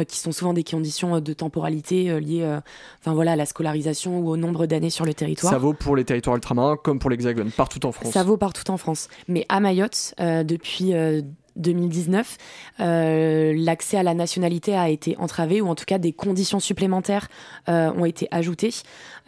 qui 0.09 0.19
sont 0.19 0.33
souvent 0.33 0.55
des 0.55 0.65
conditions 0.65 1.21
de 1.21 1.33
temporalité 1.35 2.19
liées, 2.19 2.59
enfin 3.01 3.13
voilà, 3.13 3.33
à 3.33 3.37
la 3.37 3.45
scolarisation 3.45 4.21
ou 4.21 4.31
au 4.31 4.39
nombre 4.39 4.65
d'années 4.65 4.89
sur 4.89 5.05
le 5.05 5.13
territoire. 5.13 5.53
Ça 5.53 5.59
vaut 5.59 5.75
pour 5.75 5.97
les 5.97 6.05
territoires 6.07 6.37
ultramarins 6.37 6.79
comme 6.83 6.99
pour 6.99 7.11
l'Hexagone, 7.11 7.51
partout 7.51 7.85
en 7.85 7.93
France. 7.93 8.11
Ça 8.11 8.23
vaut 8.23 8.39
partout 8.39 8.71
en 8.71 8.79
France. 8.79 9.09
Mais 9.29 9.45
à 9.51 9.61
Mayotte, 9.61 10.15
depuis 10.19 10.95
2019, 11.57 12.37
euh, 12.81 13.55
l'accès 13.57 13.97
à 13.97 14.03
la 14.03 14.15
nationalité 14.15 14.77
a 14.77 14.89
été 14.89 15.17
entravé 15.19 15.61
ou 15.61 15.69
en 15.69 15.75
tout 15.75 15.85
cas 15.85 15.99
des 15.99 16.13
conditions 16.13 16.61
supplémentaires 16.61 17.29
euh, 17.69 17.93
ont 17.93 18.05
été 18.05 18.29
ajoutées, 18.31 18.73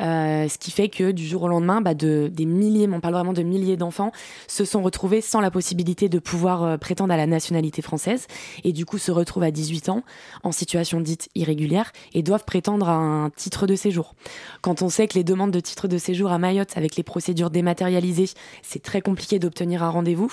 euh, 0.00 0.48
ce 0.48 0.58
qui 0.58 0.70
fait 0.70 0.88
que 0.88 1.10
du 1.10 1.26
jour 1.26 1.42
au 1.42 1.48
lendemain, 1.48 1.80
bah, 1.80 1.94
de, 1.94 2.30
des 2.32 2.46
milliers, 2.46 2.88
on 2.90 3.00
parle 3.00 3.14
vraiment 3.14 3.32
de 3.32 3.42
milliers 3.42 3.76
d'enfants, 3.76 4.12
se 4.48 4.64
sont 4.64 4.82
retrouvés 4.82 5.20
sans 5.20 5.40
la 5.40 5.50
possibilité 5.50 6.08
de 6.08 6.18
pouvoir 6.18 6.78
prétendre 6.78 7.12
à 7.12 7.16
la 7.16 7.26
nationalité 7.26 7.82
française 7.82 8.26
et 8.64 8.72
du 8.72 8.86
coup 8.86 8.98
se 8.98 9.12
retrouvent 9.12 9.42
à 9.42 9.50
18 9.50 9.88
ans 9.88 10.02
en 10.42 10.52
situation 10.52 11.00
dite 11.00 11.28
irrégulière 11.34 11.92
et 12.12 12.22
doivent 12.22 12.44
prétendre 12.44 12.88
à 12.88 12.94
un 12.94 13.30
titre 13.30 13.66
de 13.66 13.76
séjour. 13.76 14.14
Quand 14.62 14.82
on 14.82 14.88
sait 14.88 15.08
que 15.08 15.14
les 15.14 15.24
demandes 15.24 15.50
de 15.50 15.60
titre 15.60 15.88
de 15.88 15.98
séjour 15.98 16.32
à 16.32 16.38
Mayotte 16.38 16.76
avec 16.76 16.96
les 16.96 17.02
procédures 17.02 17.50
dématérialisées, 17.50 18.30
c'est 18.62 18.82
très 18.82 19.00
compliqué 19.00 19.38
d'obtenir 19.38 19.82
un 19.82 19.90
rendez-vous, 19.90 20.32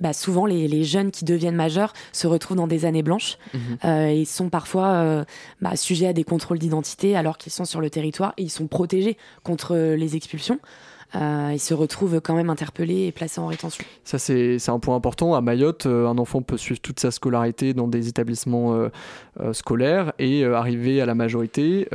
bah, 0.00 0.12
souvent 0.12 0.46
les, 0.46 0.68
les 0.68 0.84
jeunes 0.84 1.10
qui 1.10 1.24
deviennent 1.28 1.54
majeurs 1.54 1.92
se 2.12 2.26
retrouvent 2.26 2.56
dans 2.56 2.66
des 2.66 2.84
années 2.84 3.02
blanches 3.02 3.38
mhm. 3.54 3.60
euh, 3.84 4.08
et 4.08 4.24
sont 4.24 4.48
parfois 4.48 4.88
euh, 4.88 5.24
bah, 5.60 5.76
sujets 5.76 6.06
à 6.08 6.12
des 6.12 6.24
contrôles 6.24 6.58
d'identité 6.58 7.16
alors 7.16 7.38
qu'ils 7.38 7.52
sont 7.52 7.64
sur 7.64 7.80
le 7.80 7.90
territoire 7.90 8.32
et 8.36 8.42
ils 8.42 8.50
sont 8.50 8.66
protégés 8.66 9.16
contre 9.44 9.76
les 9.76 10.16
expulsions. 10.16 10.58
Euh, 11.14 11.52
ils 11.54 11.60
se 11.60 11.72
retrouvent 11.72 12.20
quand 12.20 12.34
même 12.34 12.50
interpellés 12.50 13.06
et 13.06 13.12
placés 13.12 13.40
en 13.40 13.46
rétention. 13.46 13.82
Ça, 14.04 14.18
c'est 14.18 14.68
un 14.68 14.78
point 14.78 14.94
important. 14.94 15.34
À 15.34 15.40
Mayotte, 15.40 15.86
un 15.86 16.18
enfant 16.18 16.42
peut 16.42 16.58
suivre 16.58 16.80
toute 16.80 17.00
sa 17.00 17.10
scolarité 17.10 17.72
dans 17.72 17.88
des 17.88 18.08
établissements 18.08 18.88
scolaires 19.52 20.12
et 20.18 20.44
arriver 20.44 21.00
à 21.00 21.06
la 21.06 21.14
majorité 21.14 21.88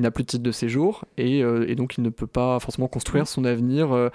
il 0.00 0.02
n'a 0.02 0.10
plus 0.10 0.24
de 0.24 0.28
titre 0.28 0.42
de 0.42 0.52
séjour 0.52 1.04
et, 1.18 1.40
et, 1.40 1.74
donc 1.74 1.98
il 1.98 2.02
ne 2.02 2.08
peut 2.08 2.26
pas 2.26 2.58
forcément 2.58 2.88
construire 2.88 3.28
son 3.28 3.44
avenir 3.44 4.10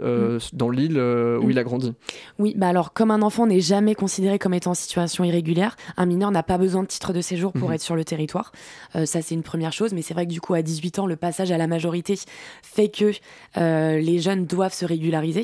euh, 0.00 0.38
mm. 0.38 0.40
dans 0.54 0.70
l'île 0.70 0.96
euh, 0.96 1.38
où 1.38 1.50
il 1.50 1.58
a 1.58 1.62
mm. 1.62 1.64
grandi. 1.64 1.94
Oui, 2.38 2.54
bah 2.56 2.68
alors 2.68 2.92
comme 2.92 3.10
un 3.10 3.22
enfant 3.22 3.46
n'est 3.46 3.60
jamais 3.60 3.94
considéré 3.94 4.38
comme 4.38 4.54
étant 4.54 4.70
en 4.70 4.74
situation 4.74 5.24
irrégulière, 5.24 5.76
un 5.96 6.06
mineur 6.06 6.30
n'a 6.30 6.42
pas 6.42 6.58
besoin 6.58 6.82
de 6.82 6.88
titre 6.88 7.12
de 7.12 7.20
séjour 7.20 7.52
pour 7.52 7.70
mm-hmm. 7.70 7.74
être 7.74 7.82
sur 7.82 7.96
le 7.96 8.04
territoire. 8.04 8.52
Euh, 8.96 9.06
ça 9.06 9.22
c'est 9.22 9.34
une 9.34 9.42
première 9.42 9.72
chose, 9.72 9.92
mais 9.92 10.02
c'est 10.02 10.14
vrai 10.14 10.26
que 10.26 10.32
du 10.32 10.40
coup 10.40 10.54
à 10.54 10.62
18 10.62 11.00
ans, 11.00 11.06
le 11.06 11.16
passage 11.16 11.52
à 11.52 11.58
la 11.58 11.66
majorité 11.66 12.18
fait 12.62 12.88
que 12.88 13.12
les 13.56 14.18
jeunes 14.18 14.46
doivent 14.46 14.74
se 14.74 14.86
régulariser. 14.86 15.42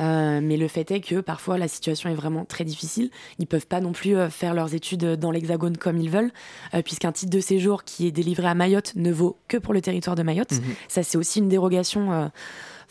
Mais 0.00 0.56
le 0.56 0.68
fait 0.68 0.90
est 0.90 1.00
que 1.00 1.20
parfois 1.20 1.58
la 1.58 1.68
situation 1.68 2.10
est 2.10 2.14
vraiment 2.14 2.44
très 2.44 2.64
difficile. 2.64 3.10
Ils 3.38 3.46
peuvent 3.46 3.66
pas 3.66 3.80
non 3.80 3.92
plus 3.92 4.16
faire 4.30 4.54
leurs 4.54 4.74
études 4.74 5.04
dans 5.16 5.30
l'Hexagone 5.30 5.76
comme 5.76 5.98
ils 5.98 6.10
veulent, 6.10 6.32
puisqu'un 6.84 7.12
titre 7.12 7.30
de 7.30 7.40
séjour 7.40 7.84
qui 7.84 8.06
est 8.06 8.10
délivré 8.10 8.46
à 8.46 8.54
Mayotte 8.54 8.92
ne 8.96 9.12
vaut 9.12 9.36
que 9.48 9.56
pour 9.56 9.74
le 9.74 9.80
territoire 9.80 10.16
de 10.16 10.22
Mayotte. 10.22 10.52
Mm-hmm. 10.52 10.74
Ça 10.88 11.02
c'est 11.02 11.18
aussi 11.18 11.38
une 11.38 11.48
dérogation 11.48 12.30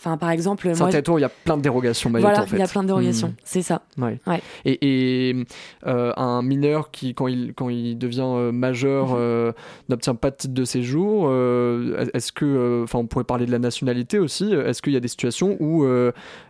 Enfin, 0.04 0.18
par 0.18 0.32
exemple, 0.32 0.68
moi, 0.68 0.90
il 0.90 1.22
y 1.22 1.24
a 1.24 1.30
plein 1.30 1.58
de 1.58 1.62
dérogations. 1.62 2.10
voilà, 2.10 2.44
il 2.52 2.58
y 2.58 2.62
a 2.64 2.68
plein 2.68 2.82
de 2.82 2.88
dérogations, 2.88 3.28
hmm. 3.28 3.44
c'est 3.44 3.62
ça. 3.62 3.84
Ouais. 4.00 4.20
Et, 4.66 5.36
euh, 5.86 6.12
un 6.18 6.42
mineur 6.42 6.90
qui, 6.90 7.14
quand 7.14 7.28
il, 7.28 7.54
quand 7.54 7.70
il 7.70 8.00
devient 8.00 8.26
euh, 8.26 8.52
majeur, 8.52 9.10
mhm. 9.10 9.16
euh, 9.20 9.52
n'obtient 9.90 10.16
pas 10.16 10.32
de 10.32 10.38
titre 10.38 10.56
de 10.56 10.66
séjour, 10.66 11.30
est-ce 12.16 12.32
que, 12.32 12.82
enfin, 12.84 12.98
on 12.98 13.06
pourrait 13.06 13.26
parler 13.26 13.46
de 13.46 13.52
la 13.52 13.60
nationalité 13.60 14.18
aussi. 14.18 14.52
Est-ce 14.52 14.82
qu'il 14.82 14.94
y 14.94 14.98
a 14.98 15.00
des 15.00 15.08
situations 15.08 15.56
où 15.60 15.86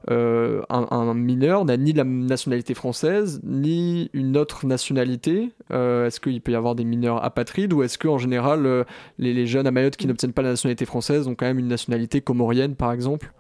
un, 0.08 1.14
mineur 1.14 1.66
n'a 1.66 1.76
ni 1.76 1.92
la 1.92 2.06
nationalité 2.06 2.74
française 2.74 3.42
ni 3.44 4.10
une 4.14 4.38
autre 4.38 4.66
nationalité 4.66 5.52
Est-ce 5.72 6.22
qu'il 6.22 6.40
peut 6.40 6.54
y 6.54 6.56
avoir 6.56 6.76
des 6.76 6.86
mineurs 6.86 7.22
apatrides 7.22 7.74
ou 7.74 7.84
est-ce 7.84 7.98
que 7.98 8.08
en 8.08 8.18
général 8.18 8.86
les, 9.20 9.34
les 9.34 9.46
jeunes 9.46 9.68
à 9.68 9.72
Mayotte 9.72 9.98
qui 9.98 10.06
mhm. 10.06 10.12
n'obtiennent 10.12 10.34
pas 10.34 10.42
la 10.42 10.52
nationalité 10.52 10.86
française 10.86 11.28
ont 11.28 11.36
quand 11.36 11.48
même 11.48 11.60
une 11.60 11.68
nationalité 11.68 12.22
comorienne, 12.22 12.76
par 12.76 12.94
exemple? 12.94 13.34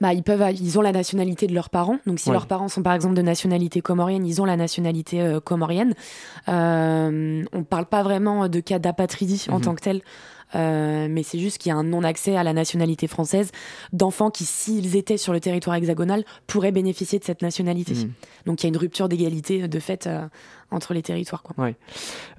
Bah, 0.00 0.12
ils, 0.12 0.22
peuvent, 0.22 0.44
ils 0.60 0.78
ont 0.78 0.82
la 0.82 0.92
nationalité 0.92 1.46
de 1.46 1.54
leurs 1.54 1.70
parents. 1.70 1.98
Donc, 2.06 2.18
si 2.18 2.30
leurs 2.30 2.46
parents 2.46 2.68
sont 2.68 2.82
par 2.82 2.94
exemple 2.94 3.14
de 3.14 3.22
nationalité 3.22 3.80
comorienne, 3.80 4.26
ils 4.26 4.40
ont 4.40 4.44
la 4.44 4.56
nationalité 4.56 5.20
euh, 5.20 5.40
comorienne. 5.40 5.94
Euh, 6.48 7.44
on 7.52 7.58
ne 7.58 7.64
parle 7.64 7.86
pas 7.86 8.02
vraiment 8.02 8.48
de 8.48 8.60
cas 8.60 8.78
d'apatridie 8.78 9.46
en 9.50 9.56
mhm. 9.56 9.62
tant 9.62 9.74
que 9.74 9.82
tel. 9.82 10.02
Euh, 10.54 11.06
mais 11.10 11.22
c'est 11.22 11.38
juste 11.38 11.58
qu'il 11.58 11.70
y 11.70 11.72
a 11.72 11.76
un 11.76 11.84
non-accès 11.84 12.36
à 12.36 12.42
la 12.42 12.52
nationalité 12.52 13.06
française 13.06 13.50
d'enfants 13.92 14.30
qui, 14.30 14.44
s'ils 14.44 14.96
étaient 14.96 15.16
sur 15.16 15.32
le 15.32 15.40
territoire 15.40 15.76
hexagonal, 15.76 16.24
pourraient 16.46 16.72
bénéficier 16.72 17.18
de 17.18 17.24
cette 17.24 17.42
nationalité. 17.42 17.94
Mhm. 17.94 18.12
Donc 18.46 18.62
il 18.62 18.66
y 18.66 18.68
a 18.68 18.70
une 18.70 18.76
rupture 18.76 19.08
d'égalité 19.08 19.68
de 19.68 19.78
fait 19.78 20.08
entre 20.74 20.94
les 20.94 21.02
territoires. 21.02 21.42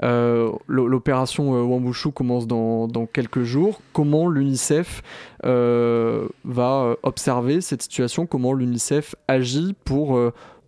Euh, 0.04 0.52
l'opération 0.68 1.56
euh, 1.56 1.64
Wambushu 1.64 2.12
commence 2.12 2.48
dans, 2.48 2.88
quelques 3.12 3.44
jours. 3.44 3.82
Comment 3.94 4.28
l'UNICEF 4.28 5.02
euh, 5.46 6.28
va 6.44 6.96
observer 7.04 7.62
cette 7.62 7.82
situation? 7.82 8.26
Comment 8.26 8.54
l'UNICEF 8.54 9.16
agit 9.28 9.76
pour 9.86 10.20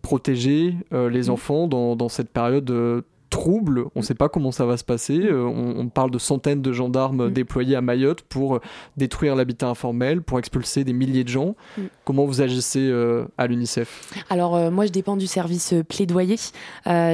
protéger 0.02 0.76
les 0.92 1.24
mm. 1.28 1.30
enfants 1.30 1.68
dans, 1.68 2.10
cette 2.10 2.30
période 2.30 3.04
trouble. 3.30 3.86
On 3.96 4.00
ne 4.00 4.04
sait 4.04 4.16
pas 4.16 4.30
comment 4.30 4.52
ça 4.52 4.66
va 4.66 4.78
se 4.78 4.84
passer. 4.84 5.20
Euh, 5.20 5.46
on, 5.46 5.88
parle 5.90 6.12
de 6.12 6.18
centaines 6.18 6.62
de 6.62 6.72
gendarmes 6.74 7.28
mm. 7.28 7.34
déployés 7.34 7.76
à 7.76 7.82
Mayotte 7.82 8.22
pour 8.22 8.56
euh, 8.56 8.62
détruire 8.98 9.36
l'habitat 9.36 9.68
informel, 9.68 10.22
pour 10.22 10.40
expulser 10.40 10.84
des 10.84 10.94
milliers 10.94 11.24
de 11.24 11.30
gens. 11.30 11.56
Mm. 11.78 11.82
Comment 12.06 12.26
vous 12.26 12.42
agissez 12.42 12.88
euh, 12.88 13.26
à 13.38 13.48
l'UNICEF? 13.48 14.14
Alors 14.30 14.72
moi, 14.72 14.86
je 14.86 14.92
dépends 14.92 15.18
du 15.18 15.28
service 15.28 15.74
plaidoyer. 15.88 16.38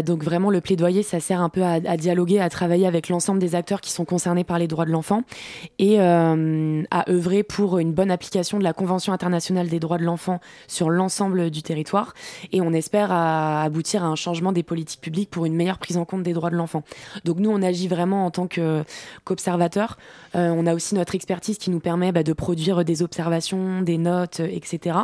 donc 0.06 0.24
vraiment, 0.24 0.50
le 0.50 0.62
plaidoyer, 0.62 1.04
ça 1.04 1.20
sert 1.20 1.42
un 1.42 1.50
peu 1.50 1.64
à, 1.64 1.80
dialoguer, 1.98 2.40
à 2.40 2.50
travailler 2.50 2.88
avec 2.88 3.10
l'ensemble 3.10 3.40
des 3.40 3.56
acteurs 3.56 3.82
qui 3.82 3.92
sont 3.92 4.06
concernés 4.06 4.44
par 4.44 4.60
les 4.60 4.68
droits 4.68 4.86
de 4.86 4.92
l'enfant 4.92 5.24
et 5.80 6.00
à 6.00 7.10
œuvrer 7.10 7.44
pour 7.44 7.80
une 7.80 7.94
bonne 7.94 8.12
application 8.12 8.60
de 8.60 8.64
la 8.64 8.74
Convention 8.74 9.14
internationale 9.14 9.68
des 9.68 9.80
droits 9.80 9.98
de 9.98 10.04
l'enfant 10.04 10.40
sur 10.68 10.90
l'ensemble 10.90 11.50
du 11.50 11.64
territoire. 11.64 12.14
Et 12.52 12.62
on 12.62 12.74
espère 12.74 13.12
aboutir 13.12 14.04
à 14.04 14.08
un 14.08 14.16
changement 14.16 14.52
des 14.52 14.64
politiques 14.64 15.02
publiques 15.02 15.30
pour 15.30 15.46
une 15.46 15.56
meilleure 15.56 15.80
prise 15.80 15.98
en 15.98 16.03
compte 16.06 16.24
des 16.24 16.34
droits 16.34 16.50
de 16.50 16.56
l'enfant. 16.56 16.84
Donc 17.26 17.38
nous, 17.40 17.50
on 17.50 17.62
agit 17.62 17.88
vraiment 17.88 18.26
en 18.26 18.32
tant 18.32 18.48
qu'observateur. 18.48 19.98
Euh, 20.36 20.50
on 20.50 20.66
a 20.66 20.74
aussi 20.74 20.96
notre 20.96 21.16
expertise 21.16 21.58
qui 21.58 21.70
nous 21.70 21.80
permet 21.80 22.12
bah, 22.12 22.24
de 22.24 22.34
produire 22.34 22.84
des 22.86 23.02
observations, 23.02 23.82
des 23.82 23.98
notes, 23.98 24.40
etc. 24.40 24.98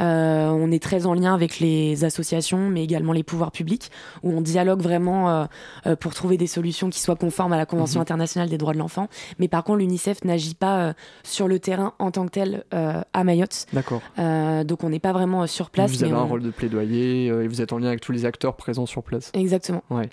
Euh, 0.00 0.48
on 0.48 0.70
est 0.70 0.82
très 0.82 1.06
en 1.06 1.14
lien 1.14 1.34
avec 1.34 1.58
les 1.60 2.04
associations, 2.04 2.68
mais 2.68 2.84
également 2.84 3.12
les 3.12 3.22
pouvoirs 3.22 3.52
publics, 3.52 3.90
où 4.22 4.30
on 4.30 4.40
dialogue 4.40 4.80
vraiment 4.80 5.30
euh, 5.30 5.44
euh, 5.86 5.96
pour 5.96 6.14
trouver 6.14 6.36
des 6.36 6.46
solutions 6.46 6.90
qui 6.90 7.00
soient 7.00 7.16
conformes 7.16 7.52
à 7.52 7.56
la 7.56 7.66
Convention 7.66 8.00
mhm. 8.00 8.02
internationale 8.02 8.48
des 8.48 8.58
droits 8.58 8.72
de 8.72 8.78
l'enfant. 8.78 9.08
Mais 9.38 9.48
par 9.48 9.64
contre, 9.64 9.78
l'UNICEF 9.78 10.24
n'agit 10.24 10.54
pas 10.54 10.94
sur 11.22 11.48
le 11.48 11.58
terrain 11.58 11.94
en 11.98 12.10
tant 12.10 12.26
que 12.26 12.30
tel 12.30 12.64
à 12.70 13.24
Mayotte. 13.24 13.66
D'accord. 13.72 14.02
donc 14.16 14.84
on 14.84 14.90
n'est 14.90 15.00
pas 15.00 15.12
vraiment 15.12 15.46
sur 15.46 15.70
place. 15.70 15.92
Vous 15.92 16.04
avez 16.04 16.12
un 16.12 16.22
rôle 16.22 16.42
de 16.42 16.50
plaidoyer 16.50 17.26
et 17.26 17.48
vous 17.48 17.60
êtes 17.60 17.72
en 17.72 17.78
lien 17.78 17.88
avec 17.88 18.00
tous 18.00 18.12
les 18.12 18.24
acteurs 18.24 18.56
présents 18.56 18.86
sur 18.86 19.02
place. 19.02 19.30
Exactement. 19.34 19.82
Ouais. 19.90 20.08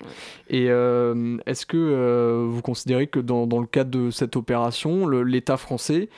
Et 0.48 0.66
est-ce 0.66 1.66
que 1.66 2.46
vous 2.48 2.62
considérez 2.62 3.06
que 3.06 3.20
dans, 3.20 3.46
dans, 3.46 3.60
le 3.60 3.66
cadre 3.66 3.90
de 3.90 4.10
cette 4.10 4.36
opération, 4.36 5.06
l'État 5.06 5.56
français 5.56 6.08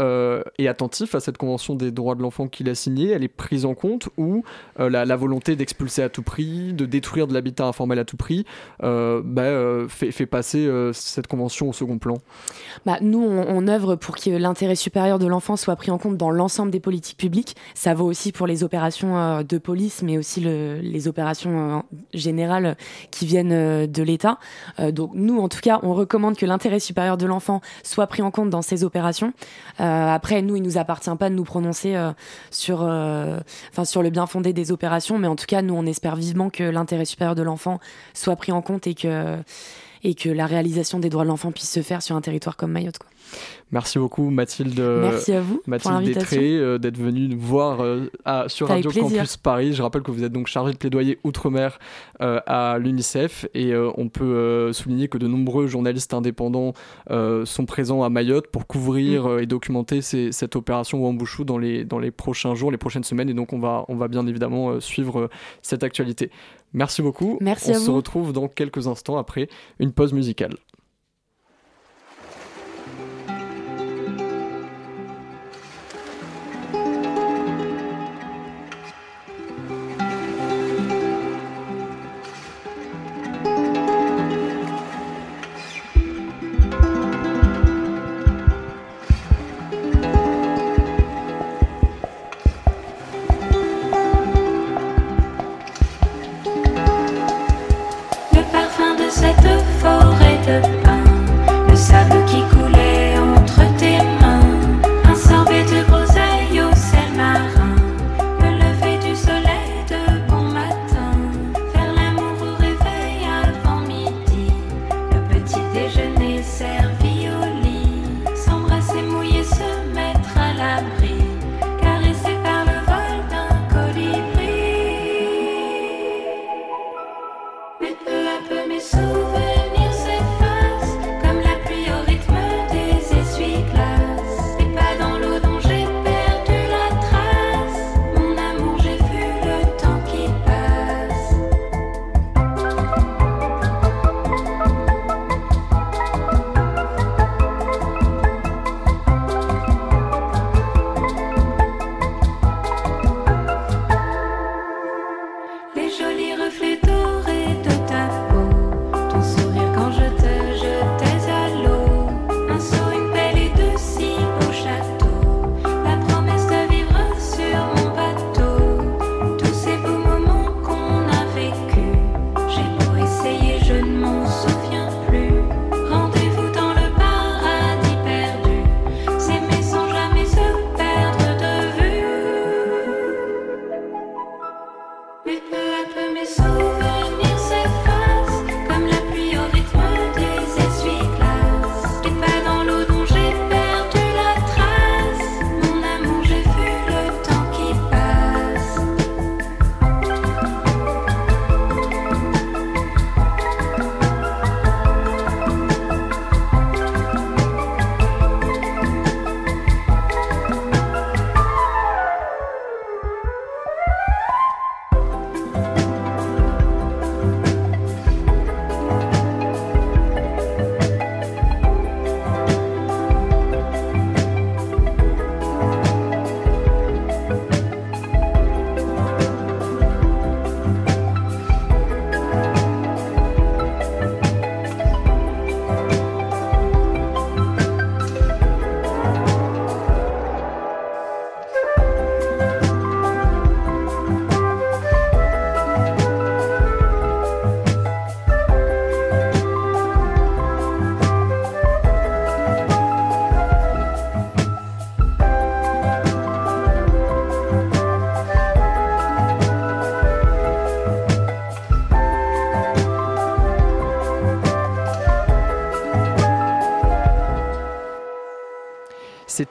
euh, 0.00 0.42
est 0.58 0.68
attentif 0.68 1.14
à 1.14 1.20
cette 1.20 1.36
convention 1.36 1.74
des 1.74 1.90
droits 1.90 2.14
de 2.14 2.22
l'enfant 2.22 2.48
qu'il 2.48 2.68
a 2.70 2.74
signée, 2.74 3.10
elle 3.10 3.22
est 3.22 3.28
prise 3.28 3.66
en 3.66 3.74
compte 3.74 4.08
ou 4.16 4.42
euh, 4.80 4.88
la, 4.88 5.16
volonté 5.16 5.54
d'expulser 5.54 6.02
à 6.02 6.08
tout 6.08 6.22
prix, 6.22 6.72
de 6.72 6.86
détruire 6.86 7.26
de 7.26 7.34
l'habitat 7.34 7.66
informel 7.66 7.98
à 7.98 8.04
tout 8.04 8.16
prix, 8.16 8.44
euh, 8.82 9.20
bah, 9.22 9.86
fait, 9.88 10.26
passer 10.26 10.68
cette 10.92 11.26
convention 11.26 11.68
au 11.68 11.72
second 11.72 11.98
plan 11.98 12.18
bah, 12.86 12.98
Nous, 13.02 13.22
on, 13.22 13.68
œuvre 13.68 13.94
pour 13.94 14.16
que 14.16 14.30
l'intérêt 14.30 14.74
supérieur 14.74 15.18
de 15.18 15.26
l'enfant 15.26 15.56
soit 15.56 15.76
pris 15.76 15.90
en 15.90 15.98
compte 15.98 16.16
dans 16.16 16.30
l'ensemble 16.30 16.70
des 16.70 16.80
politiques 16.80 17.18
publiques. 17.18 17.54
Ça 17.74 17.94
vaut 17.94 18.06
aussi 18.06 18.32
pour 18.32 18.46
les 18.46 18.64
opérations 18.64 19.42
de 19.42 19.58
police, 19.58 20.02
mais 20.02 20.18
aussi 20.18 20.40
les 20.40 21.08
opérations 21.08 21.84
générales 22.14 22.76
qui 23.10 23.26
viennent 23.26 23.86
de 23.86 24.02
l'État. 24.02 24.38
donc 24.90 25.10
nous, 25.14 25.38
en 25.38 25.48
tout 25.48 25.60
cas, 25.60 25.80
on 25.82 25.94
recommande 25.94 26.36
que 26.36 26.46
l'intérêt 26.46 26.80
supérieur 26.80 27.16
de 27.16 27.26
l'enfant 27.26 27.60
soit 27.82 28.06
pris 28.06 28.22
en 28.22 28.30
compte 28.30 28.50
dans 28.50 28.62
ces 28.62 28.84
opérations. 28.84 29.32
Euh, 29.80 29.91
après, 29.92 30.42
nous, 30.42 30.56
il 30.56 30.62
nous 30.62 30.78
appartient 30.78 31.14
pas 31.18 31.30
de 31.30 31.34
nous 31.34 31.44
prononcer 31.44 31.96
euh, 31.96 32.12
sur, 32.50 32.82
euh, 32.82 33.40
enfin, 33.70 33.84
sur 33.84 34.02
le 34.02 34.10
bien 34.10 34.26
fondé 34.26 34.52
des 34.52 34.72
opérations, 34.72 35.18
mais 35.18 35.28
en 35.28 35.36
tout 35.36 35.46
cas, 35.46 35.62
nous, 35.62 35.74
on 35.74 35.86
espère 35.86 36.16
vivement 36.16 36.50
que 36.50 36.64
l'intérêt 36.64 37.04
supérieur 37.04 37.34
de 37.34 37.42
l'enfant 37.42 37.80
soit 38.14 38.36
pris 38.36 38.52
en 38.52 38.62
compte 38.62 38.86
et 38.86 38.94
que 38.94 39.38
et 40.04 40.14
que 40.14 40.28
la 40.28 40.46
réalisation 40.46 40.98
des 40.98 41.10
droits 41.10 41.22
de 41.22 41.28
l'enfant 41.28 41.52
puisse 41.52 41.70
se 41.70 41.80
faire 41.80 42.02
sur 42.02 42.16
un 42.16 42.20
territoire 42.20 42.56
comme 42.56 42.72
Mayotte. 42.72 42.98
Merci 43.72 43.98
beaucoup 43.98 44.28
Mathilde. 44.28 44.78
Merci 44.78 45.32
à 45.32 45.40
vous 45.40 45.62
Mathilde 45.66 46.02
Détré 46.02 46.56
euh, 46.56 46.78
d'être 46.78 46.98
venue 46.98 47.28
nous 47.28 47.38
voir 47.38 47.80
euh, 47.80 48.10
à, 48.24 48.44
sur 48.48 48.68
Radio 48.68 48.90
Campus 48.90 49.38
Paris. 49.38 49.72
Je 49.72 49.82
rappelle 49.82 50.02
que 50.02 50.10
vous 50.10 50.24
êtes 50.24 50.32
donc 50.32 50.46
chargée 50.46 50.72
de 50.72 50.76
plaidoyer 50.76 51.18
outre-mer 51.24 51.78
euh, 52.20 52.40
à 52.46 52.76
l'UNICEF 52.78 53.46
et 53.54 53.74
on 53.74 54.08
peut 54.08 54.72
souligner 54.72 55.08
que 55.08 55.16
de 55.16 55.26
nombreux 55.26 55.66
journalistes 55.66 56.12
indépendants 56.12 56.74
sont 57.08 57.66
présents 57.66 58.02
à 58.02 58.10
Mayotte 58.10 58.48
pour 58.48 58.66
couvrir 58.66 59.26
mm. 59.26 59.40
et 59.40 59.46
documenter 59.46 60.02
cette 60.02 60.56
opération 60.56 61.02
Wambouchou 61.02 61.44
dans 61.44 61.58
les, 61.58 61.84
dans 61.84 61.98
les 61.98 62.10
prochains 62.10 62.54
jours, 62.54 62.70
les 62.70 62.78
prochaines 62.78 63.04
semaines 63.04 63.30
et 63.30 63.34
donc 63.34 63.52
on 63.52 63.58
va, 63.58 63.84
on 63.88 63.96
va 63.96 64.08
bien 64.08 64.26
évidemment 64.26 64.80
suivre 64.80 65.30
cette 65.62 65.82
actualité. 65.82 66.30
Merci 66.74 67.02
beaucoup. 67.02 67.38
Merci 67.40 67.70
on 67.70 67.78
se 67.78 67.90
retrouve 67.90 68.32
dans 68.32 68.48
quelques 68.48 68.86
instants 68.86 69.16
après 69.16 69.48
une 69.78 69.92
pause 69.92 70.12
musicale. 70.12 70.54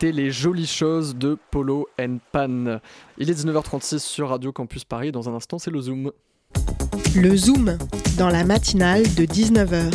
C'était 0.01 0.13
les 0.13 0.31
jolies 0.31 0.65
choses 0.65 1.15
de 1.15 1.37
Polo 1.51 1.87
and 1.99 2.17
Pan. 2.31 2.79
Il 3.19 3.29
est 3.29 3.33
19h36 3.33 3.99
sur 3.99 4.29
Radio 4.29 4.51
Campus 4.51 4.83
Paris. 4.83 5.11
Dans 5.11 5.29
un 5.29 5.35
instant, 5.35 5.59
c'est 5.59 5.69
le 5.69 5.79
Zoom. 5.79 6.11
Le 7.15 7.35
Zoom, 7.37 7.77
dans 8.17 8.29
la 8.29 8.43
matinale 8.43 9.03
de 9.03 9.25
19h. 9.25 9.93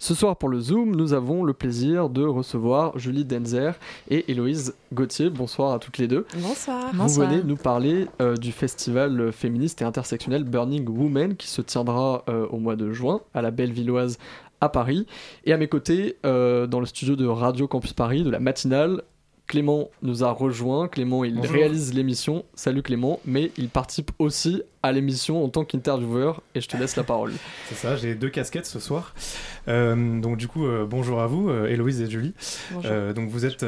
Ce 0.00 0.14
soir 0.14 0.36
pour 0.36 0.48
le 0.48 0.60
Zoom, 0.60 0.94
nous 0.94 1.12
avons 1.12 1.44
le 1.44 1.52
plaisir 1.52 2.08
de 2.08 2.24
recevoir 2.24 2.98
Julie 2.98 3.24
Denzer 3.24 3.74
et 4.10 4.30
Héloïse 4.30 4.74
Gauthier. 4.92 5.30
Bonsoir 5.30 5.72
à 5.72 5.78
toutes 5.78 5.98
les 5.98 6.08
deux. 6.08 6.26
Bonsoir. 6.36 6.90
Vous 6.94 7.08
venez 7.08 7.42
nous 7.42 7.56
parler 7.56 8.06
euh, 8.20 8.36
du 8.36 8.50
festival 8.50 9.32
féministe 9.32 9.82
et 9.82 9.84
intersectionnel 9.84 10.42
Burning 10.44 10.88
Women 10.88 11.36
qui 11.36 11.48
se 11.48 11.62
tiendra 11.62 12.24
euh, 12.28 12.46
au 12.48 12.58
mois 12.58 12.76
de 12.76 12.92
juin 12.92 13.20
à 13.34 13.42
la 13.42 13.50
Bellevilloise 13.50 14.18
à 14.60 14.68
Paris. 14.68 15.06
Et 15.44 15.52
à 15.52 15.56
mes 15.56 15.68
côtés, 15.68 16.16
euh, 16.24 16.66
dans 16.66 16.80
le 16.80 16.86
studio 16.86 17.16
de 17.16 17.26
Radio 17.26 17.68
Campus 17.68 17.92
Paris, 17.92 18.22
de 18.22 18.30
la 18.30 18.40
matinale, 18.40 19.02
Clément 19.48 19.88
nous 20.02 20.24
a 20.24 20.30
rejoint. 20.30 20.88
Clément, 20.88 21.24
il 21.24 21.40
réalise 21.40 21.94
l'émission. 21.94 22.44
Salut 22.54 22.82
Clément, 22.82 23.18
mais 23.24 23.50
il 23.56 23.70
participe 23.70 24.10
aussi 24.18 24.62
à 24.82 24.92
l'émission 24.92 25.42
en 25.42 25.48
tant 25.48 25.64
qu'intervieweur 25.64 26.42
et 26.54 26.60
je 26.60 26.68
te 26.68 26.76
laisse 26.76 26.96
la 26.96 27.02
parole. 27.02 27.32
C'est 27.68 27.74
ça, 27.74 27.96
j'ai 27.96 28.14
deux 28.14 28.28
casquettes 28.28 28.66
ce 28.66 28.78
soir. 28.78 29.14
Euh, 29.66 30.20
donc 30.20 30.36
du 30.36 30.48
coup, 30.48 30.66
euh, 30.66 30.86
bonjour 30.88 31.20
à 31.20 31.26
vous, 31.26 31.48
euh, 31.48 31.66
Héloïse 31.66 32.00
et 32.02 32.10
Julie. 32.10 32.34
donc 33.14 33.30
vous 33.30 33.46
êtes 33.46 33.64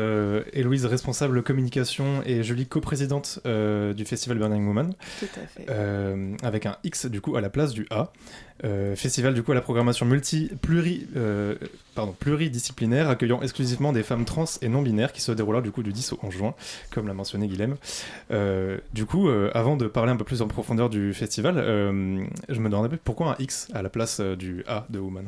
Héloïse 0.52 0.84
responsable 0.84 1.42
communication 1.42 2.22
et 2.26 2.42
Julie 2.42 2.66
coprésidente 2.66 3.40
du 3.44 4.04
festival 4.04 4.38
Burning 4.38 4.66
Woman. 4.66 4.92
Tout 5.18 5.26
à 5.36 5.46
fait. 5.46 5.66
avec 6.42 6.66
un 6.66 6.76
X 6.84 7.06
du 7.06 7.22
coup 7.22 7.36
à 7.36 7.40
la 7.40 7.48
place 7.48 7.72
du 7.72 7.86
A. 7.90 8.12
festival 8.94 9.34
du 9.34 9.42
coup 9.42 9.52
à 9.52 9.54
la 9.54 9.60
programmation 9.60 10.06
multi 10.06 10.50
pluri, 10.60 11.06
pardon, 11.94 12.14
pluridisciplinaire 12.18 13.08
accueillant 13.08 13.40
exclusivement 13.42 13.92
des 13.92 14.02
femmes 14.02 14.24
trans 14.24 14.44
et 14.60 14.68
non 14.68 14.82
binaires 14.82 15.12
qui 15.12 15.20
se 15.20 15.32
déroulera 15.32 15.62
du 15.62 15.70
coup 15.70 15.82
du 15.82 15.92
10 15.92 16.12
au 16.12 16.18
11 16.22 16.32
juin, 16.32 16.54
comme 16.90 17.06
l'a 17.08 17.14
mentionné 17.14 17.48
Guilhem. 17.48 17.76
du 18.92 19.06
coup, 19.06 19.28
avant 19.54 19.76
de 19.76 19.86
parler 19.86 20.12
un 20.12 20.16
peu 20.16 20.24
plus 20.24 20.42
en 20.42 20.48
profondeur 20.48 20.90
du 20.90 21.14
festival, 21.14 21.56
euh, 21.56 22.24
je 22.48 22.60
me 22.60 22.68
demandais 22.68 22.96
pourquoi 22.96 23.32
un 23.32 23.36
X 23.38 23.68
à 23.74 23.82
la 23.82 23.88
place 23.88 24.20
euh, 24.20 24.36
du 24.36 24.64
A 24.66 24.86
de 24.90 24.98
Woman? 24.98 25.26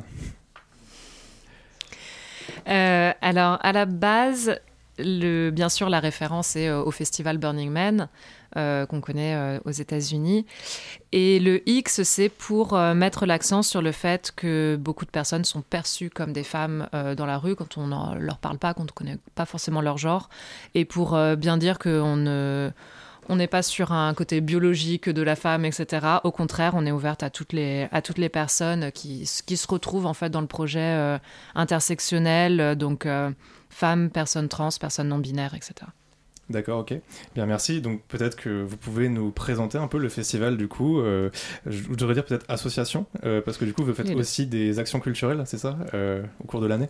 Euh, 2.68 3.12
Alors, 3.20 3.58
à 3.62 3.72
la 3.72 3.86
base, 3.86 4.58
bien 4.98 5.68
sûr, 5.68 5.88
la 5.88 6.00
référence 6.00 6.56
est 6.56 6.70
au 6.70 6.90
festival 6.90 7.38
Burning 7.38 7.70
Man. 7.70 8.08
Qu'on 8.54 9.00
connaît 9.00 9.60
aux 9.64 9.70
États-Unis. 9.70 10.46
Et 11.12 11.40
le 11.40 11.66
X, 11.68 12.02
c'est 12.02 12.28
pour 12.28 12.76
mettre 12.78 13.26
l'accent 13.26 13.62
sur 13.62 13.82
le 13.82 13.92
fait 13.92 14.32
que 14.34 14.76
beaucoup 14.80 15.04
de 15.04 15.10
personnes 15.10 15.44
sont 15.44 15.62
perçues 15.62 16.10
comme 16.10 16.32
des 16.32 16.44
femmes 16.44 16.88
dans 17.16 17.26
la 17.26 17.38
rue 17.38 17.56
quand 17.56 17.78
on 17.78 17.86
ne 17.86 18.18
leur 18.18 18.38
parle 18.38 18.58
pas, 18.58 18.74
quand 18.74 18.82
on 18.82 18.84
ne 18.84 18.90
connaît 18.90 19.18
pas 19.34 19.46
forcément 19.46 19.80
leur 19.80 19.98
genre, 19.98 20.28
et 20.74 20.84
pour 20.84 21.18
bien 21.36 21.56
dire 21.56 21.78
qu'on 21.78 22.16
ne 22.16 22.70
on 23.28 23.36
n'est 23.36 23.46
pas 23.46 23.62
sur 23.62 23.92
un 23.92 24.12
côté 24.14 24.40
biologique 24.40 25.08
de 25.08 25.22
la 25.22 25.36
femme, 25.36 25.64
etc. 25.64 26.06
Au 26.24 26.32
contraire, 26.32 26.72
on 26.74 26.84
est 26.86 26.92
ouverte 26.92 27.22
à 27.22 27.30
toutes 27.30 27.52
les, 27.52 27.88
à 27.92 28.02
toutes 28.02 28.18
les 28.18 28.28
personnes 28.28 28.90
qui, 28.92 29.28
qui 29.46 29.56
se 29.56 29.66
retrouvent 29.68 30.06
en 30.06 30.14
fait 30.14 30.30
dans 30.30 30.40
le 30.40 30.46
projet 30.46 30.80
euh, 30.80 31.18
intersectionnel, 31.54 32.76
donc 32.76 33.06
euh, 33.06 33.30
femmes, 33.70 34.10
personnes 34.10 34.48
trans, 34.48 34.70
personnes 34.80 35.08
non 35.08 35.18
binaires, 35.18 35.54
etc. 35.54 35.74
D'accord, 36.52 36.80
ok. 36.80 36.94
Bien, 37.34 37.46
merci. 37.46 37.80
Donc 37.80 38.02
peut-être 38.08 38.36
que 38.36 38.62
vous 38.62 38.76
pouvez 38.76 39.08
nous 39.08 39.30
présenter 39.30 39.78
un 39.78 39.88
peu 39.88 39.98
le 39.98 40.08
festival 40.08 40.56
du 40.56 40.68
coup. 40.68 41.00
Euh, 41.00 41.30
je 41.66 41.82
voudrais 41.82 42.14
dire 42.14 42.24
peut-être 42.24 42.46
association, 42.48 43.06
parce 43.44 43.56
que 43.56 43.64
du 43.64 43.72
coup 43.72 43.84
vous 43.84 43.94
faites 43.94 44.14
aussi 44.14 44.46
des 44.46 44.78
actions 44.78 45.00
culturelles, 45.00 45.42
c'est 45.46 45.58
ça, 45.58 45.76
au 46.40 46.44
cours 46.46 46.60
de 46.60 46.66
l'année? 46.66 46.88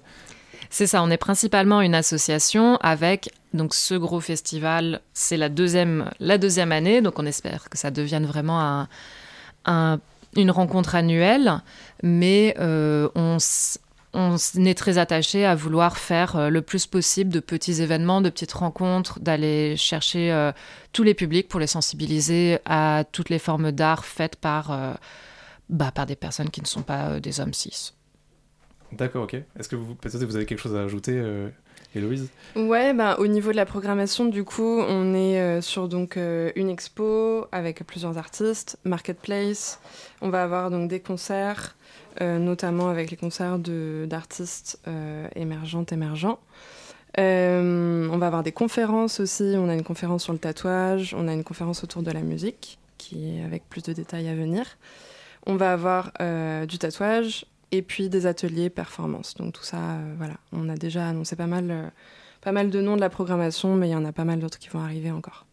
C'est 0.70 0.86
ça, 0.86 1.02
on 1.02 1.10
est 1.10 1.18
principalement 1.18 1.80
une 1.80 1.94
association 1.94 2.76
avec 2.78 3.30
donc 3.52 3.74
ce 3.74 3.94
gros 3.94 4.20
festival, 4.20 5.00
c'est 5.12 5.36
la 5.36 5.48
deuxième, 5.48 6.10
la 6.18 6.38
deuxième 6.38 6.72
année, 6.72 7.02
donc 7.02 7.18
on 7.18 7.26
espère 7.26 7.68
que 7.68 7.76
ça 7.76 7.90
devienne 7.90 8.24
vraiment 8.24 8.86
un, 9.66 10.00
une 10.36 10.50
rencontre 10.50 10.94
annuelle, 10.94 11.60
mais 12.02 12.54
euh, 12.58 13.08
on, 13.14 13.36
on 14.14 14.36
est 14.36 14.74
très 14.76 14.98
attaché 14.98 15.44
à 15.44 15.54
vouloir 15.54 15.96
faire 15.96 16.36
euh, 16.36 16.48
le 16.48 16.62
plus 16.62 16.86
possible 16.86 17.30
de 17.30 17.40
petits 17.40 17.82
événements, 17.82 18.20
de 18.20 18.30
petites 18.30 18.52
rencontres, 18.52 19.20
d'aller 19.20 19.76
chercher 19.76 20.32
euh, 20.32 20.52
tous 20.92 21.02
les 21.02 21.14
publics 21.14 21.48
pour 21.48 21.60
les 21.60 21.66
sensibiliser 21.66 22.58
à 22.64 23.04
toutes 23.10 23.30
les 23.30 23.38
formes 23.38 23.72
d'art 23.72 24.04
faites 24.04 24.36
par, 24.36 24.98
bah, 25.68 25.90
par 25.92 26.06
des 26.06 26.16
personnes 26.16 26.50
qui 26.50 26.60
ne 26.60 26.66
sont 26.66 26.82
pas 26.82 27.20
des 27.20 27.40
hommes 27.40 27.54
cis. 27.54 27.92
D'accord, 28.92 29.24
ok. 29.24 29.34
Est-ce 29.58 29.68
que 29.68 29.76
vous, 29.76 29.94
peut-être 29.94 30.22
vous 30.24 30.36
avez 30.36 30.46
quelque 30.46 30.60
chose 30.60 30.76
à 30.76 30.82
ajouter, 30.82 31.12
euh, 31.14 31.48
Héloïse? 31.94 32.28
Ouais, 32.56 32.92
ben, 32.92 33.16
au 33.18 33.26
niveau 33.26 33.50
de 33.50 33.56
la 33.56 33.64
programmation, 33.64 34.26
du 34.26 34.44
coup, 34.44 34.80
on 34.80 35.14
est 35.14 35.40
euh, 35.40 35.60
sur 35.60 35.88
donc, 35.88 36.16
euh, 36.16 36.52
une 36.56 36.68
expo 36.68 37.46
avec 37.52 37.84
plusieurs 37.86 38.18
artistes, 38.18 38.78
Marketplace. 38.84 39.80
On 40.20 40.28
va 40.28 40.42
avoir 40.42 40.70
donc 40.70 40.88
des 40.88 41.00
concerts, 41.00 41.74
notamment 42.20 42.88
avec 42.88 43.10
les 43.10 43.16
concerts 43.16 43.58
d'artistes 43.58 44.80
émergentes, 45.34 45.92
émergents. 45.92 46.38
on 47.16 48.18
va 48.18 48.26
avoir 48.26 48.42
des 48.42 48.52
conférences 48.52 49.20
aussi. 49.20 49.54
On 49.56 49.68
a 49.68 49.74
une 49.74 49.82
conférence 49.82 50.24
sur 50.24 50.32
le 50.32 50.38
tatouage, 50.38 51.14
on 51.16 51.28
a 51.28 51.32
une 51.32 51.44
conférence 51.44 51.84
autour 51.84 52.02
de 52.02 52.10
la 52.10 52.20
musique, 52.20 52.78
qui 52.98 53.38
est 53.38 53.44
avec 53.44 53.68
plus 53.68 53.82
de 53.82 53.92
détails 53.92 54.28
à 54.28 54.34
venir. 54.34 54.78
On 55.46 55.56
va 55.56 55.72
avoir 55.72 56.12
du 56.66 56.78
tatouage, 56.78 57.46
et 57.72 57.82
puis 57.82 58.08
des 58.08 58.26
ateliers 58.26 58.70
performance. 58.70 59.34
Donc 59.34 59.54
tout 59.54 59.64
ça, 59.64 59.78
euh, 59.78 60.14
voilà, 60.16 60.34
on 60.52 60.68
a 60.68 60.76
déjà 60.76 61.08
annoncé 61.08 61.34
pas 61.34 61.46
mal, 61.46 61.70
euh, 61.70 61.88
pas 62.42 62.52
mal 62.52 62.70
de 62.70 62.80
noms 62.80 62.96
de 62.96 63.00
la 63.00 63.10
programmation, 63.10 63.74
mais 63.74 63.88
il 63.88 63.92
y 63.92 63.96
en 63.96 64.04
a 64.04 64.12
pas 64.12 64.24
mal 64.24 64.38
d'autres 64.38 64.58
qui 64.58 64.68
vont 64.68 64.80
arriver 64.80 65.10
encore. 65.10 65.46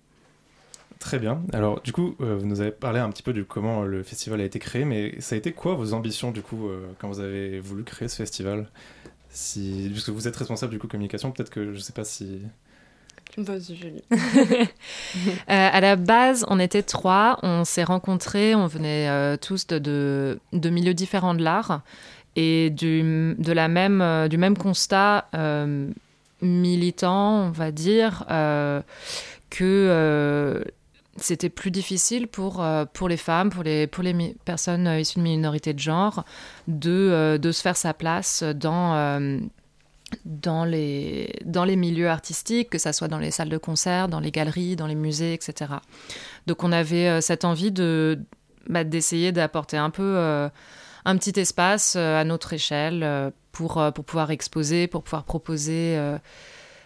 Très 0.99 1.17
bien. 1.17 1.41
Alors, 1.53 1.81
du 1.81 1.93
coup, 1.93 2.15
euh, 2.19 2.35
vous 2.37 2.45
nous 2.45 2.61
avez 2.61 2.71
parlé 2.71 2.99
un 2.99 3.09
petit 3.09 3.23
peu 3.23 3.33
de 3.33 3.41
comment 3.41 3.83
le 3.83 4.03
festival 4.03 4.41
a 4.41 4.43
été 4.43 4.59
créé, 4.59 4.85
mais 4.85 5.19
ça 5.19 5.35
a 5.35 5.37
été 5.37 5.53
quoi 5.53 5.75
vos 5.75 5.93
ambitions, 5.93 6.31
du 6.31 6.41
coup, 6.41 6.69
quand 6.99 7.07
vous 7.07 7.21
avez 7.21 7.59
voulu 7.59 7.83
créer 7.83 8.07
ce 8.07 8.17
festival? 8.17 8.69
Si... 9.29 9.89
Puisque 9.91 10.09
vous 10.09 10.27
êtes 10.27 10.35
responsable, 10.35 10.73
du 10.73 10.79
coup, 10.79 10.87
communication, 10.87 11.31
peut-être 11.31 11.49
que 11.49 11.65
je 11.65 11.77
ne 11.77 11.81
sais 11.81 11.93
pas 11.93 12.03
si... 12.03 12.41
Vas-y, 13.37 13.75
Julie. 13.75 14.03
à 15.47 15.79
la 15.79 15.95
base, 15.95 16.45
on 16.49 16.59
était 16.59 16.83
trois. 16.83 17.39
On 17.43 17.63
s'est 17.63 17.83
rencontrés. 17.83 18.55
On 18.55 18.67
venait 18.67 19.37
tous 19.37 19.67
de, 19.67 19.77
de, 19.77 20.39
de, 20.51 20.69
milieux 20.69 20.95
différents 20.95 21.35
de 21.35 21.43
l'art 21.43 21.83
et 22.35 22.69
du, 22.69 23.35
de 23.37 23.51
la 23.51 23.67
même, 23.67 24.01
euh, 24.01 24.27
du 24.27 24.37
même 24.37 24.57
constat 24.57 25.27
euh, 25.35 25.89
militant, 26.41 27.47
on 27.47 27.49
va 27.49 27.71
dire, 27.71 28.25
euh, 28.29 28.81
que 29.49 30.63
c'était 31.23 31.49
plus 31.49 31.71
difficile 31.71 32.27
pour, 32.27 32.65
pour 32.93 33.09
les 33.09 33.17
femmes, 33.17 33.49
pour 33.49 33.63
les, 33.63 33.87
pour 33.87 34.03
les 34.03 34.35
personnes 34.45 34.87
issues 34.99 35.19
de 35.19 35.23
minorités 35.23 35.73
de 35.73 35.79
genre, 35.79 36.25
de, 36.67 37.37
de 37.37 37.51
se 37.51 37.61
faire 37.61 37.77
sa 37.77 37.93
place 37.93 38.43
dans 38.43 39.39
dans 40.25 40.65
les, 40.65 41.31
dans 41.45 41.65
les 41.65 41.75
milieux 41.75 42.09
artistiques, 42.09 42.71
que 42.71 42.79
ce 42.79 42.91
soit 42.91 43.07
dans 43.07 43.19
les 43.19 43.29
salles 43.29 43.49
de 43.49 43.59
concert, 43.59 44.07
dans 44.07 44.19
les 44.19 44.31
galeries, 44.31 44.75
dans 44.75 44.87
les 44.87 44.95
musées, 44.95 45.33
etc. 45.33 45.73
Donc 46.47 46.63
on 46.63 46.71
avait 46.71 47.21
cette 47.21 47.45
envie 47.45 47.71
de 47.71 48.19
bah, 48.67 48.83
d'essayer 48.83 49.31
d'apporter 49.31 49.77
un 49.77 49.91
peu 49.91 50.49
un 51.05 51.17
petit 51.17 51.39
espace 51.39 51.95
euh, 51.95 52.19
à 52.19 52.23
notre 52.23 52.53
échelle 52.53 53.03
euh, 53.03 53.31
pour, 53.51 53.79
euh, 53.79 53.91
pour 53.91 54.05
pouvoir 54.05 54.31
exposer, 54.31 54.87
pour 54.87 55.03
pouvoir 55.03 55.23
proposer 55.23 55.97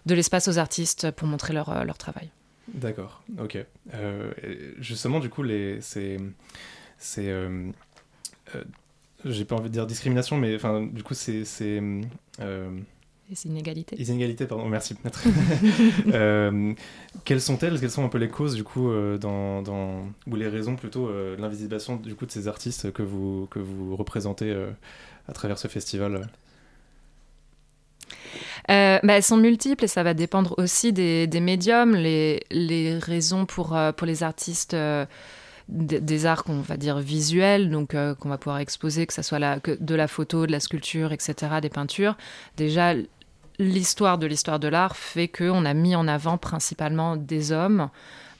de 0.06 0.16
l'espace 0.16 0.48
aux 0.48 0.58
artistes 0.58 1.12
pour 1.12 1.28
montrer 1.28 1.54
leur, 1.54 1.86
leur 1.86 1.98
travail. 1.98 2.30
D'accord, 2.68 3.24
ok. 3.39 3.57
justement, 4.80 5.20
du 5.20 5.30
coup, 5.30 5.43
les, 5.43 5.82
c'est, 5.82 6.18
c'est, 6.97 7.34
j'ai 9.26 9.45
pas 9.45 9.55
envie 9.55 9.70
de 9.70 9.74
dire 9.74 9.86
discrimination, 9.86 10.38
mais 10.38 10.55
enfin, 10.55 10.84
du 10.84 11.03
coup, 11.03 11.14
c'est, 11.14 11.45
c'est 11.45 11.82
les 13.30 13.45
inégalités. 13.45 13.95
Les 13.95 14.09
inégalités, 14.09 14.45
pardon, 14.45 14.68
merci. 14.68 14.95
euh, 16.14 16.74
quelles 17.24 17.41
sont-elles? 17.41 17.80
Quelles 17.80 17.89
sont 17.89 18.03
un 18.03 18.09
peu 18.09 18.18
les 18.18 18.30
causes, 18.30 18.53
du 18.53 18.64
coup, 18.64 18.89
euh, 18.89 19.18
dans, 19.18 19.61
dans, 19.61 20.05
ou 20.28 20.36
les 20.36 20.47
raisons 20.47 20.76
plutôt 20.76 21.07
euh, 21.07 21.36
de 21.36 21.41
l'invisibilisation 21.41 21.95
du 21.95 22.16
coup, 22.16 22.26
de 22.26 22.32
ces 22.32 22.47
artistes 22.47 22.91
que 22.91 23.01
vous, 23.01 23.47
que 23.49 23.59
vous 23.59 23.95
représentez 23.95 24.51
euh, 24.51 24.70
à 25.28 25.34
travers 25.34 25.57
ce 25.57 25.68
festival? 25.68 26.28
Bah, 28.68 28.99
elles 29.03 29.24
sont 29.24 29.38
multiples 29.38 29.86
et 29.86 29.88
ça 29.88 30.03
va 30.03 30.14
dépendre 30.14 30.55
aussi 30.57 30.93
des, 30.93 31.28
médiums, 31.41 31.95
les, 31.95 32.99
raisons 33.01 33.45
pour, 33.45 33.78
pour 33.95 34.07
les 34.07 34.24
artistes 34.24 34.76
des 35.70 36.26
arts 36.26 36.43
qu'on 36.43 36.61
va 36.61 36.78
dire 36.78 36.99
visuels, 36.99 37.70
donc 37.70 37.95
qu'on 38.20 38.30
va 38.30 38.38
pouvoir 38.38 38.59
exposer, 38.59 39.05
que 39.07 39.14
ce 39.14 39.22
soit 39.22 39.39
de 39.39 39.95
la 39.95 40.07
photo, 40.07 40.45
de 40.45 40.51
la 40.51 40.59
sculpture, 40.59 41.11
etc., 41.11 41.59
des 41.61 41.70
peintures. 41.70 42.18
Déjà, 42.57 42.93
l'histoire 43.59 44.18
de 44.18 44.28
l'histoire 44.28 44.59
de 44.59 44.68
l'art 44.68 44.95
fait 44.95 45.28
qu'on 45.28 45.66
a 45.66 45.74
mis 45.74 45.95
en 45.95 46.07
avant 46.07 46.38
principalement 46.38 47.16
des 47.16 47.51
hommes, 47.51 47.89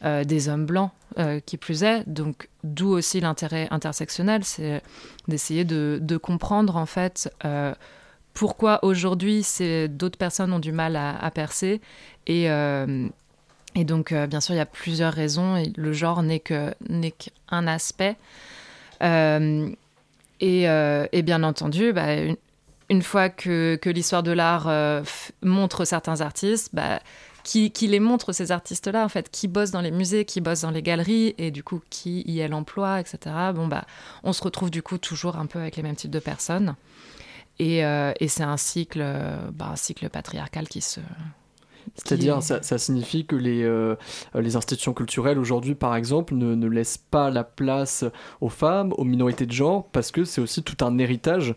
euh, 0.03 0.24
des 0.24 0.49
hommes 0.49 0.65
blancs 0.65 0.91
euh, 1.19 1.39
qui 1.45 1.57
plus 1.57 1.84
est. 1.84 2.07
Donc 2.07 2.49
d'où 2.63 2.89
aussi 2.89 3.19
l'intérêt 3.19 3.67
intersectionnel, 3.71 4.43
c'est 4.43 4.82
d'essayer 5.28 5.65
de, 5.65 6.17
comprendre 6.17 6.78
en 6.78 6.86
fait 6.86 7.32
euh, 7.45 7.74
pourquoi 8.34 8.84
aujourd'hui 8.84 9.46
d'autres 9.90 10.18
personnes 10.18 10.54
ont 10.54 10.60
du 10.60 10.72
mal 10.72 10.96
à, 10.96 11.32
percer. 11.32 11.82
Et, 12.28 12.46
et 13.76 13.84
donc, 13.84 14.14
bien 14.14 14.42
sûr, 14.42 14.56
il 14.56 14.58
y 14.58 14.62
a 14.62 14.66
plusieurs 14.66 15.14
raisons. 15.14 15.56
Et 15.58 15.72
le 15.76 15.94
genre 15.94 16.24
n'est 16.24 16.40
qu'un 16.40 17.68
aspect. 17.68 18.16
et, 19.02 19.76
et, 20.40 21.22
bien 21.22 21.44
entendu, 21.44 21.94
bah, 21.94 22.08
une, 22.90 23.02
fois 23.04 23.30
que, 23.30 23.78
que 23.82 23.90
l'histoire 23.90 24.24
de 24.24 24.32
l'art 24.32 24.72
montre 25.44 25.86
certains 25.86 26.22
artistes, 26.22 26.70
bah, 26.74 27.00
qui, 27.44 27.88
les 27.88 28.00
montre, 28.00 28.32
ces 28.32 28.52
artistes-là, 28.52 29.04
en 29.04 29.10
fait, 29.10 29.30
qui 29.30 29.48
bossent 29.48 29.72
dans 29.72 29.82
les 29.82 29.92
musées, 29.92 30.26
qui 30.26 30.42
bossent 30.42 30.62
dans 30.62 30.72
les 30.72 30.82
galeries, 30.82 31.36
et 31.38 31.52
du 31.52 31.64
coup, 31.64 31.82
qui 31.90 32.22
y 32.22 32.40
est 32.40 32.48
l'emploi, 32.48 33.00
etc. 33.00 33.18
Bon, 33.54 33.68
bah, 33.68 33.86
on 34.24 34.34
se 34.34 34.42
retrouve 34.42 34.72
du 34.72 34.82
coup 34.82 34.98
toujours 34.98 35.38
un 35.38 35.46
peu 35.46 35.60
avec 35.60 35.76
les 35.76 35.84
mêmes 35.84 35.96
types 35.96 36.12
de 36.12 36.20
personnes. 36.20 36.76
Et, 37.64 37.86
euh, 37.86 38.11
c'est 38.28 38.43
un 38.43 38.57
cycle, 38.57 38.99
euh, 39.01 39.38
bah, 39.53 39.70
un 39.72 39.76
cycle 39.78 40.09
patriarcal 40.09 40.68
qui 40.68 40.82
se, 40.82 40.99
c'est-à-dire, 41.95 42.43
ça, 42.43 42.61
ça, 42.61 42.78
signifie 42.78 43.26
que 43.26 43.38
les, 43.38 43.64
euh, 43.64 43.95
les 44.36 44.57
institutions 44.57 44.93
culturelles 44.93 45.39
aujourd'hui, 45.39 45.74
par 45.74 45.95
exemple, 45.95 46.34
ne, 46.34 46.55
ne, 46.55 46.68
laissent 46.68 46.97
pas 46.97 47.30
la 47.30 47.45
place 47.45 48.03
aux 48.41 48.49
femmes, 48.49 48.93
aux 48.97 49.05
minorités 49.05 49.45
de 49.45 49.51
genre, 49.53 49.86
parce 49.91 50.11
que 50.11 50.26
c'est 50.26 50.41
aussi 50.41 50.64
tout 50.64 50.84
un 50.84 50.97
héritage 50.97 51.55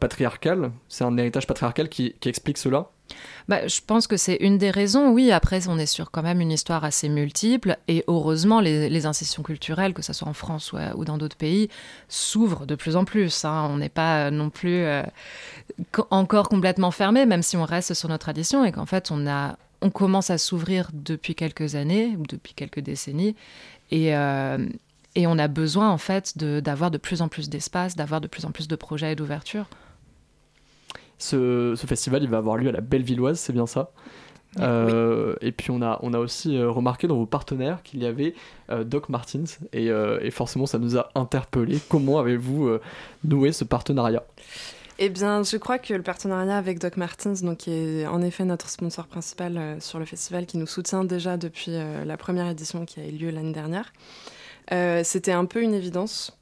patriarcal. 0.00 0.72
C'est 0.88 1.04
un 1.04 1.16
héritage 1.16 1.46
patriarcal 1.46 1.88
qui, 1.88 2.14
qui 2.20 2.28
explique 2.28 2.58
cela 2.58 2.90
bah, 3.48 3.66
je 3.66 3.80
pense 3.86 4.06
que 4.06 4.16
c'est 4.16 4.36
une 4.36 4.58
des 4.58 4.70
raisons. 4.70 5.10
Oui, 5.10 5.32
après, 5.32 5.68
on 5.68 5.78
est 5.78 5.86
sur 5.86 6.10
quand 6.10 6.22
même 6.22 6.40
une 6.40 6.52
histoire 6.52 6.84
assez 6.84 7.08
multiple. 7.08 7.76
Et 7.88 8.04
heureusement, 8.06 8.60
les, 8.60 9.06
institutions 9.06 9.42
culturelles, 9.42 9.94
que 9.94 10.02
ce 10.02 10.12
soit 10.12 10.28
en 10.28 10.32
France 10.32 10.72
ou, 10.94 11.04
dans 11.04 11.18
d'autres 11.18 11.36
pays, 11.36 11.68
s'ouvrent 12.08 12.66
de 12.66 12.74
plus 12.74 12.96
en 12.96 13.04
plus. 13.04 13.44
Hein. 13.44 13.68
On 13.70 13.78
n'est 13.78 13.88
pas 13.88 14.30
non 14.30 14.50
plus 14.50 14.84
euh, 14.84 15.02
encore 16.10 16.48
complètement 16.48 16.90
fermé, 16.90 17.26
même 17.26 17.42
si 17.42 17.56
on 17.56 17.64
reste 17.64 17.94
sur 17.94 18.08
nos 18.08 18.18
traditions 18.18 18.64
et 18.64 18.72
qu'en 18.72 18.86
fait, 18.86 19.10
on, 19.10 19.26
a, 19.26 19.56
on 19.80 19.90
commence 19.90 20.30
à 20.30 20.38
s'ouvrir 20.38 20.90
depuis 20.92 21.34
quelques 21.34 21.74
années 21.74 22.16
ou 22.18 22.26
depuis 22.26 22.54
quelques 22.54 22.80
décennies. 22.80 23.34
Et, 23.90 24.14
euh, 24.14 24.58
et 25.16 25.26
on 25.26 25.38
a 25.38 25.48
besoin, 25.48 25.90
en 25.90 25.98
fait, 25.98 26.38
d'avoir 26.38 26.90
de, 26.90 26.98
de 26.98 27.02
plus 27.02 27.22
en 27.22 27.28
plus 27.28 27.48
d'espace, 27.48 27.96
d'avoir 27.96 28.20
de 28.20 28.28
plus 28.28 28.44
en 28.44 28.52
plus 28.52 28.68
de 28.68 28.76
projets 28.76 29.12
et 29.12 29.16
d'ouverture. 29.16 29.66
Ce, 31.20 31.74
festival, 31.86 32.22
il 32.22 32.30
va 32.30 32.38
avoir 32.38 32.56
lieu 32.56 32.68
à 32.68 32.72
la 32.72 32.80
Bellevilloise, 32.80 33.38
c'est 33.38 33.52
bien 33.52 33.66
ça? 33.66 33.90
Euh, 34.58 35.36
Et 35.42 35.52
puis 35.52 35.70
on 35.70 35.80
a, 35.80 36.00
on 36.02 36.12
a 36.12 36.18
aussi 36.18 36.56
euh, 36.56 36.70
remarqué 36.70 37.06
dans 37.06 37.16
vos 37.16 37.26
partenaires 37.26 37.84
qu'il 37.84 38.02
y 38.02 38.06
avait 38.06 38.34
euh, 38.70 38.82
Doc 38.82 39.08
Martins 39.08 39.44
et, 39.72 40.30
forcément 40.32 40.66
ça 40.66 40.78
nous 40.78 40.96
a 40.96 41.10
interpellés. 41.14 41.78
Comment 41.88 42.18
avez-vous 42.18 42.78
noué 43.22 43.52
ce 43.52 43.64
partenariat? 43.64 44.24
Eh 45.02 45.08
bien, 45.08 45.42
je 45.42 45.56
crois 45.56 45.78
que 45.78 45.94
le 45.94 46.02
partenariat 46.02 46.56
avec 46.58 46.78
Doc 46.78 46.96
Martins, 46.96 47.34
donc, 47.42 47.58
qui 47.58 47.72
est 47.72 48.06
en 48.06 48.20
effet 48.20 48.44
notre 48.44 48.68
sponsor 48.68 49.06
principal 49.06 49.78
sur 49.80 49.98
le 49.98 50.04
festival, 50.04 50.44
qui 50.44 50.58
nous 50.58 50.66
soutient 50.66 51.04
déjà 51.04 51.36
depuis 51.36 51.72
la 52.04 52.16
première 52.16 52.48
édition 52.48 52.84
qui 52.84 53.00
a 53.00 53.06
eu 53.06 53.12
lieu 53.12 53.30
l'année 53.30 53.52
dernière, 53.52 53.92
c'était 55.04 55.32
un 55.32 55.46
peu 55.46 55.62
une 55.62 55.74
évidence 55.74 56.38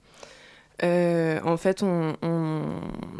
euh, 0.84 1.40
en 1.44 1.56
fait, 1.56 1.82
on, 1.82 2.14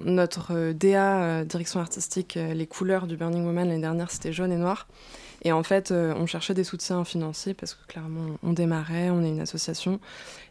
notre 0.04 0.72
DA, 0.72 1.22
euh, 1.22 1.44
direction 1.44 1.80
artistique, 1.80 2.36
euh, 2.36 2.54
les 2.54 2.66
couleurs 2.66 3.06
du 3.06 3.16
Burning 3.16 3.44
Woman 3.44 3.68
l'année 3.68 3.80
dernière, 3.80 4.10
c'était 4.10 4.32
jaune 4.32 4.52
et 4.52 4.56
noir. 4.56 4.86
Et 5.42 5.52
en 5.52 5.62
fait, 5.62 5.92
on 5.92 6.26
cherchait 6.26 6.52
des 6.52 6.64
soutiens 6.64 7.04
financiers 7.04 7.54
parce 7.54 7.76
que 7.76 7.86
clairement, 7.86 8.38
on 8.42 8.52
démarrait, 8.52 9.10
on 9.10 9.22
est 9.22 9.28
une 9.28 9.40
association. 9.40 10.00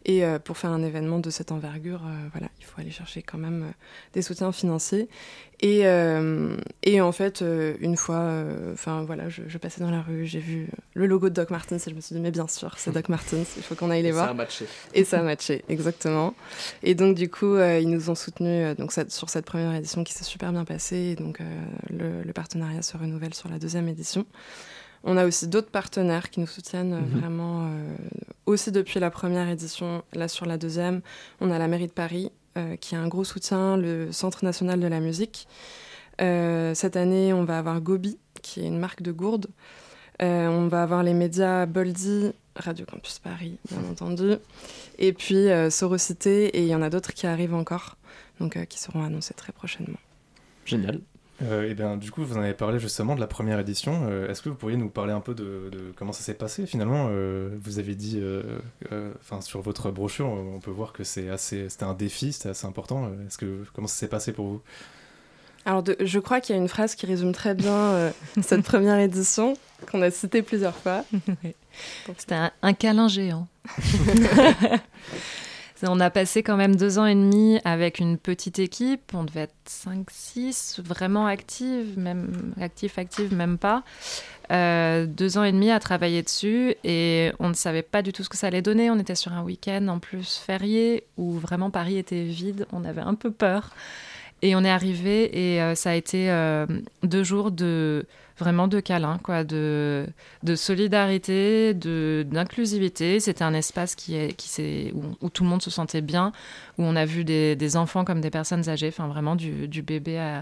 Et 0.08 0.24
euh, 0.24 0.40
pour 0.40 0.58
faire 0.58 0.72
un 0.72 0.82
événement 0.84 1.20
de 1.20 1.30
cette 1.30 1.52
envergure, 1.52 2.02
euh, 2.06 2.30
voilà, 2.32 2.48
il 2.60 2.66
faut 2.66 2.80
aller 2.80 2.92
chercher 2.92 3.22
quand 3.22 3.38
même 3.38 3.64
euh, 3.64 3.72
des 4.14 4.22
soutiens 4.22 4.54
financiers. 4.54 5.10
Et, 5.60 5.86
et 6.84 7.02
en 7.02 7.12
fait, 7.12 7.44
une 7.80 7.98
fois, 7.98 8.32
enfin 8.74 9.04
voilà, 9.06 9.28
je, 9.28 9.58
passais 9.58 9.82
dans 9.82 9.90
la 9.90 10.02
rue, 10.02 10.26
j'ai 10.26 10.40
vu 10.40 10.68
le 10.94 11.08
logo 11.08 11.30
de 11.30 11.34
Doc 11.34 11.50
Martens 11.50 11.88
et 11.88 11.90
je 11.90 11.96
me 11.96 12.02
suis 12.02 12.14
dit, 12.14 12.22
mais 12.22 12.30
bien 12.30 12.48
sûr, 12.48 12.76
c'est 12.78 12.92
Doc 12.92 13.10
Martens, 13.10 13.56
il 13.58 13.64
faut 13.64 13.74
qu'on 13.74 13.90
aille 13.90 14.04
les 14.04 14.12
voir. 14.12 14.26
Et 14.26 14.28
ça 14.28 14.32
a 14.32 14.36
matché. 14.36 14.66
Et 14.94 15.04
ça 15.04 15.20
a 15.20 15.24
matché, 15.24 15.66
exactement. 15.68 16.36
Et 16.84 16.94
donc, 16.94 17.16
du 17.16 17.30
coup, 17.30 17.58
ils 17.58 17.90
nous 17.90 18.12
ont 18.12 18.16
soutenus 18.16 18.78
donc, 18.78 18.92
sur 18.92 19.30
cette 19.30 19.46
première 19.46 19.74
édition 19.74 20.04
qui 20.04 20.14
s'est 20.14 20.24
super 20.24 20.52
bien 20.52 20.64
passée. 20.64 20.98
Et 20.98 21.16
donc, 21.16 21.40
le, 21.90 22.22
le 22.22 22.34
partenariat 22.34 22.84
se 22.84 22.96
renouvelle 22.96 23.34
sur 23.34 23.50
la 23.50 23.58
deuxième 23.58 23.88
édition. 23.88 24.28
On 25.04 25.18
a 25.18 25.26
aussi 25.26 25.48
d'autres 25.48 25.70
partenaires 25.70 26.30
qui 26.30 26.40
nous 26.40 26.48
soutiennent 26.48 26.94
euh, 26.94 27.00
mhm. 27.00 27.20
vraiment 27.20 27.66
euh, 27.66 27.96
aussi 28.46 28.72
depuis 28.72 29.00
la 29.00 29.10
première 29.10 29.48
édition. 29.50 30.04
Là, 30.14 30.28
sur 30.28 30.46
la 30.46 30.58
deuxième, 30.58 31.02
on 31.40 31.52
a 31.52 31.58
la 31.58 31.68
mairie 31.68 31.88
de 31.88 31.92
Paris 31.92 32.30
euh, 32.30 32.47
qui 32.80 32.96
a 32.96 33.00
un 33.00 33.08
gros 33.08 33.24
soutien, 33.24 33.78
le 33.78 34.12
Centre 34.12 34.44
national 34.44 34.80
de 34.80 34.88
la 34.88 35.00
musique. 35.00 35.48
cette 36.20 36.96
année, 36.96 37.34
on 37.34 37.44
va 37.44 37.60
avoir 37.60 37.82
Gobi, 37.82 38.18
qui 38.42 38.62
est 38.62 38.68
une 38.68 38.80
marque 38.80 39.02
de 39.02 39.12
gourde. 39.12 39.48
on 40.20 40.68
va 40.68 40.84
avoir 40.84 41.04
les 41.04 41.14
médias 41.14 41.66
Boldy, 41.66 42.32
Radio 42.56 42.86
Campus 42.86 43.20
Paris, 43.20 43.58
bien 43.70 43.84
entendu. 43.92 44.36
Et 44.98 45.14
puis 45.14 45.48
Sorocité, 45.70 46.46
et 46.48 46.62
il 46.62 46.68
y 46.68 46.76
en 46.76 46.82
a 46.82 46.90
d'autres 46.90 47.14
qui 47.14 47.28
arrivent 47.28 47.56
encore, 47.56 47.98
donc 48.40 48.64
qui 48.68 48.80
seront 48.80 49.04
annoncés 49.04 49.34
très 49.34 49.52
prochainement. 49.52 50.00
Génial. 50.66 51.02
Euh, 51.44 51.70
et 51.70 51.76
bien, 51.76 51.98
du 51.98 52.12
coup, 52.12 52.24
vous 52.24 52.38
en 52.38 52.42
avez 52.42 52.54
parlé 52.54 52.80
justement 52.80 53.16
de 53.16 53.20
la 53.20 53.28
première 53.28 53.60
édition. 53.60 54.08
Euh, 54.10 54.30
est-ce 54.30 54.42
que 54.42 54.50
vous 54.50 54.56
pourriez 54.56 54.78
nous 54.78 54.90
parler 54.90 55.14
un 55.14 55.20
peu 55.20 55.36
de, 55.36 55.70
comment 55.96 56.12
ça 56.12 56.24
s'est 56.24 56.34
passé 56.34 56.66
finalement 56.66 57.08
euh, 57.12 57.50
Vous 57.62 57.80
avez 57.80 57.96
dit, 57.96 58.22
enfin, 59.22 59.42
sur 59.42 59.62
votre 59.62 59.92
brochure, 59.92 60.28
on 60.28 60.60
peut 60.60 60.72
voir 60.72 60.94
que 60.94 61.04
c'est 61.04 61.30
assez, 61.30 61.70
c'était 61.70 61.84
un 61.84 61.94
défi, 61.94 62.34
c'était 62.34 62.50
assez 62.50 62.66
important. 62.66 63.10
Est-ce 63.28 63.38
que 63.38 63.64
comment 63.74 63.88
ça 63.88 63.96
s'est 63.96 64.08
passé 64.08 64.32
pour 64.32 64.46
vous? 64.48 64.62
Alors, 65.66 65.84
je 66.00 66.20
crois 66.20 66.40
qu'il 66.40 66.56
y 66.56 66.58
a 66.58 66.62
une 66.62 66.70
phrase 66.70 66.96
qui 66.96 67.06
résume 67.06 67.34
très 67.34 67.54
bien 67.54 68.12
cette 68.42 68.64
première 68.64 69.00
édition 69.00 69.56
qu'on 69.92 70.02
a 70.02 70.10
citée 70.10 70.42
plusieurs 70.42 70.76
fois. 70.76 71.04
C'était 72.18 72.36
un, 72.36 72.52
un 72.62 72.74
câlin 72.74 73.08
géant. 73.08 73.48
On 75.84 76.00
a 76.00 76.10
passé 76.10 76.42
quand 76.42 76.58
même 76.58 76.76
deux 76.76 76.98
ans 76.98 77.06
et 77.06 77.14
demi 77.14 77.60
avec 77.64 78.00
une 78.00 78.18
petite 78.18 78.58
équipe. 78.58 79.12
On 79.14 79.24
devait 79.24 79.42
être 79.42 79.56
5-6, 79.68 80.82
vraiment 80.82 81.28
active, 81.28 82.00
même 82.00 82.54
actif, 82.60 82.98
active, 82.98 83.34
même 83.34 83.58
pas. 83.58 83.84
Euh, 84.52 85.06
deux 85.06 85.38
ans 85.38 85.44
et 85.44 85.52
demi 85.52 85.70
à 85.70 85.80
travailler 85.80 86.24
dessus 86.24 86.76
et 86.84 87.32
on 87.40 87.50
ne 87.50 87.54
savait 87.54 87.82
pas 87.82 88.02
du 88.02 88.14
tout 88.14 88.24
ce 88.24 88.30
que 88.30 88.38
ça 88.38 88.48
allait 88.48 88.62
donner. 88.62 88.90
On 88.90 88.98
était 88.98 89.16
sur 89.16 89.34
un 89.34 89.44
week-end 89.44 89.88
en 89.90 90.00
plus 90.00 90.38
férié 90.38 91.04
où 91.18 91.34
vraiment 91.34 91.70
Paris 91.70 91.98
était 91.98 92.24
vide. 92.24 92.66
On 92.72 92.84
avait 92.84 93.02
un 93.02 93.14
peu 93.14 93.30
peur. 93.30 93.72
Et 94.42 94.56
on 94.56 94.64
est 94.64 94.70
arrivé 94.70 95.56
et 95.56 95.62
euh, 95.62 95.74
ça 95.74 95.92
a 95.92 95.94
été 95.96 96.30
euh, 96.30 96.68
deux 97.04 97.24
jours 97.24 97.52
de 97.52 98.06
vraiment 98.38 98.68
de 98.68 98.80
câlin, 98.80 99.18
quoi, 99.24 99.44
de, 99.44 100.06
de 100.44 100.56
solidarité, 100.56 101.74
d'inclusivité. 101.74 103.20
C'était 103.20 103.44
un 103.44 103.56
espace 103.56 103.96
qui 103.96 104.16
est, 104.16 104.34
qui 104.34 104.92
où, 104.94 105.02
où, 105.22 105.30
tout 105.32 105.44
le 105.44 105.50
monde 105.50 105.64
se 105.64 105.72
sentait 105.72 106.02
bien, 106.02 106.32
où 106.78 106.84
on 106.84 106.96
a 106.96 107.06
vu 107.06 107.24
des, 107.24 107.56
des 107.56 107.78
enfants 107.78 108.06
comme 108.06 108.22
des 108.22 108.30
personnes 108.30 108.70
âgées, 108.70 108.90
enfin 108.90 109.08
vraiment 109.08 109.36
du, 109.36 109.68
du 109.68 109.82
bébé 109.82 110.40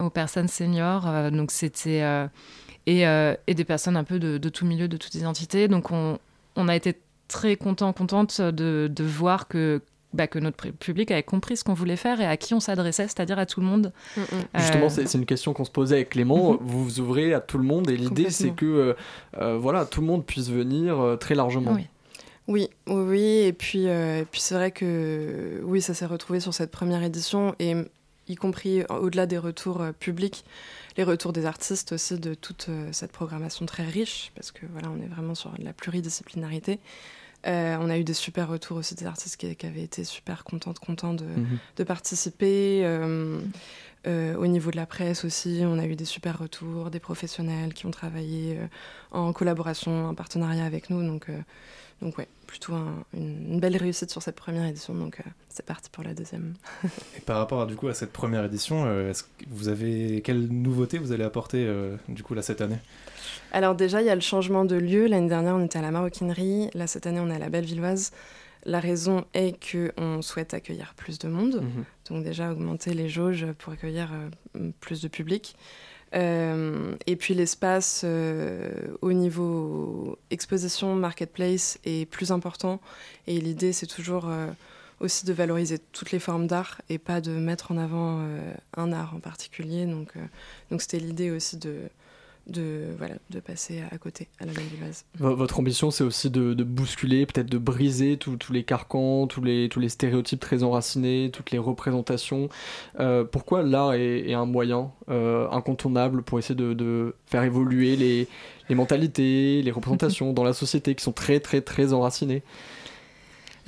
aux 0.00 0.10
personnes 0.10 0.48
seniors. 0.48 1.06
Euh, 1.06 1.30
donc 1.30 1.52
c'était 1.52 2.02
et, 2.86 3.02
et, 3.02 3.54
des 3.54 3.64
personnes 3.64 3.96
un 3.96 4.04
peu 4.04 4.18
de, 4.18 4.36
de, 4.36 4.48
tout 4.48 4.66
milieu, 4.66 4.88
de 4.88 4.96
toute 4.96 5.14
identité. 5.14 5.68
Donc 5.68 5.92
on, 5.92 6.18
on 6.56 6.66
a 6.66 6.74
été 6.74 6.98
très 7.28 7.54
content, 7.54 7.92
contente 7.92 8.40
de, 8.40 8.90
de 8.92 9.04
voir 9.04 9.46
que 9.46 9.80
bah, 10.14 10.28
que 10.28 10.38
notre 10.38 10.68
public 10.70 11.10
avait 11.10 11.22
compris 11.22 11.56
ce 11.56 11.64
qu'on 11.64 11.74
voulait 11.74 11.96
faire 11.96 12.20
et 12.20 12.26
à 12.26 12.36
qui 12.36 12.54
on 12.54 12.60
s'adressait, 12.60 13.04
c'est-à-dire 13.04 13.38
à 13.38 13.46
tout 13.46 13.60
le 13.60 13.66
monde. 13.66 13.92
Mm, 14.16 14.20
mm. 14.20 14.60
Justement, 14.60 14.88
c'est 14.88 15.14
une 15.14 15.26
question 15.26 15.52
qu'on 15.52 15.64
se 15.64 15.70
posait 15.70 15.96
avec 15.96 16.10
Clément. 16.10 16.54
Mm-hmm. 16.54 16.58
Vous 16.62 16.84
vous 16.84 17.00
ouvrez 17.00 17.34
à 17.34 17.40
tout 17.40 17.58
le 17.58 17.64
monde 17.64 17.90
et 17.90 17.96
l'idée, 17.96 18.30
c'est 18.30 18.50
que 18.50 18.64
euh, 18.64 18.94
euh, 19.38 19.58
voilà, 19.58 19.84
tout 19.84 20.00
le 20.00 20.06
monde 20.06 20.24
puisse 20.24 20.48
venir 20.48 21.00
euh, 21.00 21.16
très 21.16 21.34
largement. 21.34 21.72
Oui. 21.72 21.86
Oui, 22.46 22.68
oui, 22.86 23.22
et 23.22 23.54
puis, 23.54 23.86
puis 24.30 24.40
c'est 24.42 24.54
vrai 24.54 24.70
que 24.70 25.62
oui, 25.64 25.80
ça 25.80 25.94
s'est 25.94 26.04
retrouvé 26.04 26.40
sur 26.40 26.52
cette 26.52 26.70
première 26.70 27.02
édition, 27.02 27.54
et 27.58 27.74
y 28.28 28.34
compris 28.34 28.82
au-delà 28.90 29.24
des 29.24 29.38
retours 29.38 29.82
publics, 29.98 30.44
les 30.98 31.04
retours 31.04 31.32
des 31.32 31.46
artistes 31.46 31.92
aussi 31.92 32.18
de 32.18 32.34
toute 32.34 32.68
cette 32.92 33.12
programmation 33.12 33.64
très 33.64 33.84
riche, 33.84 34.30
parce 34.34 34.52
que 34.52 34.66
voilà, 34.70 34.90
on 34.90 35.02
est 35.02 35.08
vraiment 35.08 35.34
sur 35.34 35.52
la 35.58 35.72
pluridisciplinarité. 35.72 36.80
Euh, 37.46 37.76
on 37.80 37.90
a 37.90 37.98
eu 37.98 38.04
des 38.04 38.14
super 38.14 38.48
retours 38.48 38.78
aussi 38.78 38.94
des 38.94 39.06
artistes 39.06 39.36
qui, 39.36 39.66
avaient 39.66 39.82
été 39.82 40.04
super 40.04 40.44
contentes, 40.44 40.78
contents 40.78 41.14
de, 41.14 41.24
mhm. 41.24 41.84
participer. 41.84 42.80
Euh, 42.84 43.40
euh, 44.06 44.34
au 44.36 44.46
niveau 44.46 44.70
de 44.70 44.76
la 44.76 44.86
presse 44.86 45.24
aussi, 45.24 45.62
on 45.62 45.78
a 45.78 45.86
eu 45.86 45.96
des 45.96 46.04
super 46.04 46.38
retours, 46.38 46.90
des 46.90 47.00
professionnels 47.00 47.72
qui 47.72 47.86
ont 47.86 47.90
travaillé 47.90 48.58
en 49.10 49.32
collaboration, 49.32 50.08
en 50.08 50.14
partenariat 50.14 50.64
avec 50.64 50.90
nous. 50.90 51.02
Donc, 51.06 51.30
donc 52.02 52.18
ouais, 52.18 52.28
plutôt 52.54 52.74
une, 53.14 53.58
belle 53.58 53.76
réussite 53.76 54.10
sur 54.10 54.22
cette 54.22 54.36
première 54.36 54.64
édition. 54.64 54.94
Donc 54.94 55.18
c'est 55.48 55.66
parti 55.66 55.90
pour 55.90 56.04
la 56.04 56.14
deuxième. 56.14 56.54
Et 57.16 57.20
par 57.20 57.38
rapport 57.38 57.62
à, 57.62 57.66
du 57.66 57.74
coup 57.74 57.88
à 57.88 57.94
cette 57.94 58.12
première 58.12 58.44
édition, 58.44 58.86
est-ce 59.08 59.24
que 59.24 59.28
vous 59.48 59.68
avez 59.68 60.22
quelle 60.22 60.46
nouveauté 60.46 60.98
vous 60.98 61.10
allez 61.10 61.24
apporter 61.24 61.68
du 62.08 62.22
coup 62.22 62.34
là 62.34 62.42
cette 62.42 62.60
année? 62.60 62.78
Alors 63.50 63.74
déjà, 63.74 64.02
il 64.02 64.06
y 64.06 64.10
a 64.10 64.14
le 64.14 64.20
changement 64.20 64.64
de 64.64 64.76
lieu. 64.76 65.06
L'année 65.06 65.28
dernière, 65.28 65.56
on 65.56 65.64
était 65.64 65.78
à 65.78 65.82
la 65.82 65.90
Maroquinerie. 65.90 66.70
Là, 66.74 66.86
cette 66.86 67.06
année, 67.06 67.20
on 67.20 67.28
est 67.30 67.34
à 67.34 67.38
la 67.40 67.48
Bellevilloise. 67.48 68.12
La 68.66 68.80
raison 68.80 69.24
est 69.34 69.58
qu'on 69.72 70.22
souhaite 70.22 70.54
accueillir 70.54 70.94
plus 70.96 71.18
de 71.18 71.28
monde, 71.28 71.56
Mhm. 71.62 71.84
donc 72.08 72.24
déjà 72.24 72.50
augmenter 72.50 72.94
les 72.94 73.08
jauges 73.08 73.46
pour 73.58 73.72
accueillir 73.72 74.10
euh, 74.56 74.70
plus 74.80 75.02
de 75.02 75.08
public. 75.08 75.56
Euh, 76.14 76.94
et 77.06 77.16
puis 77.16 77.34
l'espace 77.34 78.02
euh, 78.04 78.70
au 79.02 79.12
niveau 79.12 80.18
exposition, 80.30 80.94
marketplace 80.94 81.78
est 81.84 82.08
plus 82.08 82.30
important. 82.30 82.80
Et 83.26 83.40
l'idée, 83.40 83.72
c'est 83.72 83.86
toujours 83.86 84.28
euh, 84.28 84.46
aussi 85.00 85.26
de 85.26 85.32
valoriser 85.32 85.78
toutes 85.78 86.12
les 86.12 86.20
formes 86.20 86.46
d'art 86.46 86.80
et 86.88 86.98
pas 86.98 87.20
de 87.20 87.32
mettre 87.32 87.72
en 87.72 87.78
avant 87.78 88.24
un 88.76 88.92
art 88.92 89.14
en 89.14 89.20
particulier. 89.20 89.86
Donc, 89.86 90.12
donc 90.70 90.82
c'était 90.82 91.00
l'idée 91.00 91.30
aussi 91.30 91.56
de, 91.56 91.74
de, 92.46 92.86
voilà, 92.98 93.14
de 93.30 93.40
passer 93.40 93.82
à 93.90 93.98
côté, 93.98 94.28
à 94.38 94.44
la 94.46 94.52
vase. 94.52 95.04
V- 95.18 95.34
Votre 95.34 95.58
ambition, 95.60 95.90
c'est 95.90 96.04
aussi 96.04 96.30
de, 96.30 96.54
de 96.54 96.64
bousculer, 96.64 97.24
peut-être 97.26 97.50
de 97.50 97.58
briser 97.58 98.16
tous 98.16 98.52
les 98.52 98.64
carcans, 98.64 99.26
tous 99.26 99.42
les, 99.42 99.68
tous 99.68 99.80
les 99.80 99.88
stéréotypes 99.88 100.40
très 100.40 100.62
enracinés, 100.62 101.30
toutes 101.32 101.50
les 101.50 101.58
représentations. 101.58 102.48
Euh, 103.00 103.24
pourquoi 103.24 103.62
l'art 103.62 103.94
est, 103.94 104.28
est 104.28 104.34
un 104.34 104.46
moyen 104.46 104.90
euh, 105.08 105.48
incontournable 105.50 106.22
pour 106.22 106.38
essayer 106.38 106.54
de, 106.54 106.74
de 106.74 107.14
faire 107.26 107.42
évoluer 107.42 107.96
les, 107.96 108.28
les 108.68 108.74
mentalités, 108.74 109.62
les 109.62 109.70
représentations 109.70 110.32
dans 110.32 110.44
la 110.44 110.52
société 110.52 110.94
qui 110.94 111.02
sont 111.02 111.12
très, 111.12 111.40
très, 111.40 111.60
très 111.60 111.92
enracinées? 111.92 112.42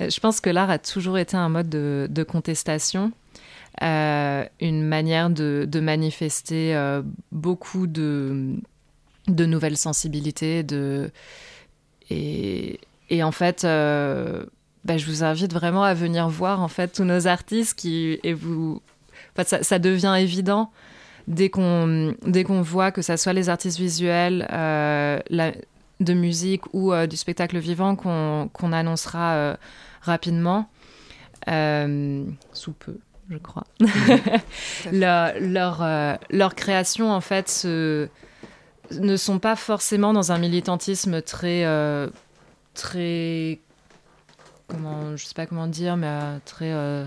Euh, 0.01 0.09
Je 0.09 0.19
pense 0.19 0.39
que 0.39 0.49
l'art 0.51 0.69
a 0.69 0.77
toujours 0.77 1.17
été 1.17 1.35
un 1.35 1.49
mode 1.49 1.69
de, 1.69 2.07
de 2.09 2.23
contestation, 2.23 3.11
euh, 3.83 4.45
une 4.59 4.83
manière 4.83 5.29
de, 5.29 5.79
manifester 5.79 6.75
euh, 6.75 7.03
beaucoup 7.31 7.85
de, 7.85 8.55
nouvelles 9.27 9.77
sensibilités. 9.77 10.63
De, 10.63 11.11
et, 12.09 12.79
en 13.21 13.31
fait, 13.31 13.63
euh, 13.63 14.45
bah, 14.83 14.97
je 14.97 15.05
vous 15.05 15.23
invite 15.23 15.53
vraiment 15.53 15.83
à 15.83 15.93
venir 15.93 16.27
voir 16.27 16.61
en 16.61 16.67
fait 16.67 16.87
tous 16.87 17.03
nos 17.03 17.27
artistes 17.27 17.77
qui 17.77 18.19
et 18.23 18.33
vous, 18.33 18.81
en 19.13 19.35
fait, 19.35 19.47
ça, 19.47 19.63
ça 19.63 19.79
devient 19.79 20.15
évident 20.19 20.71
dès 21.27 21.49
qu'on 21.49 22.15
dès 22.25 22.43
qu'on 22.43 22.61
voit 22.61 22.91
que 22.91 23.01
ça 23.01 23.17
soit 23.17 23.33
les 23.33 23.49
artistes 23.49 23.77
visuels, 23.77 24.47
de 25.99 26.13
musique 26.13 26.73
ou 26.73 26.93
du 27.05 27.17
spectacle 27.17 27.57
vivant 27.59 27.95
qu'on 27.95 28.49
qu'on 28.53 28.71
annoncera 28.71 29.57
rapidement, 30.01 30.69
sous 31.45 32.73
peu, 32.73 32.97
je 33.29 33.37
crois. 33.37 33.65
leur, 34.91 35.33
leur, 35.39 35.81
euh, 35.83 36.15
leur 36.29 36.55
création, 36.55 37.11
en 37.11 37.21
fait, 37.21 37.49
se- 37.49 38.07
ne 38.91 39.17
sont 39.17 39.39
pas 39.39 39.55
forcément 39.55 40.13
dans 40.13 40.31
un 40.31 40.37
militantisme 40.37 41.21
très. 41.21 41.65
euh, 41.65 42.07
très 42.73 43.59
comment, 44.67 45.15
je 45.17 45.25
sais 45.25 45.33
pas 45.33 45.45
comment 45.45 45.67
dire, 45.67 45.97
mais 45.97 46.07
euh, 46.07 46.37
très. 46.45 46.71
euh, 46.71 47.05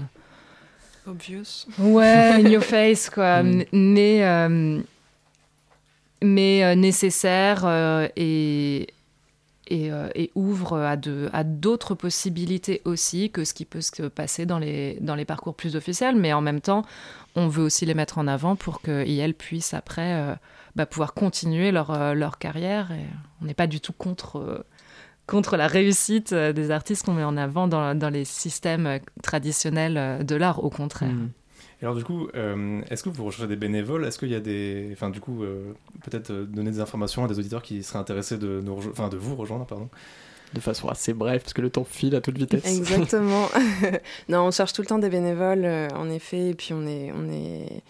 Obvious. 1.07 1.67
Ouais, 1.79 2.33
in 2.35 2.49
your 2.51 2.63
face, 2.63 3.09
quoi. 3.11 3.43
Mm. 3.43 3.65
Mais, 3.73 4.49
mais 6.23 6.77
nécessaire 6.77 8.11
et, 8.17 8.89
et, 9.71 9.91
euh, 9.93 10.09
et 10.15 10.31
ouvre 10.35 10.79
à, 10.79 11.45
d'autres 11.45 11.95
possibilités 11.95 12.83
aussi 12.85 13.31
que 13.31 13.45
ce 13.45 13.55
qui 13.55 13.65
peut 13.65 13.81
se 13.81 14.03
passer 14.03 14.45
dans 14.45 14.59
les, 14.59 14.99
dans 15.01 15.15
les 15.15 15.25
parcours 15.25 15.55
plus 15.55 15.77
officiels. 15.77 16.17
Mais 16.17 16.33
en 16.33 16.41
même 16.41 16.61
temps, 16.61 16.85
on 17.37 17.49
veut 17.49 17.63
aussi 17.63 17.87
les 17.87 17.95
mettre 17.95 18.19
en 18.19 18.27
avant 18.27 18.57
pour 18.57 18.83
qu'elles 18.83 19.35
puissent 19.35 19.75
après 19.75 20.15
euh, 20.15 20.35
bah, 20.77 20.87
pouvoir 20.87 21.15
continuer 21.15 21.71
leur, 21.71 21.91
euh, 21.91 22.15
leur 22.15 22.39
carrière. 22.39 22.91
On 23.41 23.47
n'est 23.47 23.55
pas 23.55 23.67
du 23.67 23.81
tout 23.81 23.93
contre. 23.93 24.65
contre 25.27 25.57
la 25.57 25.69
réussite 25.69 26.35
des 26.35 26.71
artistes 26.73 27.07
qu'on 27.07 27.15
met 27.15 27.25
en 27.25 27.37
avant 27.37 27.69
dans, 27.69 27.95
dans 27.95 28.11
les 28.11 28.25
systèmes 28.25 28.99
traditionnels 29.23 30.27
de 30.27 30.35
l'art, 30.35 30.65
au 30.65 30.71
contraire. 30.71 31.13
Mhm. 31.13 31.31
Alors 31.83 31.95
du 31.95 32.05
coup, 32.05 32.29
euh, 32.35 32.83
est-ce 32.91 33.03
que 33.03 33.09
vous 33.09 33.25
recherchez 33.25 33.49
des 33.49 33.57
bénévoles? 33.57 34.05
Est-ce 34.05 34.19
qu'il 34.19 34.29
y 34.29 34.35
a 34.35 34.41
des, 34.41 34.91
enfin 34.93 35.09
du 35.11 35.21
coup, 35.21 35.43
euh, 35.43 35.73
peut-être 36.05 36.31
euh, 36.31 36.45
donner 36.45 36.71
des 36.71 36.81
informations 36.81 37.25
à 37.25 37.29
des 37.29 37.39
auditeurs 37.39 37.63
qui 37.63 37.83
seraient 37.83 37.99
intéressés 37.99 38.37
de 38.37 38.61
nous, 38.63 38.75
rejo- 38.77 38.91
enfin 38.91 39.09
de 39.09 39.17
vous 39.17 39.35
rejoindre, 39.35 39.65
pardon? 39.65 39.89
De 40.53 40.61
façon 40.61 40.89
assez 40.89 41.15
brève, 41.15 41.41
parce 41.41 41.53
que 41.55 41.63
le 41.63 41.71
temps 41.71 41.85
file 41.85 42.15
à 42.17 42.21
toute 42.21 42.37
vitesse. 42.37 42.67
Exactement. 42.67 43.47
non, 44.29 44.41
on 44.47 44.51
cherche 44.51 44.73
tout 44.75 44.83
le 44.83 44.87
temps 44.89 44.99
des 44.99 45.09
bénévoles, 45.09 45.65
euh, 45.65 45.89
en 45.95 46.11
effet, 46.11 46.49
et 46.51 46.55
puis 46.55 46.75
on 46.75 46.87
est, 46.87 47.13
on 47.17 47.31
est, 47.31 47.83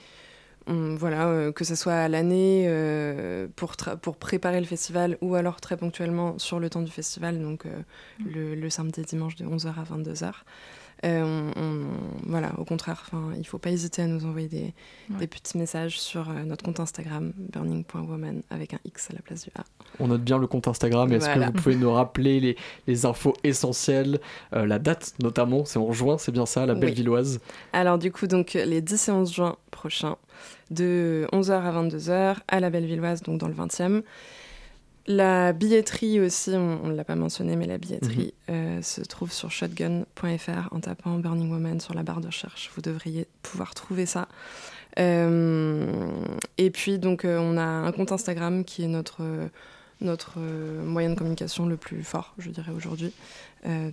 on- 0.68 0.95
voilà, 0.95 1.26
euh, 1.28 1.51
que 1.53 1.64
ce 1.64 1.74
soit 1.74 1.95
à 1.95 2.07
l'année 2.09 2.66
euh, 2.68 3.49
pour 3.57 3.72
tra- 3.72 3.97
pour 3.97 4.16
préparer 4.18 4.61
le 4.61 4.66
festival 4.66 5.16
ou 5.20 5.34
alors 5.34 5.61
très 5.61 5.76
ponctuellement 5.76 6.38
sur 6.38 6.61
le 6.61 6.70
temps 6.70 6.82
du 6.82 6.93
festival, 6.93 7.41
donc 7.41 7.64
euh, 7.66 7.70
le, 8.24 8.55
le 8.55 8.70
samedi 8.70 9.01
et 9.01 9.05
dimanche 9.05 9.34
de 9.36 9.47
11h 9.47 9.68
à 9.68 9.97
22h. 9.97 10.30
Euh, 11.05 11.51
on, 11.57 11.61
on- 11.61 11.86
voilà, 12.26 12.53
au 12.59 12.64
contraire, 12.64 13.03
enfin, 13.07 13.30
il 13.38 13.46
faut 13.46 13.59
pas 13.59 13.70
hésiter 13.70 14.03
à 14.03 14.07
nous 14.07 14.24
envoyer 14.26 14.48
des, 14.48 14.74
Ouais. 15.11 15.16
des 15.20 15.26
petits 15.26 15.57
messages 15.59 15.98
sur 15.98 16.28
euh, 16.28 16.44
notre 16.44 16.62
compte 16.64 16.78
Instagram 16.80 17.32
burning.woman 17.36 18.42
avec 18.51 18.74
un 18.74 18.78
X 18.84 19.11
à 19.11 19.14
la 19.14 19.20
place 19.22 19.44
du 19.44 19.51
A. 19.59 19.64
On 19.98 20.09
note 20.09 20.22
bien 20.22 20.38
le 20.38 20.46
compte 20.46 20.68
Instagram. 20.68 21.11
Est-ce 21.12 21.24
Voilà. 21.26 21.48
que 21.51 21.57
vous 21.57 21.62
pouvez 21.62 21.76
nous 21.76 21.90
rappeler 21.92 22.38
les, 22.40 22.57
les 22.86 23.07
infos 23.07 23.34
essentielles 23.44 24.20
euh, 24.55 24.66
La 24.66 24.78
date, 24.78 25.14
notamment, 25.22 25.64
c'est 25.64 25.78
en 25.78 25.90
juin, 25.92 26.18
c'est 26.18 26.32
bien 26.32 26.46
ça, 26.46 26.66
la 26.66 26.74
Oui. 26.74 26.80
Bellevilloise. 26.80 27.40
Alors 27.72 27.98
du 27.98 28.12
coup, 28.12 28.26
donc 28.26 28.53
les 28.53 28.80
10 28.82 29.09
et 29.09 29.12
11 29.12 29.32
juin 29.32 29.57
prochains, 29.70 30.16
de 30.70 31.26
11h 31.32 31.53
à 31.53 31.82
22h 31.82 32.36
à 32.46 32.61
la 32.61 32.70
Bellevilloise, 32.70 33.22
donc 33.22 33.38
dans 33.38 33.48
le 33.48 33.55
20e. 33.55 34.03
La 35.11 35.53
billetterie 35.53 36.21
aussi, 36.21 36.51
on 36.51 36.87
ne 36.87 36.95
l'a 36.95 37.03
pas 37.03 37.17
mentionné, 37.17 37.57
mais 37.57 37.67
la 37.67 37.79
billetterie 37.79 38.33
euh, 38.49 38.81
se 38.81 39.01
trouve 39.01 39.33
sur 39.33 39.51
shotgun.fr 39.51 40.73
en 40.73 40.79
tapant 40.79 41.19
Burning 41.19 41.51
Woman 41.51 41.81
sur 41.81 41.95
la 41.95 42.05
barre 42.05 42.21
de 42.21 42.29
recherche. 42.29 42.71
Vous 42.77 42.81
devriez 42.81 43.27
pouvoir 43.43 43.75
trouver 43.75 44.07
ça. 44.07 44.29
Euh, 45.01 46.15
et 46.59 46.71
puis 46.71 47.01
donc 47.01 47.25
euh, 47.25 47.39
on 47.41 47.57
a 47.57 47.63
un 47.63 47.91
compte 47.91 48.13
Instagram 48.13 48.65
qui 48.65 48.85
est 48.85 48.89
notre 48.89 49.23
notre 50.01 50.39
moyen 50.39 51.11
de 51.11 51.17
communication 51.17 51.67
le 51.67 51.77
plus 51.77 52.05
fort, 52.05 52.33
je 52.39 52.51
dirais 52.51 52.73
aujourd'hui. 52.73 53.13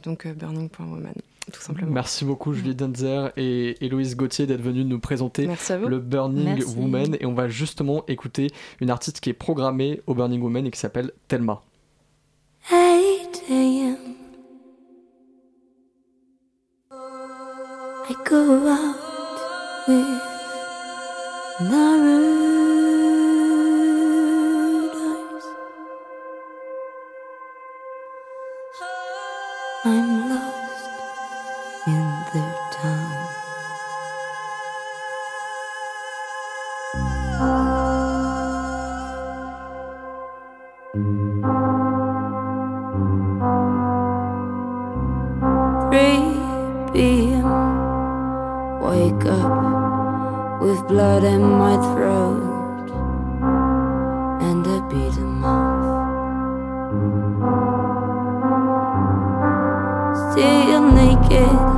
Donc 0.03 0.27
burning.woman, 0.27 1.15
tout 1.51 1.61
simplement. 1.61 1.91
Merci 1.91 2.25
beaucoup, 2.25 2.53
Julie 2.53 2.75
Denzer 2.75 3.31
et 3.37 3.83
Héloïse 3.83 4.15
Gauthier, 4.15 4.45
d'être 4.45 4.61
venues 4.61 4.85
nous 4.85 4.99
présenter 4.99 5.47
le 5.47 5.99
Burning 5.99 6.55
Merci. 6.55 6.75
Woman. 6.75 7.17
Et 7.19 7.25
on 7.25 7.33
va 7.33 7.47
justement 7.47 8.03
écouter 8.07 8.51
une 8.81 8.89
artiste 8.89 9.19
qui 9.19 9.29
est 9.29 9.33
programmée 9.33 10.01
au 10.07 10.13
Burning 10.13 10.41
Woman 10.41 10.65
et 10.65 10.71
qui 10.71 10.79
s'appelle 10.79 11.11
Thelma. 11.27 11.63
8 12.69 13.43
a.m. 13.49 13.95
I 18.09 18.15
go 18.23 18.67
out 18.67 18.95
with 19.87 20.37
with 50.67 50.85
blood 50.85 51.23
in 51.23 51.41
my 51.41 51.75
throat 51.93 52.89
and 54.41 54.67
I 54.67 54.79
beat 54.89 54.97
a 54.97 55.11
beaten 55.11 55.31
mouth. 55.39 55.95
Still 60.33 60.91
naked. 60.91 61.76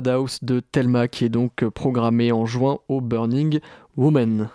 De 0.00 0.60
Thelma 0.60 1.08
qui 1.08 1.24
est 1.24 1.30
donc 1.30 1.64
programmé 1.70 2.30
en 2.30 2.44
juin 2.44 2.78
au 2.88 3.00
Burning 3.00 3.60
Woman. 3.96 4.50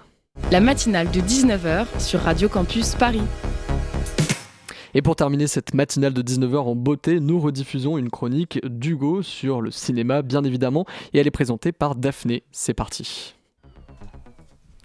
La 0.52 0.60
matinale 0.60 1.10
de 1.10 1.20
19h 1.20 2.00
sur 2.00 2.20
Radio 2.20 2.48
Campus 2.48 2.94
Paris. 2.94 3.24
Et 4.94 5.02
pour 5.02 5.16
terminer 5.16 5.48
cette 5.48 5.74
matinale 5.74 6.14
de 6.14 6.22
19h 6.22 6.58
en 6.58 6.76
beauté, 6.76 7.20
nous 7.20 7.40
rediffusons 7.40 7.98
une 7.98 8.10
chronique 8.10 8.60
d'Hugo 8.64 9.24
sur 9.24 9.62
le 9.62 9.72
cinéma 9.72 10.22
bien 10.22 10.44
évidemment 10.44 10.86
et 11.14 11.20
elle 11.20 11.28
est 11.28 11.32
présentée 11.32 11.72
par 11.72 11.96
Daphné. 11.96 12.44
C'est 12.52 12.76
parti. 12.76 13.36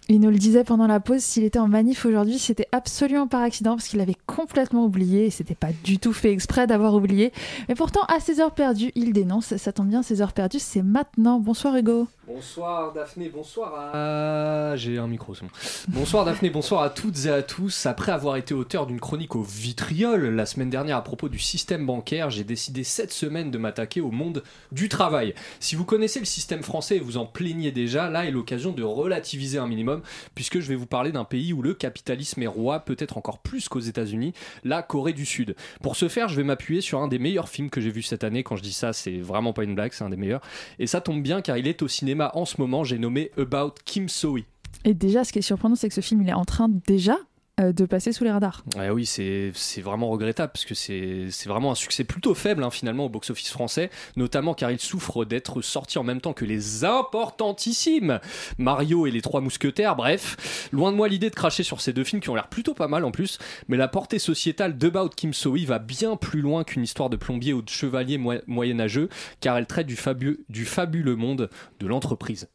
Il 0.08 0.20
nous 0.20 0.30
le 0.30 0.38
disait 0.38 0.62
pendant 0.62 0.86
la 0.86 1.00
pause, 1.00 1.20
s'il 1.20 1.42
était 1.42 1.58
en 1.58 1.66
manif 1.66 2.06
aujourd'hui, 2.06 2.38
c'était 2.38 2.68
absolument 2.70 3.26
par 3.26 3.42
accident 3.42 3.74
parce 3.74 3.88
qu'il 3.88 4.00
avait 4.00 4.14
complètement 4.26 4.84
oublié 4.84 5.26
et 5.26 5.30
c'était 5.30 5.56
pas 5.56 5.70
du 5.82 5.98
tout 5.98 6.12
fait 6.12 6.30
exprès 6.30 6.68
d'avoir 6.68 6.94
oublié. 6.94 7.32
Mais 7.68 7.74
pourtant, 7.74 8.02
à 8.02 8.20
ses 8.20 8.38
heures 8.38 8.54
perdues, 8.54 8.92
il 8.94 9.12
dénonce. 9.12 9.56
Ça 9.56 9.72
tombe 9.72 9.88
bien, 9.88 10.04
ses 10.04 10.22
heures 10.22 10.32
perdues, 10.32 10.60
c'est 10.60 10.82
maintenant. 10.82 11.40
Bonsoir 11.40 11.74
Hugo. 11.74 12.06
Bonsoir 12.28 12.92
Daphné, 12.92 13.28
bonsoir 13.28 13.72
à... 13.94 14.74
J'ai 14.76 14.98
un 14.98 15.06
micro, 15.06 15.34
c'est 15.34 15.42
bon. 15.42 15.50
Bonsoir 15.88 16.24
Daphné, 16.24 16.50
bonsoir 16.50 16.82
à 16.82 16.90
toutes 16.90 17.26
et 17.26 17.30
à 17.30 17.42
tous. 17.42 17.86
Après 17.86 18.10
avoir 18.10 18.36
été 18.36 18.52
auteur 18.52 18.86
d'une 18.86 18.98
chronique 18.98 19.36
au 19.36 19.42
vitriol 19.42 20.34
la 20.34 20.44
semaine 20.44 20.68
dernière 20.68 20.96
à 20.96 21.04
propos 21.04 21.28
du 21.28 21.38
système 21.38 21.86
bancaire, 21.86 22.30
j'ai 22.30 22.42
décidé 22.42 22.82
cette 22.82 23.12
semaine 23.12 23.52
de 23.52 23.58
m'attaquer 23.58 24.00
au 24.00 24.10
monde 24.10 24.42
du 24.72 24.88
travail. 24.88 25.34
Si 25.60 25.76
vous 25.76 25.84
connaissez 25.84 26.18
le 26.18 26.24
système 26.24 26.64
français 26.64 26.96
et 26.96 27.00
vous 27.00 27.16
en 27.16 27.26
plaignez 27.26 27.70
déjà, 27.70 28.10
là 28.10 28.24
est 28.26 28.32
l'occasion 28.32 28.72
de 28.72 28.82
relativiser 28.82 29.58
un 29.58 29.68
minimum, 29.68 29.95
puisque 30.34 30.60
je 30.60 30.68
vais 30.68 30.74
vous 30.74 30.86
parler 30.86 31.12
d'un 31.12 31.24
pays 31.24 31.52
où 31.52 31.62
le 31.62 31.74
capitalisme 31.74 32.42
est 32.42 32.46
roi, 32.46 32.80
peut-être 32.80 33.18
encore 33.18 33.38
plus 33.38 33.68
qu'aux 33.68 33.80
États-Unis, 33.80 34.32
la 34.64 34.82
Corée 34.82 35.12
du 35.12 35.26
Sud. 35.26 35.56
Pour 35.82 35.96
ce 35.96 36.08
faire, 36.08 36.28
je 36.28 36.36
vais 36.36 36.44
m'appuyer 36.44 36.80
sur 36.80 37.00
un 37.00 37.08
des 37.08 37.18
meilleurs 37.18 37.48
films 37.48 37.70
que 37.70 37.80
j'ai 37.80 37.90
vu 37.90 38.02
cette 38.02 38.24
année. 38.24 38.42
Quand 38.42 38.56
je 38.56 38.62
dis 38.62 38.72
ça, 38.72 38.92
c'est 38.92 39.18
vraiment 39.18 39.52
pas 39.52 39.64
une 39.64 39.74
blague, 39.74 39.92
c'est 39.92 40.04
un 40.04 40.10
des 40.10 40.16
meilleurs. 40.16 40.42
Et 40.78 40.86
ça 40.86 41.00
tombe 41.00 41.22
bien 41.22 41.40
car 41.42 41.58
il 41.58 41.66
est 41.68 41.82
au 41.82 41.88
cinéma 41.88 42.30
en 42.34 42.44
ce 42.44 42.60
moment, 42.60 42.84
j'ai 42.84 42.98
nommé 42.98 43.30
About 43.36 43.74
Kim 43.84 44.08
So-hee. 44.08 44.44
Et 44.84 44.94
déjà, 44.94 45.24
ce 45.24 45.32
qui 45.32 45.40
est 45.40 45.42
surprenant, 45.42 45.74
c'est 45.74 45.88
que 45.88 45.94
ce 45.94 46.00
film, 46.00 46.22
il 46.22 46.28
est 46.28 46.34
en 46.34 46.44
train 46.44 46.68
déjà 46.68 47.16
de 47.58 47.86
passer 47.86 48.12
sous 48.12 48.22
les 48.24 48.30
radars. 48.30 48.64
Ouais, 48.76 48.90
oui, 48.90 49.06
c'est 49.06 49.52
vraiment 49.80 50.08
regrettable 50.10 50.52
parce 50.52 50.66
que 50.66 50.74
c'est 50.74 51.46
vraiment 51.46 51.72
un 51.72 51.74
succès 51.74 52.04
plutôt 52.04 52.34
faible 52.34 52.62
hein, 52.62 52.70
finalement 52.70 53.06
au 53.06 53.08
box-office 53.08 53.50
français, 53.50 53.90
notamment 54.16 54.52
car 54.52 54.70
il 54.70 54.78
souffre 54.78 55.24
d'être 55.24 55.62
sorti 55.62 55.98
en 55.98 56.02
même 56.02 56.20
temps 56.20 56.34
que 56.34 56.44
les 56.44 56.84
importantissimes 56.84 58.20
Mario 58.58 59.06
et 59.06 59.10
les 59.10 59.22
Trois 59.22 59.40
Mousquetaires. 59.40 59.96
Bref, 59.96 60.68
loin 60.72 60.92
de 60.92 60.96
moi 60.96 61.08
l'idée 61.08 61.30
de 61.30 61.34
cracher 61.34 61.62
sur 61.62 61.80
ces 61.80 61.92
deux 61.92 62.04
films 62.04 62.20
qui 62.20 62.28
ont 62.28 62.34
l'air 62.34 62.48
plutôt 62.48 62.74
pas 62.74 62.88
mal 62.88 63.04
en 63.04 63.10
plus, 63.10 63.38
mais 63.68 63.76
la 63.78 63.88
portée 63.88 64.18
sociétale 64.18 64.76
d'About 64.76 65.10
Kim 65.16 65.32
So-hee 65.32 65.64
va 65.64 65.78
bien 65.78 66.16
plus 66.16 66.42
loin 66.42 66.62
qu'une 66.64 66.82
histoire 66.82 67.08
de 67.08 67.16
plombier 67.16 67.52
ou 67.54 67.62
de 67.62 67.70
chevalier 67.70 68.18
mo- 68.18 68.34
moyenâgeux, 68.46 69.08
car 69.40 69.56
elle 69.56 69.66
traite 69.66 69.86
du, 69.86 69.96
fabu- 69.96 70.40
du 70.48 70.66
fabuleux 70.66 71.16
monde 71.16 71.48
de 71.80 71.86
l'entreprise. 71.86 72.48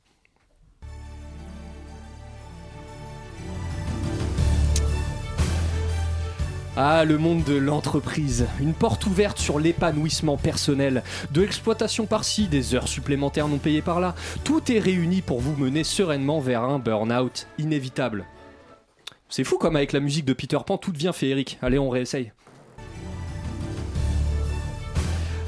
Ah, 6.78 7.04
le 7.04 7.18
monde 7.18 7.44
de 7.44 7.56
l'entreprise. 7.56 8.48
Une 8.62 8.74
porte 8.74 9.06
ouverte 9.06 9.38
sur 9.38 9.60
l'épanouissement 9.60 10.38
personnel. 10.38 11.04
De 11.32 11.42
l'exploitation 11.42 12.06
par-ci, 12.06 12.48
des 12.48 12.76
heures 12.76 12.88
supplémentaires 12.88 13.50
non 13.50 13.58
payées 13.58 13.82
par-là. 13.82 14.16
Tout 14.46 14.72
est 14.72 14.80
réuni 14.80 15.22
pour 15.22 15.42
vous 15.42 15.54
mener 15.58 15.84
sereinement 15.84 16.40
vers 16.40 16.64
un 16.64 16.80
burn-out 16.80 17.48
inévitable. 17.58 18.26
C'est 19.28 19.44
fou 19.44 19.58
comme 19.58 19.76
avec 19.76 19.92
la 19.92 20.00
musique 20.00 20.24
de 20.24 20.32
Peter 20.32 20.60
Pan, 20.66 20.78
tout 20.78 20.94
devient 20.94 21.12
féerique. 21.14 21.60
Allez, 21.62 21.78
on 21.78 21.90
réessaye. 21.90 22.32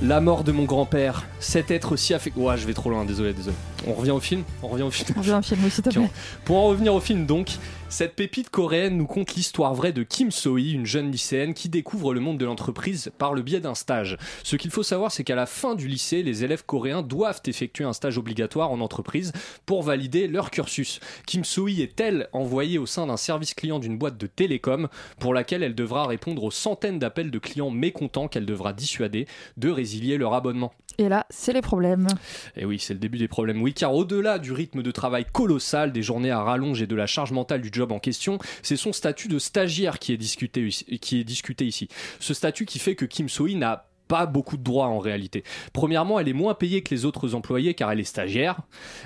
La 0.01 0.19
mort 0.19 0.43
de 0.43 0.51
mon 0.51 0.65
grand-père, 0.65 1.24
cet 1.39 1.71
être 1.71 1.95
si 1.95 2.13
affecté. 2.13 2.38
Ouah, 2.38 2.57
je 2.57 2.67
vais 2.67 2.74
trop 2.74 2.89
loin, 2.89 3.05
désolé, 3.05 3.32
désolé. 3.32 3.55
On 3.88 3.93
revient 3.93 4.11
au 4.11 4.19
film 4.19 4.43
On 4.61 4.67
revient 4.67 4.84
au 4.84 4.91
film 4.91 5.07
On 5.15 5.19
revient 5.21 5.34
au 5.34 5.41
film, 5.41 5.61
plaît. 5.61 6.09
Pour 6.43 6.57
en 6.57 6.67
revenir 6.67 6.93
au 6.93 6.99
film 6.99 7.26
donc, 7.26 7.51
cette 7.93 8.15
pépite 8.15 8.49
coréenne 8.49 8.97
nous 8.97 9.05
conte 9.05 9.35
l'histoire 9.35 9.75
vraie 9.75 9.93
de 9.93 10.01
Kim 10.01 10.31
So-hee, 10.31 10.73
une 10.73 10.87
jeune 10.87 11.11
lycéenne 11.11 11.53
qui 11.53 11.69
découvre 11.69 12.15
le 12.15 12.19
monde 12.21 12.39
de 12.39 12.45
l'entreprise 12.45 13.11
par 13.19 13.35
le 13.35 13.43
biais 13.43 13.59
d'un 13.59 13.75
stage. 13.75 14.17
Ce 14.41 14.55
qu'il 14.55 14.71
faut 14.71 14.81
savoir, 14.81 15.11
c'est 15.11 15.23
qu'à 15.23 15.35
la 15.35 15.45
fin 15.45 15.75
du 15.75 15.87
lycée, 15.87 16.23
les 16.23 16.43
élèves 16.43 16.65
coréens 16.65 17.03
doivent 17.03 17.43
effectuer 17.45 17.83
un 17.83 17.93
stage 17.93 18.17
obligatoire 18.17 18.71
en 18.71 18.81
entreprise 18.81 19.31
pour 19.67 19.83
valider 19.83 20.27
leur 20.27 20.49
cursus. 20.49 21.01
Kim 21.27 21.43
So-hee 21.43 21.83
est 21.83 21.99
elle 21.99 22.29
envoyée 22.33 22.79
au 22.79 22.87
sein 22.87 23.05
d'un 23.05 23.15
service 23.15 23.53
client 23.53 23.77
d'une 23.77 23.99
boîte 23.99 24.17
de 24.17 24.25
télécom 24.25 24.87
pour 25.19 25.35
laquelle 25.35 25.61
elle 25.61 25.75
devra 25.75 26.07
répondre 26.07 26.43
aux 26.43 26.49
centaines 26.49 26.97
d'appels 26.97 27.29
de 27.29 27.37
clients 27.37 27.69
mécontents 27.69 28.27
qu'elle 28.27 28.47
devra 28.47 28.73
dissuader 28.73 29.27
de 29.57 29.69
résilier 29.69 30.17
leur 30.17 30.33
abonnement. 30.33 30.73
Et 30.97 31.09
là, 31.09 31.25
c'est 31.29 31.53
les 31.53 31.61
problèmes. 31.61 32.07
Et 32.55 32.65
oui, 32.65 32.79
c'est 32.79 32.93
le 32.93 32.99
début 32.99 33.17
des 33.17 33.27
problèmes. 33.27 33.61
Oui, 33.61 33.73
car 33.73 33.93
au-delà 33.93 34.39
du 34.39 34.51
rythme 34.51 34.83
de 34.83 34.91
travail 34.91 35.25
colossal, 35.31 35.91
des 35.91 36.03
journées 36.03 36.31
à 36.31 36.41
rallonge 36.41 36.81
et 36.81 36.87
de 36.87 36.95
la 36.95 37.07
charge 37.07 37.31
mentale 37.31 37.61
du 37.61 37.69
job 37.71 37.91
en 37.91 37.99
question, 37.99 38.37
c'est 38.61 38.77
son 38.77 38.93
statut 38.93 39.27
de 39.27 39.39
stagiaire 39.39 39.99
qui 39.99 40.13
est 40.13 40.17
discuté, 40.17 40.67
ici-. 40.67 41.87
Ce 42.19 42.33
statut 42.33 42.65
qui 42.65 42.79
fait 42.79 42.95
que 42.95 43.05
Kim 43.05 43.29
So-hee 43.29 43.55
n'a 43.55 43.87
pas 44.14 44.28
beaucoup 44.28 44.57
de 44.57 44.64
droits 44.64 44.89
en 44.89 44.99
réalité. 44.99 45.43
Premièrement, 45.74 46.20
elle 46.20 46.30
est 46.30 46.34
moins 46.34 46.53
payée 46.53 46.84
que 46.84 46.93
les 46.93 47.03
autres 47.03 47.34
employés 47.34 47.74
car 47.74 47.91
elle 47.91 47.99
est 47.99 48.03
stagiaire. 48.03 48.59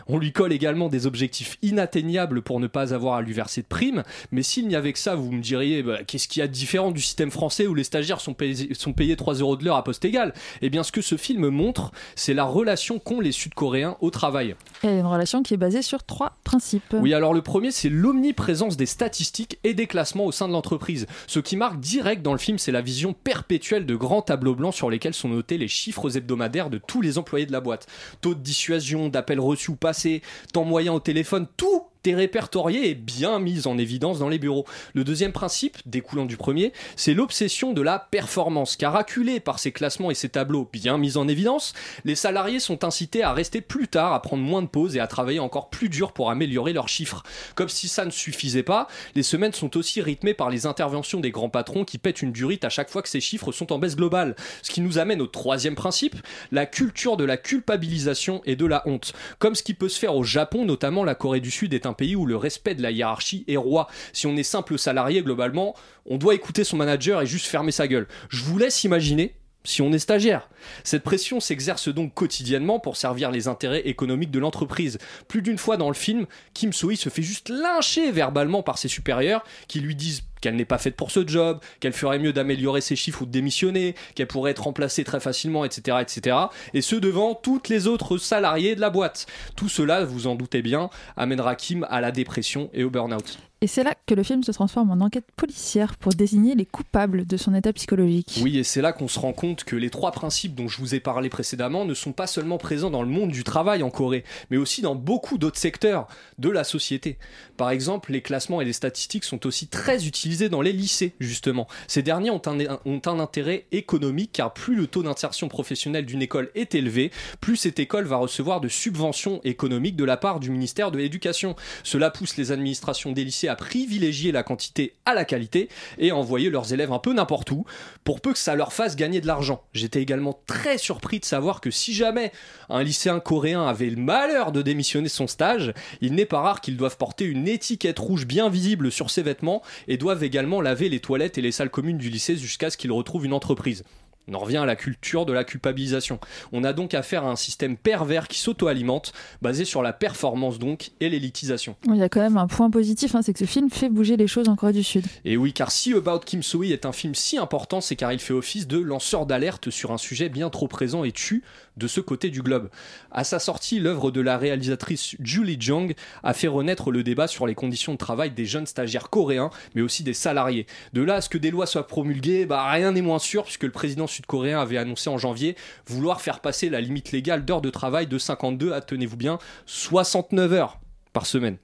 On 0.08 0.18
lui 0.18 0.34
colle 0.34 0.52
également 0.52 0.90
des 0.90 1.08
objectifs 1.08 1.58
inatteignables 1.62 2.42
pour 2.42 2.60
ne 2.60 2.68
pas 2.68 2.94
avoir 2.94 3.14
à 3.14 3.22
lui 3.22 3.32
verser 3.32 3.62
de 3.62 3.68
primes. 3.68 4.04
Mais 4.34 4.44
s'il 4.44 4.68
n'y 4.68 4.76
avait 4.76 4.92
que 4.92 5.00
ça, 5.00 5.16
vous 5.16 5.32
me 5.32 5.42
diriez, 5.42 5.82
bah, 5.82 6.00
qu'est-ce 6.06 6.28
qu'il 6.28 6.42
y 6.42 6.44
a 6.44 6.48
de 6.48 6.52
différent 6.52 6.92
du 6.92 7.00
système 7.00 7.32
français 7.32 7.68
où 7.68 7.74
les 7.74 7.86
stagiaires 7.86 8.20
sont 8.20 8.34
payés, 8.34 8.74
sont 8.74 8.92
payés 8.92 9.16
3 9.16 9.36
euros 9.36 9.56
de 9.56 9.64
l'heure 9.64 9.78
à 9.78 9.84
poste 9.86 10.04
égal? 10.04 10.34
Eh 10.62 10.70
bien, 10.70 10.84
ce 10.84 10.92
que 10.92 11.02
ce 11.02 11.16
film 11.16 11.48
montre, 11.48 11.94
c'est 12.18 12.34
la 12.34 12.44
relation 12.44 13.00
qu'ont 13.00 13.22
les 13.22 13.32
Sud-Coréens 13.32 13.96
au 14.02 14.10
travail. 14.10 14.58
Et 14.84 14.90
une 14.90 15.06
relation 15.06 15.42
qui 15.42 15.54
est 15.54 15.58
basée 15.58 15.84
sur 15.84 16.04
trois 16.04 16.34
principes. 16.44 16.94
Oui, 17.00 17.14
alors 17.14 17.34
le 17.34 17.42
premier, 17.42 17.72
c'est 17.72 17.88
l'omniprésence 17.88 18.76
des 18.76 18.86
statistiques 18.86 19.58
et 19.64 19.74
des 19.74 19.88
classements 19.88 20.26
au 20.26 20.34
sein 20.34 20.50
de 20.50 20.54
l'entreprise. 20.54 21.08
Ce 21.28 21.40
qui 21.40 21.56
marque 21.56 21.80
direct 21.80 22.24
dans 22.24 22.34
le 22.34 22.40
film, 22.40 22.58
c'est 22.58 22.74
la 22.74 22.82
vision 22.82 23.14
perpétuelle 23.14 23.86
de 23.86 23.96
grands 23.96 24.22
tableaux 24.22 24.56
blancs 24.56 24.74
sur 24.74 24.90
lesquels 24.98 25.14
sont 25.14 25.30
notés 25.30 25.60
les 25.60 25.68
chiffres 25.68 26.18
hebdomadaires 26.18 26.72
de 26.72 26.80
tous 26.80 27.02
les 27.02 27.20
employés 27.20 27.46
de 27.46 27.52
la 27.52 27.62
boîte. 27.62 27.86
Taux 28.22 28.34
de 28.34 28.42
dissuasion, 28.42 29.10
d'appels 29.10 29.40
reçus 29.40 29.72
ou 29.72 29.76
passés, 29.76 30.24
temps 30.54 30.64
moyen 30.64 30.92
au 30.92 31.00
téléphone, 31.00 31.46
tout 31.56 31.84
est 32.06 32.16
répertorié 32.16 32.90
et 32.90 32.96
bien 32.96 33.40
mis 33.40 33.68
en 33.68 33.78
évidence 33.78 34.20
dans 34.20 34.30
les 34.30 34.40
bureaux. 34.40 34.66
Le 34.94 35.04
deuxième 35.04 35.32
principe, 35.32 35.78
découlant 35.86 36.26
du 36.26 36.38
premier, 36.38 36.74
c'est 36.96 37.14
l'obsession 37.14 37.74
de 37.74 37.82
la 37.82 38.00
performance. 38.00 38.76
Car 38.76 38.96
acculés 38.96 39.40
par 39.40 39.60
ces 39.60 39.72
classements 39.72 40.12
et 40.12 40.16
ces 40.16 40.30
tableaux 40.30 40.70
bien 40.72 40.98
mis 40.98 41.18
en 41.18 41.28
évidence, 41.28 41.74
les 42.06 42.16
salariés 42.16 42.60
sont 42.60 42.84
incités 42.84 43.24
à 43.24 43.34
rester 43.34 43.62
plus 43.62 43.88
tard, 43.88 44.14
à 44.14 44.22
prendre 44.22 44.44
moins 44.44 44.62
de 44.62 44.68
pauses 44.68 44.96
et 44.96 45.00
à 45.00 45.08
travailler 45.08 45.40
encore 45.40 45.70
plus 45.70 45.90
dur 45.90 46.14
pour 46.14 46.30
améliorer 46.30 46.74
leurs 46.74 46.90
chiffres. 46.90 47.24
Comme 47.56 47.70
si 47.70 47.88
ça 47.88 48.06
ne 48.06 48.12
suffisait 48.12 48.64
pas, 48.64 48.88
les 49.16 49.24
semaines 49.24 49.54
sont 49.54 49.78
aussi 49.78 50.02
rythmées 50.02 50.34
par 50.34 50.50
les 50.50 50.66
interventions 50.66 51.20
des 51.20 51.32
grands 51.32 51.50
patrons 51.50 51.86
qui 51.86 51.98
pètent 51.98 52.22
une 52.22 52.32
durite 52.32 52.66
à 52.66 52.70
chaque 52.70 52.90
fois 52.90 53.02
que 53.02 53.10
ces 53.10 53.22
chiffres 53.22 53.52
sont 53.52 53.74
en 53.74 53.80
baisse 53.80 53.96
globale. 53.96 54.36
Ce 54.62 54.72
qui 54.72 54.82
nous 54.82 54.98
amène 54.98 55.22
au 55.22 55.28
troisième 55.28 55.76
principe, 55.76 56.16
la 56.52 56.66
culture 56.66 57.18
de 57.18 57.24
la 57.24 57.38
culpabilisation 57.38 58.42
et 58.46 58.56
de 58.56 58.66
la 58.66 58.88
honte. 58.88 59.14
Comme 59.40 59.56
ce 59.56 59.64
qui 59.64 59.74
peut 59.74 59.90
se 59.90 60.00
faire 60.00 60.16
au 60.16 60.24
Japon, 60.24 60.66
notamment 60.66 61.04
la 61.04 61.16
Corée 61.16 61.40
du 61.40 61.52
Sud 61.52 61.74
est 61.74 61.86
un 61.86 61.94
pays 61.98 62.16
où 62.16 62.26
le 62.26 62.38
respect 62.38 62.76
de 62.76 62.82
la 62.82 62.92
hiérarchie 62.92 63.44
est 63.48 63.58
roi. 63.58 63.88
Si 64.14 64.28
on 64.28 64.38
est 64.38 64.44
simple 64.44 64.78
salarié, 64.78 65.22
globalement, 65.22 65.76
on 66.06 66.18
doit 66.18 66.36
écouter 66.36 66.64
son 66.64 66.78
manager 66.78 67.22
et 67.22 67.26
juste 67.26 67.48
fermer 67.48 67.72
sa 67.72 67.88
gueule. 67.88 68.08
Je 68.30 68.44
vous 68.44 68.58
laisse 68.58 68.84
imaginer 68.84 69.36
si 69.68 69.82
on 69.82 69.92
est 69.92 70.00
stagiaire. 70.00 70.50
Cette 70.86 71.04
pression 71.04 71.42
s'exerce 71.42 71.90
donc 71.90 72.14
quotidiennement 72.14 72.80
pour 72.80 72.96
servir 72.96 73.32
les 73.32 73.50
intérêts 73.50 73.82
économiques 73.82 74.32
de 74.32 74.40
l'entreprise. 74.40 74.98
Plus 75.28 75.42
d'une 75.42 75.58
fois 75.58 75.76
dans 75.76 75.90
le 75.90 75.94
film, 75.94 76.26
Kim 76.54 76.72
So-hee 76.72 76.96
se 76.96 77.10
fait 77.10 77.22
juste 77.22 77.50
lyncher 77.50 78.12
verbalement 78.12 78.64
par 78.64 78.78
ses 78.78 78.88
supérieurs 78.88 79.44
qui 79.68 79.82
lui 79.82 79.96
disent 79.96 80.24
qu'elle 80.42 80.56
n'est 80.56 80.66
pas 80.66 80.78
faite 80.78 80.96
pour 80.96 81.12
ce 81.12 81.28
job, 81.28 81.60
qu'elle 81.80 81.94
ferait 81.94 82.20
mieux 82.20 82.34
d'améliorer 82.34 82.82
ses 82.82 82.96
chiffres 82.96 83.24
ou 83.24 83.26
de 83.26 83.32
démissionner, 83.32 83.96
qu'elle 84.16 84.28
pourrait 84.28 84.52
être 84.52 84.64
remplacée 84.64 85.04
très 85.04 85.20
facilement, 85.20 85.66
etc., 85.66 85.98
etc. 86.02 86.38
Et 86.74 86.82
ce 86.82 86.96
devant 86.96 87.36
toutes 87.36 87.70
les 87.70 87.88
autres 87.88 88.18
salariés 88.18 88.76
de 88.76 88.82
la 88.82 88.90
boîte. 88.90 89.28
Tout 89.56 89.70
cela, 89.70 90.04
vous 90.04 90.28
en 90.28 90.36
doutez 90.36 90.62
bien, 90.62 90.90
amènera 91.16 91.56
Kim 91.56 91.86
à 91.90 92.02
la 92.02 92.12
dépression 92.12 92.70
et 92.74 92.84
au 92.84 92.90
burn-out. 92.90 93.38
Et 93.60 93.66
c'est 93.66 93.84
là 93.84 93.96
que 94.06 94.14
le 94.14 94.22
film 94.22 94.44
se 94.44 94.52
transforme 94.52 94.92
en 94.92 95.04
enquête 95.04 95.26
policière 95.36 95.98
pour 95.98 96.14
désigner 96.14 96.54
les 96.54 96.68
coupables 96.68 97.26
de 97.26 97.38
son 97.38 97.56
état 97.56 97.74
psychologique. 97.74 98.40
Oui, 98.44 98.60
et 98.60 98.64
c'est 98.64 98.84
là 98.84 98.94
qu'on 98.94 99.08
se 99.08 99.18
rend 99.18 99.34
compte 99.34 99.64
que 99.64 99.76
les 99.76 99.90
trois 99.90 100.12
principes 100.12 100.54
dont 100.54 100.68
je 100.68 100.78
vous 100.78 100.94
ai 100.94 101.00
parlé 101.00 101.28
précédemment 101.30 101.84
ne 101.84 101.96
sont 101.96 102.12
pas 102.12 102.28
seulement 102.28 102.60
présents 102.60 102.92
dans 102.92 103.02
le 103.02 103.10
monde 103.10 103.32
du 103.32 103.44
travail 103.44 103.82
en 103.82 103.90
Corée, 103.90 104.24
mais 104.52 104.58
aussi 104.58 104.84
dans 104.84 104.94
beaucoup 104.94 105.40
d'autres 105.40 105.58
secteurs 105.58 106.08
de 106.38 106.52
la 106.52 106.64
société. 106.64 107.18
Par 107.58 107.72
exemple, 107.72 108.12
les 108.12 108.22
classements 108.22 108.62
et 108.62 108.66
les 108.66 108.74
statistiques 108.74 109.24
sont 109.24 109.48
aussi 109.48 109.68
très 109.68 110.06
dans 110.28 110.62
les 110.62 110.74
lycées, 110.74 111.14
justement. 111.20 111.68
Ces 111.88 112.04
derniers 112.04 112.30
ont 112.30 112.42
un, 112.46 112.80
ont 112.86 113.02
un 113.06 113.20
intérêt 113.20 113.66
économique 113.72 114.32
car 114.34 114.54
plus 114.54 114.76
le 114.76 114.88
taux 114.88 115.04
d'insertion 115.04 115.48
professionnelle 115.48 116.06
d'une 116.06 116.22
école 116.22 116.50
est 116.54 116.76
élevé, 116.76 117.12
plus 117.42 117.56
cette 117.56 117.80
école 117.80 118.06
va 118.06 118.18
recevoir 118.18 118.62
de 118.62 118.68
subventions 118.68 119.42
économiques 119.44 119.96
de 119.96 120.04
la 120.04 120.18
part 120.18 120.40
du 120.40 120.50
ministère 120.50 120.92
de 120.92 120.98
l'Éducation. 120.98 121.56
Cela 121.84 122.12
pousse 122.12 122.38
les 122.38 122.52
administrations 122.52 123.12
des 123.12 123.24
lycées 123.24 123.48
à 123.48 123.56
privilégier 123.56 124.32
la 124.32 124.44
quantité 124.44 124.96
à 125.06 125.14
la 125.14 125.26
qualité 125.26 125.70
et 125.98 126.12
à 126.12 126.16
envoyer 126.16 126.50
leurs 126.50 126.74
élèves 126.74 126.92
un 126.92 127.00
peu 127.00 127.14
n'importe 127.14 127.52
où, 127.52 127.66
pour 128.04 128.22
peu 128.22 128.34
que 128.34 128.40
ça 128.40 128.56
leur 128.56 128.74
fasse 128.74 128.96
gagner 128.96 129.22
de 129.22 129.28
l'argent. 129.28 129.64
J'étais 129.74 130.02
également 130.02 130.40
très 130.46 130.78
surpris 130.78 131.20
de 131.20 131.26
savoir 131.26 131.62
que 131.62 131.72
si 131.72 131.94
jamais 131.94 132.32
un 132.70 132.84
lycéen 132.84 133.20
coréen 133.20 133.66
avait 133.66 133.90
le 133.90 133.98
malheur 133.98 134.52
de 134.52 134.62
démissionner 134.62 135.10
son 135.10 135.28
stage, 135.28 135.74
il 136.02 136.14
n'est 136.14 136.26
pas 136.26 136.42
rare 136.42 136.62
qu'ils 136.62 136.78
doivent 136.78 136.98
porter 136.98 137.26
une 137.26 137.48
étiquette 137.48 138.00
rouge 138.00 138.26
bien 138.26 138.50
visible 138.50 138.92
sur 138.92 139.10
ses 139.10 139.22
vêtements 139.22 139.62
et 139.88 139.98
doivent 139.98 140.17
également 140.24 140.62
laver 140.62 140.90
les 140.90 141.00
toilettes 141.00 141.38
et 141.38 141.42
les 141.42 141.52
salles 141.52 141.70
communes 141.70 141.98
du 141.98 142.10
lycée 142.10 142.36
jusqu'à 142.36 142.70
ce 142.70 142.78
qu'ils 142.78 142.92
retrouvent 142.92 143.26
une 143.26 143.34
entreprise. 143.34 143.84
On 144.30 144.34
en 144.34 144.40
revient 144.40 144.58
à 144.58 144.66
la 144.66 144.76
culture 144.76 145.26
de 145.26 145.32
la 145.32 145.46
culpabilisation. 145.46 146.20
On 146.52 146.66
a 146.66 146.74
donc 146.74 146.94
affaire 146.94 147.24
à 147.24 147.32
un 147.32 147.38
système 147.38 147.78
pervers 147.78 148.28
qui 148.28 148.40
s'auto-alimente, 148.40 149.14
basé 149.42 149.64
sur 149.64 149.82
la 149.82 149.94
performance 149.94 150.60
donc 150.60 150.92
et 151.00 151.08
l'élitisation. 151.08 151.78
Il 151.86 151.96
y 151.96 152.04
a 152.04 152.10
quand 152.10 152.20
même 152.20 152.36
un 152.36 152.48
point 152.48 152.70
positif, 152.70 153.16
hein, 153.16 153.22
c'est 153.22 153.32
que 153.32 153.40
ce 153.40 153.46
film 153.46 153.70
fait 153.70 153.88
bouger 153.88 154.18
les 154.18 154.28
choses 154.28 154.50
en 154.50 154.58
Corée 154.58 154.74
du 154.74 154.84
Sud. 154.84 155.06
Et 155.24 155.38
oui, 155.38 155.54
car 155.54 155.72
si 155.72 155.94
About 155.94 156.20
Kim 156.20 156.44
Soo-hee 156.44 156.74
est 156.74 156.86
un 156.86 156.92
film 156.92 157.16
si 157.16 157.38
important, 157.38 157.80
c'est 157.80 157.96
car 157.96 158.12
il 158.12 158.20
fait 158.20 158.34
office 158.34 158.68
de 158.68 158.80
lanceur 158.80 159.26
d'alerte 159.26 159.70
sur 159.70 159.92
un 159.92 159.98
sujet 159.98 160.28
bien 160.28 160.50
trop 160.50 160.68
présent 160.68 161.06
et 161.06 161.14
tu 161.14 161.44
de 161.78 161.88
ce 161.88 162.02
côté 162.02 162.30
du 162.30 162.42
globe. 162.42 162.70
À 163.12 163.24
sa 163.24 163.40
sortie, 163.40 163.80
l'œuvre 163.80 164.12
de 164.12 164.22
la 164.22 164.38
réalisatrice 164.38 165.16
Julie 165.20 165.58
Jung 165.60 165.94
a 166.24 166.34
fait 166.34 166.48
renaître 166.48 166.92
le 166.92 167.04
débat 167.04 167.28
sur 167.28 167.48
les 167.48 167.56
conditions 167.56 167.94
de 167.94 167.98
travail 167.98 168.32
des 168.32 168.46
jeunes 168.46 168.66
stagiaires 168.66 169.10
coréens, 169.10 169.50
mais 169.76 169.82
aussi 169.82 170.04
des 170.04 170.14
salariés. 170.14 170.66
De 170.94 171.02
là 171.02 171.16
à 171.16 171.22
ce 171.22 171.30
que 171.30 171.38
des 171.38 171.52
lois 171.52 171.66
soient 171.66 171.88
promulguées, 171.88 172.46
bah, 172.46 172.70
rien 172.70 172.92
n'est 172.92 173.02
moins 173.02 173.20
sûr, 173.20 173.44
puisque 173.44 173.64
le 173.64 173.72
président 173.72 174.08
sud-coréen 174.08 174.60
avait 174.60 174.78
annoncé 174.78 175.10
en 175.10 175.18
janvier 175.18 175.56
vouloir 175.88 176.22
faire 176.22 176.40
passer 176.40 176.70
la 176.70 176.82
limite 176.82 177.12
légale 177.12 177.46
d'heures 177.46 177.62
de 177.62 177.70
travail 177.70 178.08
de 178.08 178.18
52 178.18 178.74
à, 178.74 178.82
tenez-vous 178.82 179.18
bien, 179.18 179.40
69 179.66 180.54
heures 180.54 180.80
par 181.14 181.26
semaine. 181.26 181.58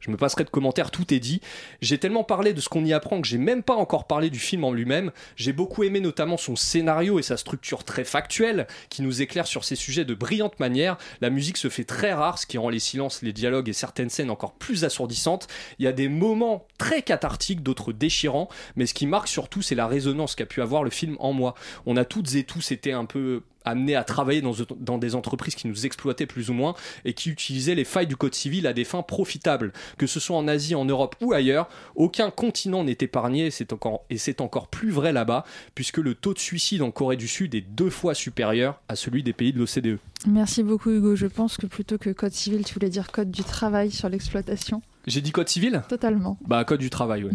Je 0.00 0.10
me 0.10 0.16
passerai 0.16 0.44
de 0.44 0.50
commentaires, 0.50 0.90
tout 0.90 1.12
est 1.12 1.20
dit. 1.20 1.40
J'ai 1.80 1.98
tellement 1.98 2.24
parlé 2.24 2.52
de 2.52 2.60
ce 2.60 2.68
qu'on 2.68 2.84
y 2.84 2.92
apprend 2.92 3.20
que 3.20 3.26
j'ai 3.26 3.38
même 3.38 3.62
pas 3.62 3.74
encore 3.74 4.06
parlé 4.06 4.30
du 4.30 4.38
film 4.38 4.64
en 4.64 4.72
lui-même. 4.72 5.10
J'ai 5.36 5.52
beaucoup 5.52 5.82
aimé 5.84 6.00
notamment 6.00 6.36
son 6.36 6.56
scénario 6.56 7.18
et 7.18 7.22
sa 7.22 7.36
structure 7.36 7.84
très 7.84 8.04
factuelle 8.04 8.66
qui 8.88 9.02
nous 9.02 9.22
éclaire 9.22 9.46
sur 9.46 9.64
ces 9.64 9.76
sujets 9.76 10.04
de 10.04 10.14
brillante 10.14 10.60
manière. 10.60 10.98
La 11.20 11.30
musique 11.30 11.56
se 11.56 11.68
fait 11.68 11.84
très 11.84 12.12
rare, 12.12 12.38
ce 12.38 12.46
qui 12.46 12.58
rend 12.58 12.68
les 12.68 12.78
silences, 12.78 13.22
les 13.22 13.32
dialogues 13.32 13.68
et 13.68 13.72
certaines 13.72 14.10
scènes 14.10 14.30
encore 14.30 14.54
plus 14.54 14.84
assourdissantes. 14.84 15.48
Il 15.78 15.84
y 15.84 15.88
a 15.88 15.92
des 15.92 16.08
moments 16.08 16.66
très 16.78 17.02
cathartiques, 17.02 17.62
d'autres 17.62 17.92
déchirants, 17.92 18.48
mais 18.76 18.86
ce 18.86 18.94
qui 18.94 19.06
marque 19.06 19.28
surtout, 19.28 19.62
c'est 19.62 19.74
la 19.74 19.86
résonance 19.86 20.34
qu'a 20.34 20.46
pu 20.46 20.62
avoir 20.62 20.84
le 20.84 20.90
film 20.90 21.16
en 21.18 21.32
moi. 21.32 21.54
On 21.86 21.96
a 21.96 22.04
toutes 22.04 22.34
et 22.34 22.44
tous 22.44 22.72
été 22.72 22.92
un 22.92 23.04
peu 23.04 23.42
amenés 23.64 23.96
à 23.96 24.04
travailler 24.04 24.40
dans, 24.40 24.98
des 24.98 25.14
entreprises 25.14 25.54
qui 25.54 25.68
nous 25.68 25.86
exploitaient 25.86 26.26
plus 26.26 26.50
ou 26.50 26.54
moins 26.54 26.74
et 27.04 27.12
qui 27.12 27.30
utilisaient 27.30 27.74
les 27.74 27.84
failles 27.84 28.06
du 28.06 28.16
code 28.16 28.34
civil 28.34 28.66
à 28.66 28.72
des 28.72 28.84
fins 28.84 29.02
profitables. 29.02 29.72
Que 29.96 30.06
ce 30.06 30.20
soit 30.20 30.36
en 30.36 30.48
Asie, 30.48 30.74
en 30.74 30.84
Europe 30.84 31.16
ou 31.20 31.32
ailleurs, 31.32 31.68
aucun 31.94 32.30
continent 32.30 32.84
n'est 32.84 32.98
épargné 33.00 33.46
et 33.46 34.18
c'est 34.18 34.40
encore 34.40 34.68
plus 34.68 34.90
vrai 34.90 35.12
là-bas, 35.12 35.44
puisque 35.74 35.98
le 35.98 36.14
taux 36.14 36.34
de 36.34 36.38
suicide 36.38 36.82
en 36.82 36.90
Corée 36.90 37.16
du 37.16 37.28
Sud 37.28 37.54
est 37.54 37.60
deux 37.60 37.90
fois 37.90 38.14
supérieur 38.14 38.80
à 38.88 38.96
celui 38.96 39.22
des 39.22 39.32
pays 39.32 39.52
de 39.52 39.58
l'OCDE. 39.58 39.98
Merci 40.26 40.62
beaucoup 40.62 40.90
Hugo. 40.90 41.14
Je 41.16 41.26
pense 41.26 41.56
que 41.56 41.66
plutôt 41.66 41.98
que 41.98 42.10
code 42.10 42.32
civil, 42.32 42.64
tu 42.64 42.74
voulais 42.74 42.88
dire 42.88 43.10
code 43.12 43.30
du 43.30 43.44
travail 43.44 43.90
sur 43.90 44.08
l'exploitation. 44.08 44.82
J'ai 45.08 45.20
dit 45.20 45.32
code 45.32 45.48
civil? 45.48 45.82
Totalement. 45.88 46.38
Bah, 46.46 46.64
code 46.64 46.80
du 46.80 46.90
travail, 46.90 47.24
oui. 47.24 47.30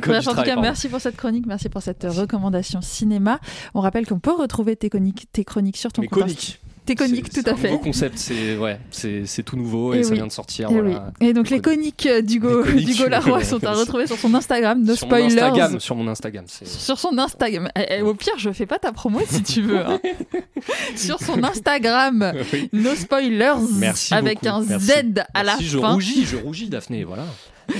Bref, 0.00 0.28
en 0.28 0.34
tout 0.34 0.42
cas, 0.42 0.60
merci 0.60 0.88
pour 0.88 1.00
cette 1.00 1.16
chronique, 1.16 1.46
merci 1.46 1.68
pour 1.68 1.82
cette 1.82 2.04
recommandation 2.04 2.80
cinéma. 2.80 3.40
On 3.74 3.80
rappelle 3.80 4.06
qu'on 4.06 4.18
peut 4.18 4.34
retrouver 4.34 4.76
tes 4.76 4.90
chroniques, 4.90 5.28
tes 5.32 5.44
chroniques 5.44 5.76
sur 5.76 5.92
ton 5.92 6.02
compte 6.02 6.58
coniques, 6.94 7.30
tout 7.30 7.40
à 7.46 7.52
un 7.52 7.56
fait. 7.56 7.68
nouveau 7.70 7.82
concept, 7.82 8.18
c'est 8.18 8.56
ouais, 8.58 8.78
c'est 8.90 9.22
c'est 9.24 9.42
tout 9.42 9.56
nouveau 9.56 9.94
et, 9.94 9.98
Et 10.00 10.02
ça 10.04 10.10
oui. 10.10 10.16
vient 10.16 10.26
de 10.26 10.32
sortir. 10.32 10.70
Et, 10.70 10.74
voilà. 10.74 11.12
oui. 11.20 11.28
Et 11.28 11.32
donc 11.32 11.48
les 11.48 11.60
coniques 11.60 12.06
d'Hugo 12.22 12.62
coniques, 12.62 12.86
d'Hugo 12.86 13.08
Laroy 13.08 13.38
ouais, 13.38 13.44
sont 13.44 13.64
à 13.64 13.72
retrouver 13.72 14.06
sur 14.06 14.18
son 14.18 14.34
Instagram, 14.34 14.82
no 14.84 14.94
sur 14.94 15.06
mon 15.06 15.14
spoilers. 15.16 15.40
Instagram, 15.40 15.80
sur 15.80 15.96
mon 15.96 16.08
Instagram. 16.08 16.44
c'est- 16.46 16.66
Sur 16.68 16.98
son 16.98 17.16
Instagram. 17.16 17.68
Eh, 17.76 17.84
eh, 17.98 18.02
au 18.02 18.12
pire, 18.14 18.34
je 18.36 18.50
fais 18.52 18.66
pas 18.66 18.78
ta 18.78 18.92
promo 18.92 19.20
si 19.26 19.42
tu 19.42 19.62
veux. 19.62 19.78
hein. 19.78 19.98
sur 20.96 21.18
son 21.20 21.42
Instagram, 21.42 22.32
Oui. 22.52 22.68
no 22.74 22.94
spoilers, 22.94 23.54
Merci 23.78 24.12
avec 24.12 24.42
beaucoup, 24.42 24.56
un 24.56 24.64
merci. 24.66 24.86
Z 24.86 24.92
à 25.32 25.42
la 25.42 25.52
Merci, 25.52 25.64
je 25.66 25.78
fin. 25.78 25.92
rougis, 25.94 26.24
je 26.26 26.36
rougis, 26.36 26.68
Daphné, 26.68 27.04
voilà. 27.04 27.24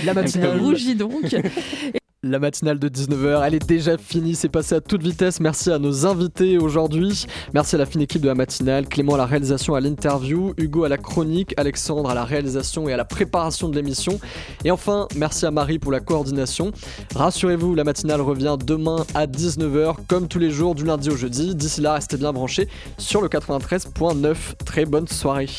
La 0.07 0.15
matinale. 0.15 0.59
Rougis 0.61 0.95
donc. 0.95 1.37
La 2.27 2.39
matinale 2.39 2.79
de 2.79 2.89
19h, 2.89 3.43
elle 3.47 3.55
est 3.55 3.67
déjà 3.67 3.99
finie, 3.99 4.35
c'est 4.35 4.49
passé 4.49 4.75
à 4.75 4.81
toute 4.81 5.03
vitesse. 5.03 5.41
Merci 5.41 5.71
à 5.71 5.79
nos 5.79 6.07
invités 6.07 6.57
aujourd'hui. 6.57 7.27
Merci 7.53 7.75
à 7.75 7.79
la 7.79 7.85
fine 7.85 8.01
équipe 8.01 8.23
de 8.23 8.29
la 8.29 8.35
matinale, 8.35 8.89
Clément 8.89 9.13
à 9.13 9.19
la 9.19 9.27
réalisation, 9.27 9.75
à 9.75 9.81
l'interview, 9.83 10.55
Hugo 10.57 10.85
à 10.85 10.89
la 10.89 10.97
chronique, 10.97 11.53
Alexandre 11.59 12.09
à 12.09 12.15
la 12.15 12.25
réalisation 12.25 12.89
et 12.89 12.95
à 12.95 12.97
la 12.97 13.05
préparation 13.05 13.69
de 13.69 13.77
l'émission. 13.77 14.19
Et 14.65 14.71
enfin, 14.71 15.07
merci 15.17 15.45
à 15.45 15.51
Marie 15.51 15.79
pour 15.79 15.93
la 15.93 16.01
coordination. 16.01 16.73
Rassurez-vous, 17.15 17.75
la 17.75 17.85
matinale 17.85 18.23
revient 18.23 18.57
demain 18.59 19.05
à 19.15 19.27
19h, 19.27 19.97
comme 20.09 20.27
tous 20.27 20.39
les 20.39 20.51
jours, 20.51 20.75
du 20.75 20.85
lundi 20.85 21.11
au 21.11 21.17
jeudi. 21.17 21.55
D'ici 21.55 21.83
là, 21.83 21.93
restez 21.93 22.17
bien 22.17 22.33
branchés 22.33 22.69
sur 22.97 23.21
le 23.21 23.29
93.9. 23.29 24.35
Très 24.65 24.87
bonne 24.87 25.09
soirée. 25.09 25.51